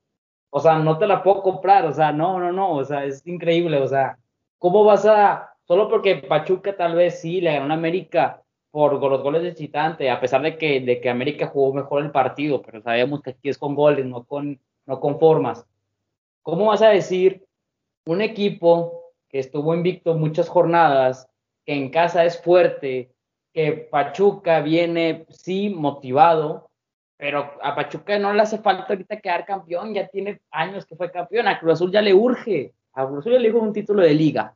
o 0.51 0.59
sea, 0.59 0.77
no 0.77 0.97
te 0.99 1.07
la 1.07 1.23
puedo 1.23 1.41
comprar. 1.41 1.85
O 1.85 1.93
sea, 1.93 2.11
no, 2.11 2.39
no, 2.39 2.51
no. 2.51 2.73
O 2.73 2.85
sea, 2.85 3.05
es 3.05 3.25
increíble. 3.25 3.77
O 3.81 3.87
sea, 3.87 4.19
¿cómo 4.59 4.83
vas 4.83 5.05
a, 5.05 5.55
solo 5.67 5.89
porque 5.89 6.17
Pachuca 6.17 6.77
tal 6.77 6.95
vez 6.95 7.21
sí 7.21 7.41
le 7.41 7.53
ganó 7.53 7.73
a 7.73 7.77
América? 7.77 8.38
Por 8.71 8.93
los 8.93 9.23
goles 9.23 9.41
de 9.41 9.51
visitante, 9.51 10.09
a 10.09 10.19
pesar 10.19 10.41
de 10.41 10.57
que, 10.57 10.79
de 10.81 11.01
que 11.01 11.09
América 11.09 11.47
jugó 11.47 11.73
mejor 11.73 12.03
el 12.03 12.11
partido, 12.11 12.61
pero 12.61 12.81
sabemos 12.81 13.21
que 13.21 13.31
aquí 13.31 13.49
es 13.49 13.57
con 13.57 13.75
goles, 13.75 14.05
no 14.05 14.23
con, 14.23 14.59
no 14.85 14.99
con 14.99 15.19
formas. 15.19 15.65
¿Cómo 16.43 16.65
vas 16.67 16.81
a 16.81 16.89
decir 16.89 17.45
un 18.05 18.21
equipo 18.21 19.13
que 19.29 19.39
estuvo 19.39 19.73
invicto 19.73 20.15
muchas 20.15 20.49
jornadas, 20.49 21.29
que 21.65 21.73
en 21.73 21.89
casa 21.89 22.25
es 22.25 22.41
fuerte, 22.41 23.11
que 23.53 23.71
Pachuca 23.73 24.61
viene, 24.61 25.25
sí, 25.29 25.69
motivado, 25.69 26.69
pero 27.17 27.51
a 27.61 27.75
Pachuca 27.75 28.17
no 28.17 28.33
le 28.33 28.41
hace 28.41 28.59
falta 28.59 28.85
ahorita 28.89 29.19
quedar 29.19 29.45
campeón, 29.45 29.93
ya 29.93 30.07
tiene 30.07 30.41
años 30.51 30.85
que 30.85 30.95
fue 30.95 31.11
campeón, 31.11 31.47
a 31.47 31.59
Cruz 31.59 31.73
Azul 31.73 31.91
ya 31.91 32.01
le 32.01 32.13
urge, 32.13 32.73
a 32.93 33.05
Cruz 33.05 33.19
Azul 33.19 33.33
ya 33.33 33.39
le 33.39 33.49
urge 33.49 33.59
un 33.59 33.73
título 33.73 34.01
de 34.01 34.13
liga. 34.13 34.55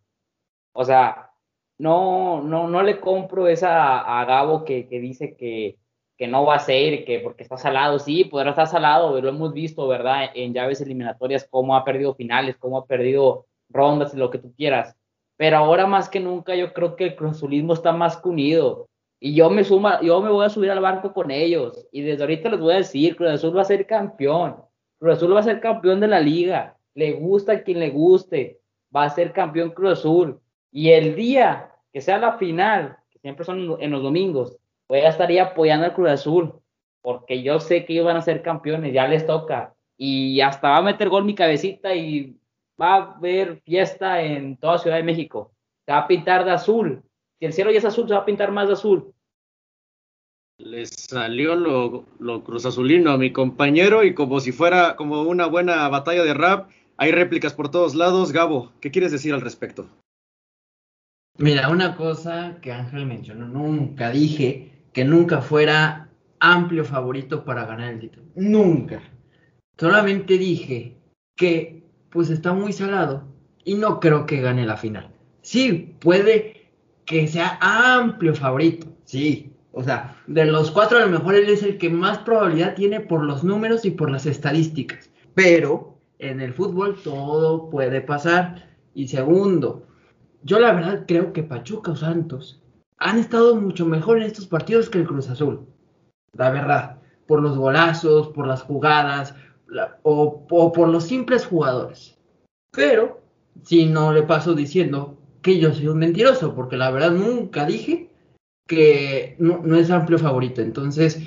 O 0.71 0.85
sea, 0.85 1.32
no, 1.77 2.41
no, 2.41 2.67
no 2.67 2.83
le 2.83 2.99
compro 2.99 3.47
esa 3.47 3.99
a, 3.99 4.25
Gabo 4.25 4.63
que, 4.65 4.87
dice 4.89 5.35
que, 5.35 5.77
no 6.27 6.45
va 6.45 6.55
a 6.55 6.59
ser, 6.59 7.03
que 7.03 7.19
porque 7.19 7.43
está 7.43 7.57
salado, 7.57 7.99
sí, 7.99 8.23
podrá 8.23 8.51
estar 8.51 8.67
salado, 8.67 9.19
lo 9.19 9.27
hemos 9.29 9.51
visto, 9.53 9.87
¿verdad? 9.87 10.29
En 10.33 10.53
llaves 10.53 10.79
eliminatorias, 10.79 11.45
cómo 11.49 11.75
ha 11.75 11.83
perdido 11.83 12.15
finales, 12.15 12.55
cómo 12.57 12.77
ha 12.77 12.85
perdido 12.85 13.45
rondas, 13.69 14.13
lo 14.13 14.29
que 14.29 14.37
tú 14.37 14.53
quieras. 14.55 14.95
Pero 15.35 15.57
ahora 15.57 15.85
más 15.85 16.07
que 16.09 16.19
nunca 16.21 16.55
yo 16.55 16.71
creo 16.73 16.95
que 16.95 17.05
el 17.05 17.15
cruzulismo 17.15 17.73
está 17.73 17.91
más 17.91 18.17
que 18.17 18.29
unido. 18.29 18.87
Y 19.19 19.35
yo 19.35 19.49
me 19.49 19.63
suma, 19.63 20.01
yo 20.01 20.21
me 20.21 20.29
voy 20.29 20.45
a 20.45 20.49
subir 20.49 20.69
al 20.69 20.81
barco 20.81 21.13
con 21.13 21.31
ellos. 21.31 21.87
Y 21.91 22.01
desde 22.01 22.23
ahorita 22.23 22.49
les 22.49 22.59
voy 22.59 22.73
a 22.73 22.77
decir, 22.77 23.15
Cruz 23.15 23.31
Azul 23.31 23.55
va 23.57 23.61
a 23.61 23.65
ser 23.65 23.87
campeón. 23.87 24.57
Cruz 24.99 25.15
Azul 25.15 25.35
va 25.35 25.39
a 25.39 25.43
ser 25.43 25.59
campeón 25.61 25.99
de 25.99 26.07
la 26.07 26.19
liga. 26.19 26.77
Le 26.93 27.13
gusta 27.13 27.53
a 27.53 27.63
quien 27.63 27.79
le 27.79 27.89
guste. 27.89 28.59
Va 28.95 29.05
a 29.05 29.09
ser 29.09 29.31
campeón 29.31 29.71
Cruz 29.71 29.99
Azul. 29.99 30.41
Y 30.73 30.89
el 30.89 31.15
día 31.15 31.71
que 31.93 32.01
sea 32.01 32.17
la 32.17 32.39
final, 32.39 32.97
que 33.11 33.19
siempre 33.19 33.45
son 33.45 33.77
en 33.79 33.91
los 33.91 34.01
domingos, 34.01 34.57
pues 34.87 35.03
ya 35.03 35.09
estaría 35.09 35.43
apoyando 35.43 35.85
al 35.85 35.93
Cruz 35.93 36.09
Azul, 36.09 36.53
porque 37.01 37.43
yo 37.43 37.59
sé 37.59 37.85
que 37.85 37.93
iban 37.93 38.17
a 38.17 38.21
ser 38.23 38.41
campeones, 38.41 38.91
ya 38.91 39.07
les 39.07 39.25
toca. 39.27 39.75
Y 39.97 40.41
hasta 40.41 40.69
va 40.69 40.77
a 40.77 40.81
meter 40.81 41.09
gol 41.09 41.25
mi 41.25 41.35
cabecita 41.35 41.93
y 41.93 42.35
va 42.81 42.95
a 42.95 43.13
haber 43.13 43.61
fiesta 43.61 44.23
en 44.23 44.57
toda 44.57 44.79
Ciudad 44.79 44.97
de 44.97 45.03
México. 45.03 45.51
Se 45.85 45.91
va 45.91 45.99
a 45.99 46.07
pintar 46.07 46.43
de 46.43 46.51
azul. 46.51 47.03
Si 47.37 47.45
el 47.45 47.53
cielo 47.53 47.69
ya 47.69 47.77
es 47.77 47.85
azul, 47.85 48.07
se 48.07 48.15
va 48.15 48.21
a 48.21 48.25
pintar 48.25 48.51
más 48.51 48.67
de 48.67 48.73
azul. 48.73 49.13
Le 50.57 50.87
salió 50.87 51.55
lo, 51.55 52.05
lo 52.19 52.43
cruz 52.43 52.65
azulino 52.65 53.11
a 53.11 53.17
mi 53.17 53.31
compañero 53.31 54.03
y 54.03 54.15
como 54.15 54.39
si 54.39 54.51
fuera 54.51 54.95
como 54.95 55.21
una 55.21 55.45
buena 55.45 55.87
batalla 55.89 56.23
de 56.23 56.33
rap, 56.33 56.71
hay 56.97 57.11
réplicas 57.11 57.53
por 57.53 57.69
todos 57.69 57.93
lados. 57.93 58.31
Gabo, 58.31 58.71
¿qué 58.81 58.89
quieres 58.89 59.11
decir 59.11 59.33
al 59.33 59.41
respecto? 59.41 59.87
Mira, 61.39 61.69
una 61.69 61.95
cosa 61.95 62.59
que 62.61 62.71
Ángel 62.71 63.07
mencionó, 63.07 63.47
nunca 63.47 64.11
dije 64.11 64.71
que 64.93 65.03
nunca 65.03 65.41
fuera 65.41 66.09
amplio 66.39 66.85
favorito 66.85 67.43
para 67.43 67.65
ganar 67.65 67.93
el 67.93 67.99
título. 67.99 68.27
Nunca. 68.35 69.01
Solamente 69.77 70.37
dije 70.37 70.95
que 71.35 71.83
pues 72.11 72.29
está 72.29 72.53
muy 72.53 72.71
salado 72.71 73.23
y 73.65 73.73
no 73.73 73.99
creo 73.99 74.27
que 74.27 74.41
gane 74.41 74.65
la 74.65 74.77
final. 74.77 75.09
Sí, 75.41 75.95
puede 75.99 76.71
que 77.05 77.27
sea 77.27 77.57
amplio 77.61 78.35
favorito, 78.35 78.87
sí. 79.03 79.51
O 79.71 79.83
sea, 79.83 80.15
de 80.27 80.45
los 80.45 80.69
cuatro 80.69 80.99
a 80.99 81.01
lo 81.01 81.09
mejor 81.09 81.33
él 81.33 81.49
es 81.49 81.63
el 81.63 81.79
que 81.79 81.89
más 81.89 82.19
probabilidad 82.19 82.75
tiene 82.75 82.99
por 82.99 83.23
los 83.23 83.43
números 83.43 83.85
y 83.85 83.91
por 83.91 84.11
las 84.11 84.27
estadísticas. 84.27 85.09
Pero 85.33 85.97
en 86.19 86.41
el 86.41 86.53
fútbol 86.53 86.95
todo 87.03 87.71
puede 87.71 88.01
pasar. 88.01 88.69
Y 88.93 89.07
segundo, 89.07 89.87
yo 90.43 90.59
la 90.59 90.73
verdad 90.73 91.05
creo 91.07 91.33
que 91.33 91.43
Pachuca 91.43 91.91
o 91.91 91.95
Santos 91.95 92.61
han 92.97 93.17
estado 93.17 93.55
mucho 93.55 93.85
mejor 93.85 94.17
en 94.17 94.23
estos 94.23 94.47
partidos 94.47 94.89
que 94.89 94.99
el 94.99 95.07
Cruz 95.07 95.29
Azul. 95.29 95.65
La 96.37 96.51
verdad, 96.51 96.99
por 97.27 97.41
los 97.41 97.57
golazos, 97.57 98.29
por 98.29 98.47
las 98.47 98.61
jugadas, 98.61 99.35
o, 100.03 100.45
por 100.47 100.87
los 100.87 101.05
simples 101.05 101.45
jugadores. 101.45 102.17
Pero, 102.71 103.21
si 103.63 103.85
no 103.85 104.13
le 104.13 104.23
paso 104.23 104.53
diciendo 104.53 105.17
que 105.41 105.59
yo 105.59 105.73
soy 105.73 105.87
un 105.87 105.99
mentiroso, 105.99 106.55
porque 106.55 106.77
la 106.77 106.91
verdad 106.91 107.11
nunca 107.11 107.65
dije 107.65 108.09
que 108.67 109.35
no, 109.39 109.61
no 109.63 109.77
es 109.77 109.91
amplio 109.91 110.17
favorito. 110.17 110.61
Entonces, 110.61 111.19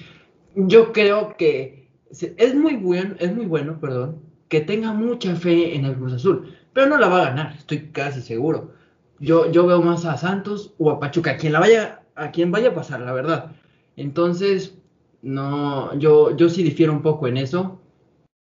yo 0.54 0.92
creo 0.92 1.36
que 1.36 1.90
es 2.10 2.54
muy 2.54 2.76
bueno, 2.76 3.14
es 3.18 3.34
muy 3.34 3.46
bueno, 3.46 3.78
perdón, 3.80 4.20
que 4.48 4.60
tenga 4.60 4.92
mucha 4.92 5.34
fe 5.36 5.74
en 5.74 5.84
el 5.84 5.96
Cruz 5.96 6.14
Azul, 6.14 6.54
pero 6.72 6.86
no 6.86 6.98
la 6.98 7.08
va 7.08 7.22
a 7.22 7.30
ganar, 7.30 7.54
estoy 7.56 7.90
casi 7.90 8.22
seguro. 8.22 8.72
Yo, 9.18 9.50
yo 9.50 9.66
veo 9.66 9.80
más 9.82 10.04
a 10.04 10.16
Santos 10.16 10.74
o 10.78 10.90
a 10.90 11.00
Pachuca, 11.00 11.32
a 11.32 11.36
quien 11.36 11.52
la 11.52 11.60
vaya, 11.60 12.02
a 12.14 12.30
quien 12.30 12.50
vaya 12.50 12.68
a 12.68 12.74
pasar, 12.74 13.00
la 13.00 13.12
verdad. 13.12 13.52
Entonces, 13.96 14.76
no, 15.22 15.96
yo, 15.98 16.36
yo 16.36 16.48
sí 16.48 16.62
difiero 16.62 16.92
un 16.92 17.02
poco 17.02 17.26
en 17.26 17.36
eso. 17.36 17.80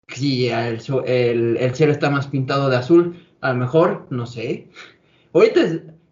Si 0.09 0.49
el, 0.49 0.79
el, 1.57 1.75
cielo 1.75 1.91
está 1.91 2.09
más 2.09 2.27
pintado 2.27 2.69
de 2.69 2.75
azul, 2.77 3.15
a 3.41 3.53
lo 3.53 3.59
mejor, 3.59 4.05
no 4.09 4.25
sé. 4.25 4.67
Ahorita, 5.33 5.61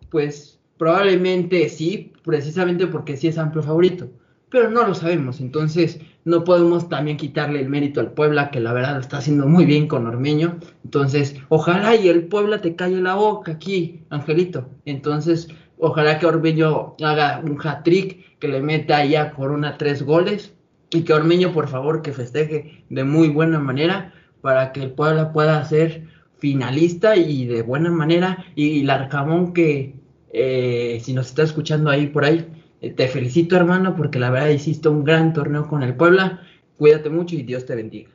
pues, 0.09 0.59
probablemente 0.77 1.69
sí, 1.69 2.13
precisamente 2.23 2.87
porque 2.87 3.17
sí 3.17 3.27
es 3.27 3.37
amplio 3.37 3.63
favorito 3.63 4.09
pero 4.53 4.69
no 4.69 4.87
lo 4.87 4.93
sabemos. 4.93 5.41
Entonces, 5.41 5.99
no 6.25 6.43
podemos 6.43 6.89
también 6.89 7.17
quitarle 7.17 7.59
el 7.59 7.69
mérito 7.69 7.99
al 7.99 8.11
Puebla, 8.11 8.49
que 8.49 8.59
la 8.59 8.73
verdad 8.73 8.95
lo 8.95 9.01
está 9.01 9.17
haciendo 9.17 9.47
muy 9.47 9.65
bien 9.65 9.87
con 9.87 10.07
Ormeño. 10.07 10.59
Entonces, 10.83 11.35
ojalá 11.49 11.95
y 11.95 12.07
el 12.07 12.25
Puebla 12.27 12.61
te 12.61 12.75
calle 12.75 13.01
la 13.01 13.15
boca 13.15 13.53
aquí, 13.53 14.01
Angelito. 14.09 14.69
Entonces, 14.85 15.49
ojalá 15.77 16.19
que 16.19 16.25
Ormeño 16.25 16.95
haga 17.03 17.41
un 17.43 17.59
hat-trick, 17.61 18.39
que 18.39 18.47
le 18.47 18.61
meta 18.61 19.03
ya 19.05 19.31
Corona 19.31 19.77
tres 19.77 20.03
goles 20.03 20.53
y 20.91 21.01
que 21.01 21.13
Ormeño, 21.13 21.51
por 21.51 21.67
favor, 21.67 22.01
que 22.01 22.13
festeje 22.13 22.85
de 22.89 23.03
muy 23.03 23.29
buena 23.29 23.59
manera 23.59 24.13
para 24.41 24.71
que 24.71 24.81
el 24.81 24.91
Puebla 24.91 25.33
pueda 25.33 25.63
ser 25.65 26.05
finalista 26.37 27.15
y 27.15 27.45
de 27.45 27.61
buena 27.61 27.89
manera. 27.89 28.45
Y 28.55 28.83
Larcamón, 28.83 29.53
que 29.53 29.95
eh, 30.31 30.99
si 31.01 31.13
nos 31.13 31.27
está 31.27 31.43
escuchando 31.43 31.89
ahí 31.89 32.07
por 32.07 32.25
ahí, 32.25 32.45
te 32.91 33.07
felicito, 33.07 33.55
hermano, 33.55 33.95
porque 33.95 34.19
la 34.19 34.29
verdad 34.29 34.49
hiciste 34.49 34.89
un 34.89 35.03
gran 35.03 35.33
torneo 35.33 35.67
con 35.67 35.83
el 35.83 35.95
Puebla. 35.95 36.41
Cuídate 36.77 37.09
mucho 37.09 37.35
y 37.35 37.43
Dios 37.43 37.65
te 37.65 37.75
bendiga. 37.75 38.09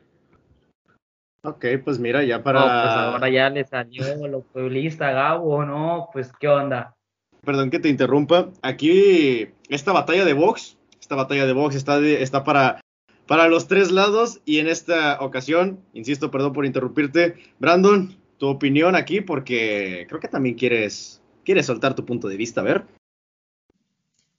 Ok, 1.43 1.65
pues 1.85 1.99
mira, 1.99 2.25
ya 2.25 2.43
para. 2.43 2.61
pues 2.61 2.95
ahora 2.95 3.29
ya 3.31 3.49
le 3.49 3.65
salió 3.65 4.27
lo 4.27 4.43
pueblista 4.43 5.13
Gabo, 5.13 5.65
¿no? 5.65 6.09
Pues 6.13 6.33
qué 6.39 6.49
onda. 6.49 6.97
Perdón 7.45 7.71
que 7.71 7.79
te 7.79 7.89
interrumpa. 7.89 8.51
Aquí, 8.63 9.49
esta 9.69 9.93
batalla 9.93 10.25
de 10.25 10.33
box, 10.33 10.77
esta 11.01 11.15
batalla 11.15 11.47
de 11.47 11.53
box 11.53 11.77
está, 11.77 11.99
está 12.01 12.45
para, 12.45 12.81
para 13.27 13.49
los 13.49 13.69
tres 13.69 13.93
lados. 13.93 14.41
Y 14.45 14.59
en 14.59 14.69
esta 14.69 15.19
ocasión, 15.21 15.81
insisto, 15.95 16.31
perdón 16.31 16.53
por 16.53 16.67
interrumpirte, 16.67 17.37
Brandon, 17.59 18.17
tu 18.37 18.49
opinión 18.49 18.97
aquí, 18.97 19.21
porque 19.21 20.07
creo 20.09 20.21
que 20.21 20.29
también 20.29 20.57
quieres, 20.57 21.23
quieres 21.45 21.67
soltar 21.67 21.95
tu 21.95 22.05
punto 22.05 22.29
de 22.29 22.37
vista, 22.37 22.61
a 22.61 22.65
ver. 22.65 22.98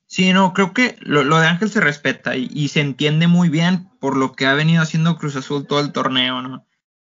Sí, 0.10 0.34
no, 0.34 0.55
creo 0.55 0.74
que 0.74 0.97
lo, 1.01 1.39
de 1.39 1.47
Ángel 1.47 1.70
se 1.70 1.82
respeta 1.82 2.36
y, 2.36 2.68
se 2.70 2.82
entiende 2.82 3.28
muy 3.28 3.47
bien 3.47 3.91
por 3.99 4.18
lo 4.18 4.34
que 4.34 4.47
ha 4.47 4.55
venido 4.55 4.82
haciendo 4.82 5.20
Cruz 5.20 5.36
Azul 5.36 5.68
todo 5.68 5.82
el 5.82 5.91
torneo, 5.91 6.41
¿no? 6.41 6.66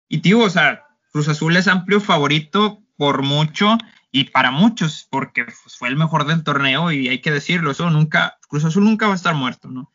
Y 0.07 0.19
tío, 0.19 0.41
o 0.41 0.49
sea, 0.51 0.85
Cruz 1.11 1.27
Azul 1.27 1.57
es 1.57 1.67
amplio 1.67 1.99
favorito 1.99 2.83
por 2.95 3.23
mucho 3.23 3.79
y 4.11 4.25
para 4.25 4.51
muchos, 4.51 5.07
porque 5.09 5.43
pues, 5.43 5.75
fue 5.75 5.87
el 5.87 5.95
mejor 5.95 6.27
del 6.27 6.43
torneo 6.43 6.91
y 6.91 7.09
hay 7.09 7.19
que 7.19 7.31
decirlo, 7.31 7.71
eso 7.71 7.89
nunca, 7.89 8.37
Cruz 8.47 8.63
Azul 8.63 8.83
nunca 8.83 9.07
va 9.07 9.13
a 9.13 9.15
estar 9.15 9.33
muerto, 9.33 9.69
¿no? 9.69 9.89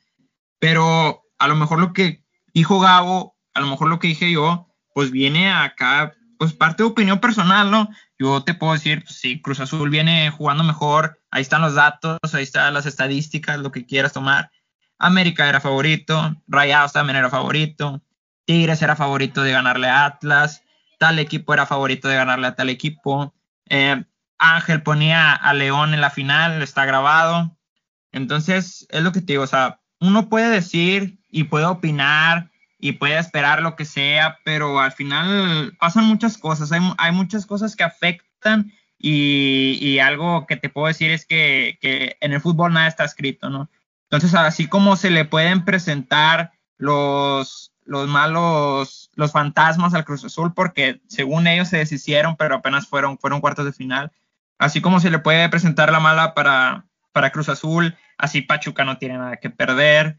Pero 0.59 1.23
a 1.39 1.47
lo 1.47 1.55
mejor 1.55 1.79
lo 1.79 1.93
que 1.93 2.25
dijo 2.53 2.81
Gabo, 2.81 3.37
a 3.55 3.61
lo 3.61 3.69
mejor 3.69 3.91
lo 3.91 4.01
que 4.01 4.09
dije 4.09 4.33
yo, 4.33 4.75
pues 4.93 5.13
viene 5.13 5.53
acá, 5.53 6.15
pues 6.37 6.53
parte 6.53 6.83
de 6.83 6.89
opinión 6.89 7.21
personal, 7.21 7.71
¿no? 7.71 7.91
Yo 8.19 8.43
te 8.43 8.55
puedo 8.55 8.73
decir, 8.73 9.05
pues, 9.05 9.21
sí, 9.21 9.41
Cruz 9.41 9.61
Azul 9.61 9.89
viene 9.89 10.33
jugando 10.33 10.65
mejor, 10.65 11.18
ahí 11.31 11.43
están 11.43 11.63
los 11.63 11.75
datos, 11.75 12.19
ahí 12.33 12.43
están 12.43 12.75
las 12.75 12.87
estadísticas, 12.87 13.59
lo 13.59 13.73
que 13.73 13.87
quieras 13.87 14.13
tomar. 14.13 14.51
América 14.99 15.49
era 15.49 15.61
favorito, 15.61 16.37
Rayados 16.49 16.93
también 16.93 17.17
era 17.17 17.31
favorito, 17.31 18.03
Tigres 18.45 18.83
era 18.83 18.97
favorito 18.97 19.43
de 19.43 19.53
ganarle 19.53 19.89
a 19.89 20.07
Atlas, 20.07 20.63
tal 20.99 21.19
equipo 21.19 21.55
era 21.55 21.67
favorito 21.67 22.09
de 22.09 22.17
ganarle 22.17 22.49
a 22.49 22.55
tal 22.55 22.71
equipo. 22.71 23.35
Eh, 23.69 24.03
Ángel 24.39 24.83
ponía 24.83 25.35
a 25.35 25.55
León 25.55 25.95
en 25.95 26.01
la 26.01 26.11
final, 26.11 26.63
está 26.63 26.85
grabado. 26.85 27.57
Entonces, 28.13 28.87
es 28.91 29.03
lo 29.03 29.13
que 29.13 29.21
te 29.21 29.35
digo, 29.35 29.45
o 29.45 29.49
sea, 29.49 29.81
uno 30.01 30.29
puede 30.29 30.49
decir 30.49 31.19
y 31.29 31.45
puede 31.45 31.67
opinar 31.67 32.51
y 32.79 32.93
puede 32.93 33.19
esperar 33.19 33.63
lo 33.63 33.77
que 33.77 33.85
sea, 33.85 34.39
pero 34.45 34.81
al 34.81 34.93
final 34.93 35.77
pasan 35.79 36.05
muchas 36.05 36.39
cosas, 36.39 36.73
hay, 36.73 36.81
hay 36.97 37.13
muchas 37.13 37.45
cosas 37.45 37.75
que 37.75 37.85
afectan 37.85 38.73
y, 38.99 39.99
algo 40.01 40.47
que 40.47 40.57
te 40.57 40.69
puedo 40.69 40.89
decir 40.89 41.11
es 41.11 41.27
que, 41.27 41.79
en 42.21 42.33
el 42.33 42.41
fútbol 42.41 42.73
nada 42.73 42.89
está 42.89 43.05
escrito, 43.05 43.51
¿no? 43.51 43.71
Entonces, 44.11 44.35
así 44.35 44.69
como 44.69 44.97
se 44.97 45.11
le 45.11 45.25
pueden 45.25 45.65
presentar 45.65 46.53
los, 46.79 47.73
los 47.85 48.09
malos, 48.09 49.11
los 49.15 49.33
fantasmas 49.33 49.95
al 49.95 50.05
Cruz 50.05 50.25
Azul, 50.25 50.55
porque 50.55 51.01
según 51.09 51.47
ellos 51.47 51.69
se 51.69 51.79
deshicieron, 51.79 52.37
pero 52.37 52.57
apenas 52.57 52.87
fueron, 52.87 53.19
fueron 53.19 53.41
cuartos 53.41 53.65
de 53.65 53.73
final, 53.73 54.13
así 54.59 54.81
como 54.81 55.01
se 55.01 55.11
le 55.11 55.19
puede 55.19 55.49
presentar 55.49 55.93
la 55.93 56.01
mala 56.01 56.35
para, 56.35 56.87
para 57.13 57.31
Cruz 57.31 57.49
Azul, 57.49 57.97
así 58.17 58.43
Pachuca 58.43 58.85
no 58.85 58.99
tiene 58.99 59.19
nada 59.19 59.37
que 59.37 59.51
perder, 59.51 60.17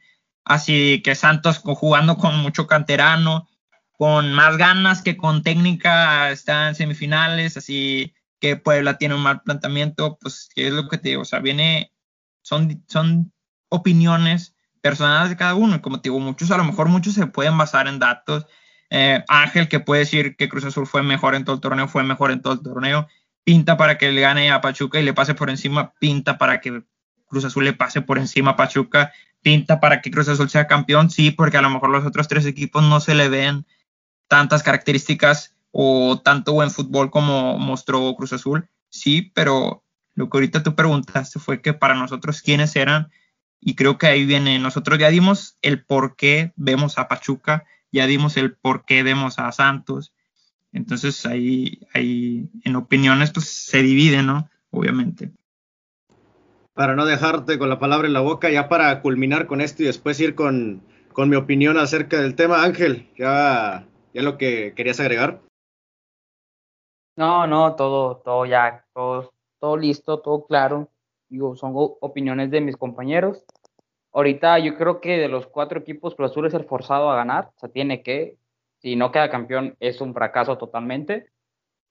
Así 0.49 1.03
que 1.03 1.13
Santos 1.13 1.59
jugando 1.59 2.17
con 2.17 2.39
mucho 2.39 2.65
canterano, 2.65 3.47
con 3.91 4.33
más 4.33 4.57
ganas 4.57 5.03
que 5.03 5.15
con 5.15 5.43
técnica, 5.43 6.31
está 6.31 6.69
en 6.69 6.75
semifinales, 6.75 7.55
así 7.55 8.15
que 8.39 8.55
Puebla 8.55 8.97
tiene 8.97 9.15
un 9.15 9.21
mal 9.21 9.41
planteamiento, 9.41 10.17
pues 10.19 10.49
que 10.53 10.67
es 10.67 10.73
lo 10.73 10.87
que 10.87 10.97
te 10.97 11.09
digo, 11.09 11.21
o 11.21 11.25
sea, 11.25 11.39
viene, 11.39 11.93
son, 12.41 12.83
son 12.87 13.33
opiniones 13.69 14.55
personales 14.81 15.29
de 15.29 15.37
cada 15.37 15.55
uno, 15.55 15.75
y 15.75 15.79
como 15.81 16.01
te 16.01 16.09
digo, 16.09 16.19
muchos, 16.19 16.51
a 16.51 16.57
lo 16.57 16.63
mejor 16.63 16.87
muchos 16.89 17.13
se 17.13 17.27
pueden 17.27 17.57
basar 17.57 17.87
en 17.87 17.99
datos. 17.99 18.45
Eh, 18.89 19.23
Ángel, 19.27 19.67
que 19.67 19.79
puede 19.79 20.01
decir 20.01 20.35
que 20.35 20.49
Cruz 20.49 20.65
Azul 20.65 20.87
fue 20.87 21.03
mejor 21.03 21.35
en 21.35 21.45
todo 21.45 21.55
el 21.55 21.61
torneo, 21.61 21.87
fue 21.87 22.03
mejor 22.03 22.31
en 22.31 22.41
todo 22.41 22.53
el 22.53 22.61
torneo, 22.61 23.07
pinta 23.43 23.77
para 23.77 23.97
que 23.97 24.11
le 24.11 24.21
gane 24.21 24.51
a 24.51 24.61
Pachuca 24.61 24.99
y 24.99 25.03
le 25.03 25.13
pase 25.13 25.35
por 25.35 25.49
encima, 25.49 25.93
pinta 25.99 26.37
para 26.37 26.61
que 26.61 26.83
Cruz 27.29 27.45
Azul 27.45 27.63
le 27.63 27.73
pase 27.73 28.01
por 28.01 28.17
encima 28.17 28.51
a 28.51 28.55
Pachuca. 28.55 29.13
Pinta 29.41 29.79
para 29.79 30.01
que 30.01 30.11
Cruz 30.11 30.27
Azul 30.27 30.49
sea 30.49 30.67
campeón, 30.67 31.09
sí, 31.09 31.31
porque 31.31 31.55
a 31.55 31.61
lo 31.61 31.69
mejor 31.69 31.89
los 31.89 32.05
otros 32.05 32.27
tres 32.27 32.45
equipos 32.45 32.83
no 32.83 32.99
se 32.99 33.15
le 33.15 33.29
ven 33.29 33.65
tantas 34.27 34.63
características 34.63 35.55
o 35.71 36.19
tanto 36.23 36.53
buen 36.53 36.71
fútbol 36.71 37.11
como 37.11 37.57
mostró 37.57 38.15
Cruz 38.15 38.33
Azul, 38.33 38.69
sí, 38.89 39.31
pero 39.33 39.83
lo 40.15 40.29
que 40.29 40.37
ahorita 40.37 40.63
tú 40.63 40.75
preguntaste 40.75 41.39
fue 41.39 41.61
que 41.61 41.73
para 41.73 41.95
nosotros 41.95 42.41
quiénes 42.41 42.75
eran 42.75 43.09
y 43.61 43.75
creo 43.75 43.97
que 43.97 44.07
ahí 44.07 44.25
viene, 44.25 44.59
nosotros 44.59 44.97
ya 44.99 45.09
dimos 45.09 45.57
el 45.61 45.83
por 45.83 46.15
qué 46.15 46.53
vemos 46.55 46.97
a 46.97 47.07
Pachuca, 47.07 47.65
ya 47.91 48.07
dimos 48.07 48.37
el 48.37 48.55
por 48.55 48.85
qué 48.85 49.03
vemos 49.03 49.37
a 49.39 49.51
Santos, 49.51 50.13
entonces 50.71 51.25
ahí, 51.25 51.79
ahí 51.93 52.49
en 52.63 52.75
opiniones 52.75 53.31
pues 53.31 53.49
se 53.49 53.81
divide, 53.81 54.23
¿no? 54.23 54.49
Obviamente 54.71 55.31
para 56.79 56.95
no 56.95 57.05
dejarte 57.05 57.59
con 57.59 57.67
la 57.67 57.77
palabra 57.77 58.07
en 58.07 58.13
la 58.13 58.21
boca, 58.21 58.49
ya 58.49 58.69
para 58.69 59.01
culminar 59.01 59.47
con 59.47 59.59
esto 59.59 59.83
y 59.83 59.87
después 59.87 60.17
ir 60.21 60.33
con, 60.33 60.81
mi 61.17 61.35
opinión 61.35 61.77
acerca 61.77 62.21
del 62.21 62.35
tema. 62.35 62.63
Ángel, 62.63 63.09
ya, 63.17 63.85
ya 64.13 64.21
lo 64.21 64.37
que 64.37 64.71
querías 64.77 65.01
agregar. 65.01 65.41
No, 67.19 67.45
no, 67.47 67.75
todo, 67.75 68.21
todo 68.23 68.45
ya, 68.45 68.85
todo, 68.93 69.33
todo 69.59 69.75
listo, 69.75 70.21
todo 70.21 70.45
claro. 70.45 70.89
Digo, 71.27 71.57
son 71.57 71.73
opiniones 71.75 72.49
de 72.49 72.61
mis 72.61 72.77
compañeros. 72.77 73.45
Ahorita 74.13 74.57
yo 74.59 74.77
creo 74.77 75.01
que 75.01 75.17
de 75.17 75.27
los 75.27 75.45
cuatro 75.47 75.79
equipos, 75.79 76.15
Cruz 76.15 76.31
Azul 76.31 76.47
es 76.47 76.53
el 76.53 76.63
forzado 76.63 77.11
a 77.11 77.17
ganar. 77.17 77.51
O 77.57 77.59
sea, 77.59 77.69
tiene 77.69 78.03
que, 78.03 78.37
si 78.79 78.95
no 78.95 79.11
queda 79.11 79.29
campeón, 79.29 79.75
es 79.81 79.99
un 79.99 80.13
fracaso 80.13 80.57
totalmente. 80.57 81.27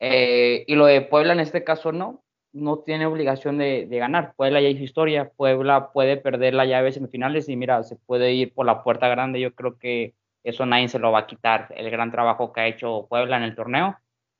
Eh, 0.01 0.65
y 0.67 0.75
lo 0.77 0.87
de 0.87 1.03
Puebla 1.03 1.35
en 1.35 1.41
este 1.41 1.63
caso 1.63 1.93
no 1.93 2.25
no 2.53 2.79
tiene 2.79 3.07
obligación 3.07 3.59
de, 3.59 3.87
ganar. 3.91 4.35
Puebla 4.37 4.61
ya 4.63 4.69
hizo 4.69 4.83
historia, 4.83 5.31
Puebla 5.37 5.93
puede 5.93 6.17
perder 6.17 6.55
la 6.55 6.65
llave 6.65 6.87
de 6.87 6.93
semifinales 6.93 7.49
y 7.51 7.57
mira, 7.57 7.83
se 7.83 7.97
puede 7.97 8.33
ir 8.33 8.55
por 8.55 8.67
la 8.67 8.83
puerta 8.83 9.09
grande. 9.09 9.41
Yo 9.41 9.55
creo 9.55 9.79
que 9.79 10.15
eso 10.43 10.65
nadie 10.67 10.89
se 10.89 10.99
lo 10.99 11.13
va 11.13 11.21
a 11.21 11.27
quitar, 11.27 11.69
el 11.77 11.91
gran 11.91 12.11
trabajo 12.11 12.53
que 12.53 12.61
ha 12.63 12.67
hecho 12.67 13.07
Puebla 13.09 13.37
en 13.37 13.43
el 13.43 13.55
torneo. 13.55 13.97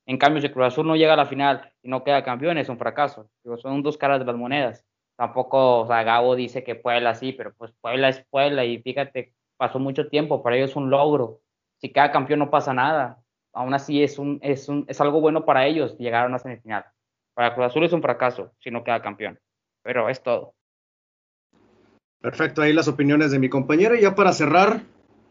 En 0.09 0.17
cambio, 0.17 0.41
si 0.41 0.49
Cruz 0.49 0.65
Azul 0.65 0.87
no 0.87 0.95
llega 0.95 1.13
a 1.13 1.17
la 1.17 1.27
final 1.27 1.71
y 1.83 1.87
no 1.87 2.03
queda 2.03 2.23
campeón, 2.23 2.57
es 2.57 2.67
un 2.67 2.79
fracaso. 2.79 3.29
son 3.61 3.83
dos 3.83 3.95
caras 3.95 4.17
de 4.17 4.25
las 4.25 4.35
monedas. 4.35 4.83
Tampoco, 5.15 5.81
o 5.81 5.85
Gabo 5.85 6.35
dice 6.35 6.63
que 6.63 6.73
Puebla 6.73 7.13
sí, 7.13 7.31
pero 7.31 7.53
pues 7.53 7.71
Puebla 7.79 8.09
es 8.09 8.25
Puebla 8.31 8.65
y 8.65 8.81
fíjate, 8.81 9.35
pasó 9.55 9.77
mucho 9.77 10.09
tiempo, 10.09 10.41
para 10.41 10.55
ellos 10.55 10.71
es 10.71 10.75
un 10.75 10.89
logro. 10.89 11.41
Si 11.77 11.89
queda 11.89 12.11
campeón 12.11 12.39
no 12.39 12.49
pasa 12.49 12.73
nada. 12.73 13.19
Aún 13.53 13.75
así 13.75 14.01
es, 14.01 14.17
un, 14.17 14.39
es, 14.41 14.67
un, 14.67 14.83
es 14.87 14.99
algo 14.99 15.21
bueno 15.21 15.45
para 15.45 15.67
ellos 15.67 15.95
llegar 15.99 16.23
a 16.23 16.27
una 16.27 16.39
semifinal. 16.39 16.85
Para 17.35 17.53
Cruz 17.53 17.67
Azul 17.67 17.83
es 17.83 17.93
un 17.93 18.01
fracaso 18.01 18.51
si 18.57 18.71
no 18.71 18.83
queda 18.83 19.03
campeón. 19.03 19.37
Pero 19.83 20.09
es 20.09 20.23
todo. 20.23 20.55
Perfecto, 22.19 22.63
ahí 22.63 22.73
las 22.73 22.87
opiniones 22.87 23.29
de 23.29 23.37
mi 23.37 23.49
compañero. 23.49 23.95
Y 23.95 24.01
ya 24.01 24.15
para 24.15 24.33
cerrar, 24.33 24.81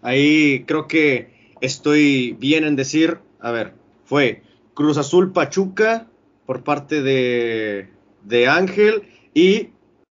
ahí 0.02 0.62
creo 0.68 0.86
que 0.86 1.56
estoy 1.60 2.36
bien 2.38 2.62
en 2.62 2.76
decir, 2.76 3.18
a 3.40 3.50
ver, 3.50 3.74
fue 4.04 4.44
Cruz 4.78 4.96
Azul 4.96 5.32
Pachuca 5.32 6.06
por 6.46 6.62
parte 6.62 7.02
de, 7.02 7.90
de 8.22 8.46
Ángel 8.46 9.08
y 9.34 9.70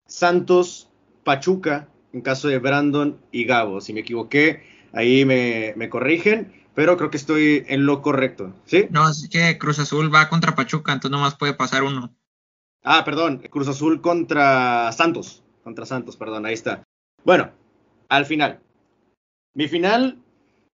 Santos 0.06 0.88
Pachuca 1.24 1.88
en 2.12 2.20
caso 2.20 2.46
de 2.46 2.60
Brandon 2.60 3.20
y 3.32 3.44
Gabo. 3.44 3.80
Si 3.80 3.92
me 3.92 4.02
equivoqué, 4.02 4.62
ahí 4.92 5.24
me, 5.24 5.74
me 5.76 5.88
corrigen, 5.88 6.62
pero 6.76 6.96
creo 6.96 7.10
que 7.10 7.16
estoy 7.16 7.64
en 7.66 7.86
lo 7.86 8.02
correcto, 8.02 8.54
¿sí? 8.64 8.86
No, 8.90 9.10
es 9.10 9.28
que 9.28 9.58
Cruz 9.58 9.80
Azul 9.80 10.14
va 10.14 10.28
contra 10.28 10.54
Pachuca, 10.54 10.92
entonces 10.92 11.10
nomás 11.10 11.34
puede 11.34 11.54
pasar 11.54 11.82
uno. 11.82 12.14
Ah, 12.84 13.02
perdón, 13.04 13.42
Cruz 13.50 13.66
Azul 13.66 14.00
contra 14.00 14.92
Santos, 14.92 15.42
contra 15.64 15.86
Santos, 15.86 16.16
perdón, 16.16 16.46
ahí 16.46 16.54
está. 16.54 16.84
Bueno, 17.24 17.50
al 18.08 18.26
final. 18.26 18.60
Mi 19.54 19.66
final, 19.66 20.18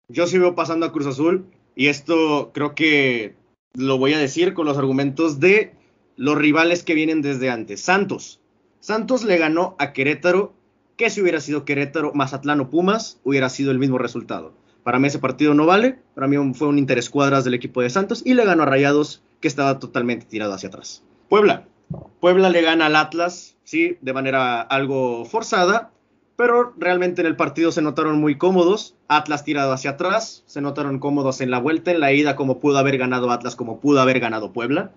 yo 0.08 0.26
sí 0.26 0.38
veo 0.38 0.56
pasando 0.56 0.86
a 0.86 0.92
Cruz 0.92 1.06
Azul 1.06 1.46
y 1.76 1.86
esto 1.86 2.50
creo 2.52 2.74
que 2.74 3.45
lo 3.76 3.98
voy 3.98 4.14
a 4.14 4.18
decir 4.18 4.54
con 4.54 4.66
los 4.66 4.78
argumentos 4.78 5.38
de 5.38 5.74
los 6.16 6.36
rivales 6.36 6.82
que 6.82 6.94
vienen 6.94 7.22
desde 7.22 7.50
antes. 7.50 7.82
Santos. 7.82 8.40
Santos 8.80 9.24
le 9.24 9.36
ganó 9.36 9.76
a 9.78 9.92
Querétaro, 9.92 10.54
que 10.96 11.10
si 11.10 11.20
hubiera 11.20 11.40
sido 11.40 11.64
Querétaro, 11.64 12.12
Mazatlán 12.14 12.60
o 12.60 12.70
Pumas, 12.70 13.20
hubiera 13.22 13.48
sido 13.48 13.70
el 13.70 13.78
mismo 13.78 13.98
resultado. 13.98 14.54
Para 14.82 14.98
mí 14.98 15.08
ese 15.08 15.18
partido 15.18 15.52
no 15.52 15.66
vale, 15.66 15.98
para 16.14 16.28
mí 16.28 16.36
fue 16.54 16.68
un 16.68 16.78
interés 16.78 17.10
cuadras 17.10 17.44
del 17.44 17.54
equipo 17.54 17.82
de 17.82 17.90
Santos 17.90 18.22
y 18.24 18.34
le 18.34 18.44
ganó 18.44 18.62
a 18.62 18.66
Rayados, 18.66 19.22
que 19.40 19.48
estaba 19.48 19.78
totalmente 19.78 20.26
tirado 20.26 20.54
hacia 20.54 20.68
atrás. 20.68 21.02
Puebla. 21.28 21.66
Puebla 22.20 22.50
le 22.50 22.62
gana 22.62 22.86
al 22.86 22.96
Atlas, 22.96 23.56
sí, 23.64 23.98
de 24.00 24.12
manera 24.12 24.60
algo 24.60 25.24
forzada, 25.24 25.90
pero 26.36 26.74
realmente 26.76 27.22
en 27.22 27.26
el 27.26 27.36
partido 27.36 27.72
se 27.72 27.82
notaron 27.82 28.20
muy 28.20 28.36
cómodos. 28.36 28.94
Atlas 29.08 29.44
tirado 29.44 29.72
hacia 29.72 29.92
atrás, 29.92 30.44
se 30.46 30.60
notaron 30.60 30.98
cómodos 30.98 31.40
en 31.40 31.50
la 31.50 31.58
vuelta, 31.58 31.90
en 31.90 32.00
la 32.00 32.12
ida, 32.12 32.36
como 32.36 32.60
pudo 32.60 32.78
haber 32.78 32.98
ganado 32.98 33.30
Atlas, 33.30 33.56
como 33.56 33.80
pudo 33.80 34.00
haber 34.00 34.20
ganado 34.20 34.52
Puebla. 34.52 34.92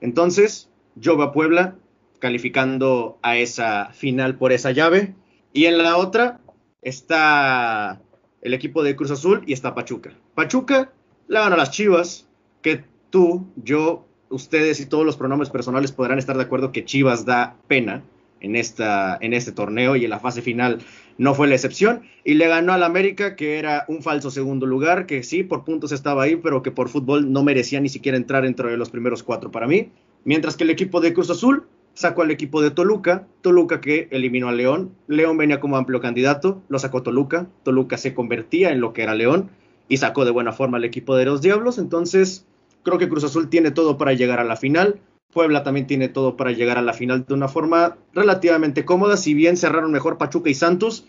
Entonces, 0.00 0.68
yo 0.96 1.16
voy 1.16 1.26
a 1.26 1.32
Puebla 1.32 1.76
calificando 2.18 3.18
a 3.22 3.36
esa 3.36 3.90
final 3.92 4.36
por 4.36 4.52
esa 4.52 4.72
llave. 4.72 5.14
Y 5.52 5.66
en 5.66 5.78
la 5.78 5.96
otra 5.96 6.40
está 6.82 8.00
el 8.42 8.54
equipo 8.54 8.82
de 8.82 8.96
Cruz 8.96 9.12
Azul 9.12 9.42
y 9.46 9.52
está 9.52 9.74
Pachuca. 9.74 10.12
Pachuca 10.34 10.92
le 11.28 11.38
gana 11.38 11.54
a 11.54 11.58
las 11.58 11.70
Chivas, 11.70 12.26
que 12.62 12.84
tú, 13.10 13.46
yo, 13.56 14.06
ustedes 14.28 14.80
y 14.80 14.86
todos 14.86 15.06
los 15.06 15.16
pronombres 15.16 15.50
personales 15.50 15.92
podrán 15.92 16.18
estar 16.18 16.36
de 16.36 16.42
acuerdo 16.42 16.72
que 16.72 16.84
Chivas 16.84 17.24
da 17.24 17.56
pena 17.68 18.02
en, 18.40 18.56
esta, 18.56 19.18
en 19.20 19.32
este 19.32 19.52
torneo 19.52 19.96
y 19.96 20.04
en 20.04 20.10
la 20.10 20.18
fase 20.18 20.42
final 20.42 20.78
no 21.18 21.34
fue 21.34 21.48
la 21.48 21.54
excepción. 21.54 22.02
Y 22.24 22.34
le 22.34 22.48
ganó 22.48 22.72
al 22.72 22.82
América, 22.82 23.36
que 23.36 23.58
era 23.58 23.84
un 23.88 24.02
falso 24.02 24.30
segundo 24.30 24.66
lugar, 24.66 25.06
que 25.06 25.22
sí, 25.22 25.42
por 25.42 25.64
puntos 25.64 25.92
estaba 25.92 26.22
ahí, 26.22 26.36
pero 26.36 26.62
que 26.62 26.70
por 26.70 26.88
fútbol 26.88 27.32
no 27.32 27.42
merecía 27.42 27.80
ni 27.80 27.88
siquiera 27.88 28.16
entrar 28.16 28.44
entre 28.44 28.76
los 28.76 28.90
primeros 28.90 29.22
cuatro 29.22 29.50
para 29.50 29.66
mí. 29.66 29.90
Mientras 30.24 30.56
que 30.56 30.64
el 30.64 30.70
equipo 30.70 31.00
de 31.00 31.12
Cruz 31.12 31.30
Azul 31.30 31.66
sacó 31.94 32.22
al 32.22 32.30
equipo 32.30 32.62
de 32.62 32.70
Toluca, 32.70 33.26
Toluca 33.42 33.80
que 33.80 34.08
eliminó 34.10 34.48
a 34.48 34.52
León, 34.52 34.92
León 35.06 35.36
venía 35.36 35.60
como 35.60 35.76
amplio 35.76 36.00
candidato, 36.00 36.62
lo 36.68 36.78
sacó 36.78 37.02
Toluca, 37.02 37.46
Toluca 37.62 37.98
se 37.98 38.14
convertía 38.14 38.70
en 38.70 38.80
lo 38.80 38.92
que 38.92 39.02
era 39.02 39.14
León 39.14 39.50
y 39.88 39.96
sacó 39.96 40.24
de 40.24 40.30
buena 40.30 40.52
forma 40.52 40.78
al 40.78 40.84
equipo 40.84 41.16
de 41.16 41.24
los 41.24 41.42
Diablos, 41.42 41.78
entonces 41.78 42.46
creo 42.82 42.98
que 42.98 43.08
Cruz 43.08 43.24
Azul 43.24 43.50
tiene 43.50 43.70
todo 43.70 43.98
para 43.98 44.12
llegar 44.12 44.40
a 44.40 44.44
la 44.44 44.56
final, 44.56 45.00
Puebla 45.32 45.62
también 45.62 45.86
tiene 45.86 46.08
todo 46.08 46.36
para 46.36 46.52
llegar 46.52 46.78
a 46.78 46.82
la 46.82 46.92
final 46.92 47.24
de 47.26 47.34
una 47.34 47.48
forma 47.48 47.96
relativamente 48.12 48.84
cómoda, 48.84 49.16
si 49.16 49.34
bien 49.34 49.56
cerraron 49.56 49.92
mejor 49.92 50.18
Pachuca 50.18 50.50
y 50.50 50.54
Santos. 50.54 51.06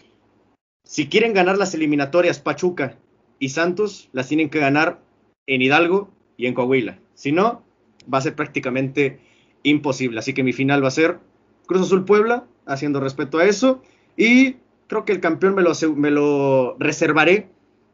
Si 0.84 1.07
quieren 1.07 1.34
ganar 1.34 1.57
las 1.57 1.74
eliminatorias 1.74 2.39
Pachuca 2.39 2.97
y 3.39 3.49
Santos, 3.49 4.09
las 4.13 4.28
tienen 4.28 4.49
que 4.49 4.59
ganar 4.59 4.99
en 5.47 5.61
Hidalgo 5.61 6.09
y 6.38 6.45
en 6.45 6.53
Coahuila. 6.53 6.99
Si 7.13 7.32
no, 7.32 7.63
va 8.11 8.19
a 8.19 8.22
ser 8.22 8.36
prácticamente 8.36 9.19
imposible. 9.63 10.19
Así 10.19 10.34
que 10.34 10.43
mi 10.43 10.53
final 10.53 10.84
va 10.84 10.89
a 10.89 10.91
ser 10.91 11.19
Cruz 11.65 11.82
Azul 11.82 12.05
Puebla, 12.05 12.45
haciendo 12.65 12.99
respeto 12.99 13.39
a 13.39 13.45
eso. 13.45 13.82
Y 14.17 14.57
creo 14.88 15.05
que 15.05 15.13
el 15.13 15.19
campeón 15.19 15.55
me 15.55 15.61
lo, 15.61 15.72
me 15.95 16.11
lo 16.11 16.76
reservaré, 16.80 17.47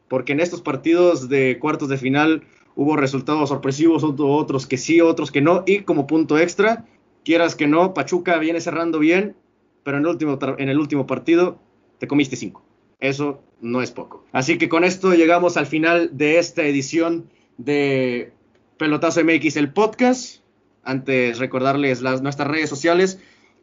porque 0.08 0.32
en 0.32 0.40
estos 0.40 0.62
partidos 0.62 1.28
de 1.28 1.58
cuartos 1.58 1.88
de 1.88 1.98
final 1.98 2.42
hubo 2.78 2.96
resultados 2.96 3.48
sorpresivos, 3.48 4.04
otros 4.04 4.68
que 4.68 4.76
sí, 4.76 5.00
otros 5.00 5.32
que 5.32 5.40
no, 5.40 5.64
y 5.66 5.80
como 5.80 6.06
punto 6.06 6.38
extra, 6.38 6.86
quieras 7.24 7.56
que 7.56 7.66
no, 7.66 7.92
Pachuca 7.92 8.38
viene 8.38 8.60
cerrando 8.60 9.00
bien, 9.00 9.34
pero 9.82 9.96
en 9.96 10.04
el 10.04 10.10
último, 10.10 10.38
en 10.58 10.68
el 10.68 10.78
último 10.78 11.04
partido 11.04 11.58
te 11.98 12.06
comiste 12.06 12.36
cinco. 12.36 12.62
Eso 13.00 13.42
no 13.60 13.82
es 13.82 13.90
poco. 13.90 14.24
Así 14.30 14.58
que 14.58 14.68
con 14.68 14.84
esto 14.84 15.12
llegamos 15.14 15.56
al 15.56 15.66
final 15.66 16.16
de 16.16 16.38
esta 16.38 16.62
edición 16.62 17.28
de 17.56 18.32
Pelotazo 18.76 19.24
MX, 19.24 19.56
el 19.56 19.72
podcast. 19.72 20.42
Antes 20.84 21.40
recordarles 21.40 22.00
las, 22.00 22.22
nuestras 22.22 22.46
redes 22.46 22.70
sociales, 22.70 23.20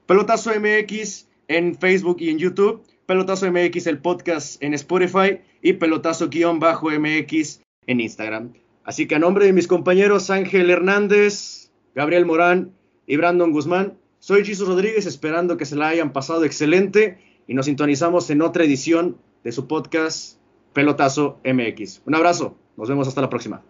Pelotazo 0.07 0.51
MX 0.59 1.29
en 1.47 1.75
Facebook 1.75 2.17
y 2.19 2.31
en 2.31 2.37
YouTube, 2.37 2.83
Pelotazo 3.05 3.49
MX 3.49 3.87
el 3.87 3.99
podcast 3.99 4.61
en 4.61 4.73
Spotify 4.73 5.39
y 5.61 5.73
Pelotazo-MX 5.73 7.61
en 7.87 8.01
Instagram. 8.01 8.64
Así 8.85 9.07
que 9.07 9.15
a 9.15 9.19
nombre 9.19 9.45
de 9.45 9.53
mis 9.53 9.67
compañeros 9.67 10.29
Ángel 10.29 10.69
Hernández, 10.69 11.71
Gabriel 11.95 12.25
Morán 12.25 12.71
y 13.07 13.17
Brandon 13.17 13.51
Guzmán, 13.51 13.97
soy 14.19 14.45
Jesús 14.45 14.67
Rodríguez 14.67 15.07
esperando 15.07 15.57
que 15.57 15.65
se 15.65 15.75
la 15.75 15.87
hayan 15.87 16.13
pasado 16.13 16.45
excelente 16.45 17.17
y 17.47 17.55
nos 17.55 17.65
sintonizamos 17.65 18.29
en 18.29 18.43
otra 18.43 18.63
edición 18.63 19.17
de 19.43 19.51
su 19.51 19.67
podcast 19.67 20.37
Pelotazo 20.73 21.39
MX. 21.43 22.03
Un 22.05 22.15
abrazo, 22.15 22.57
nos 22.77 22.87
vemos 22.87 23.07
hasta 23.07 23.21
la 23.21 23.29
próxima. 23.29 23.63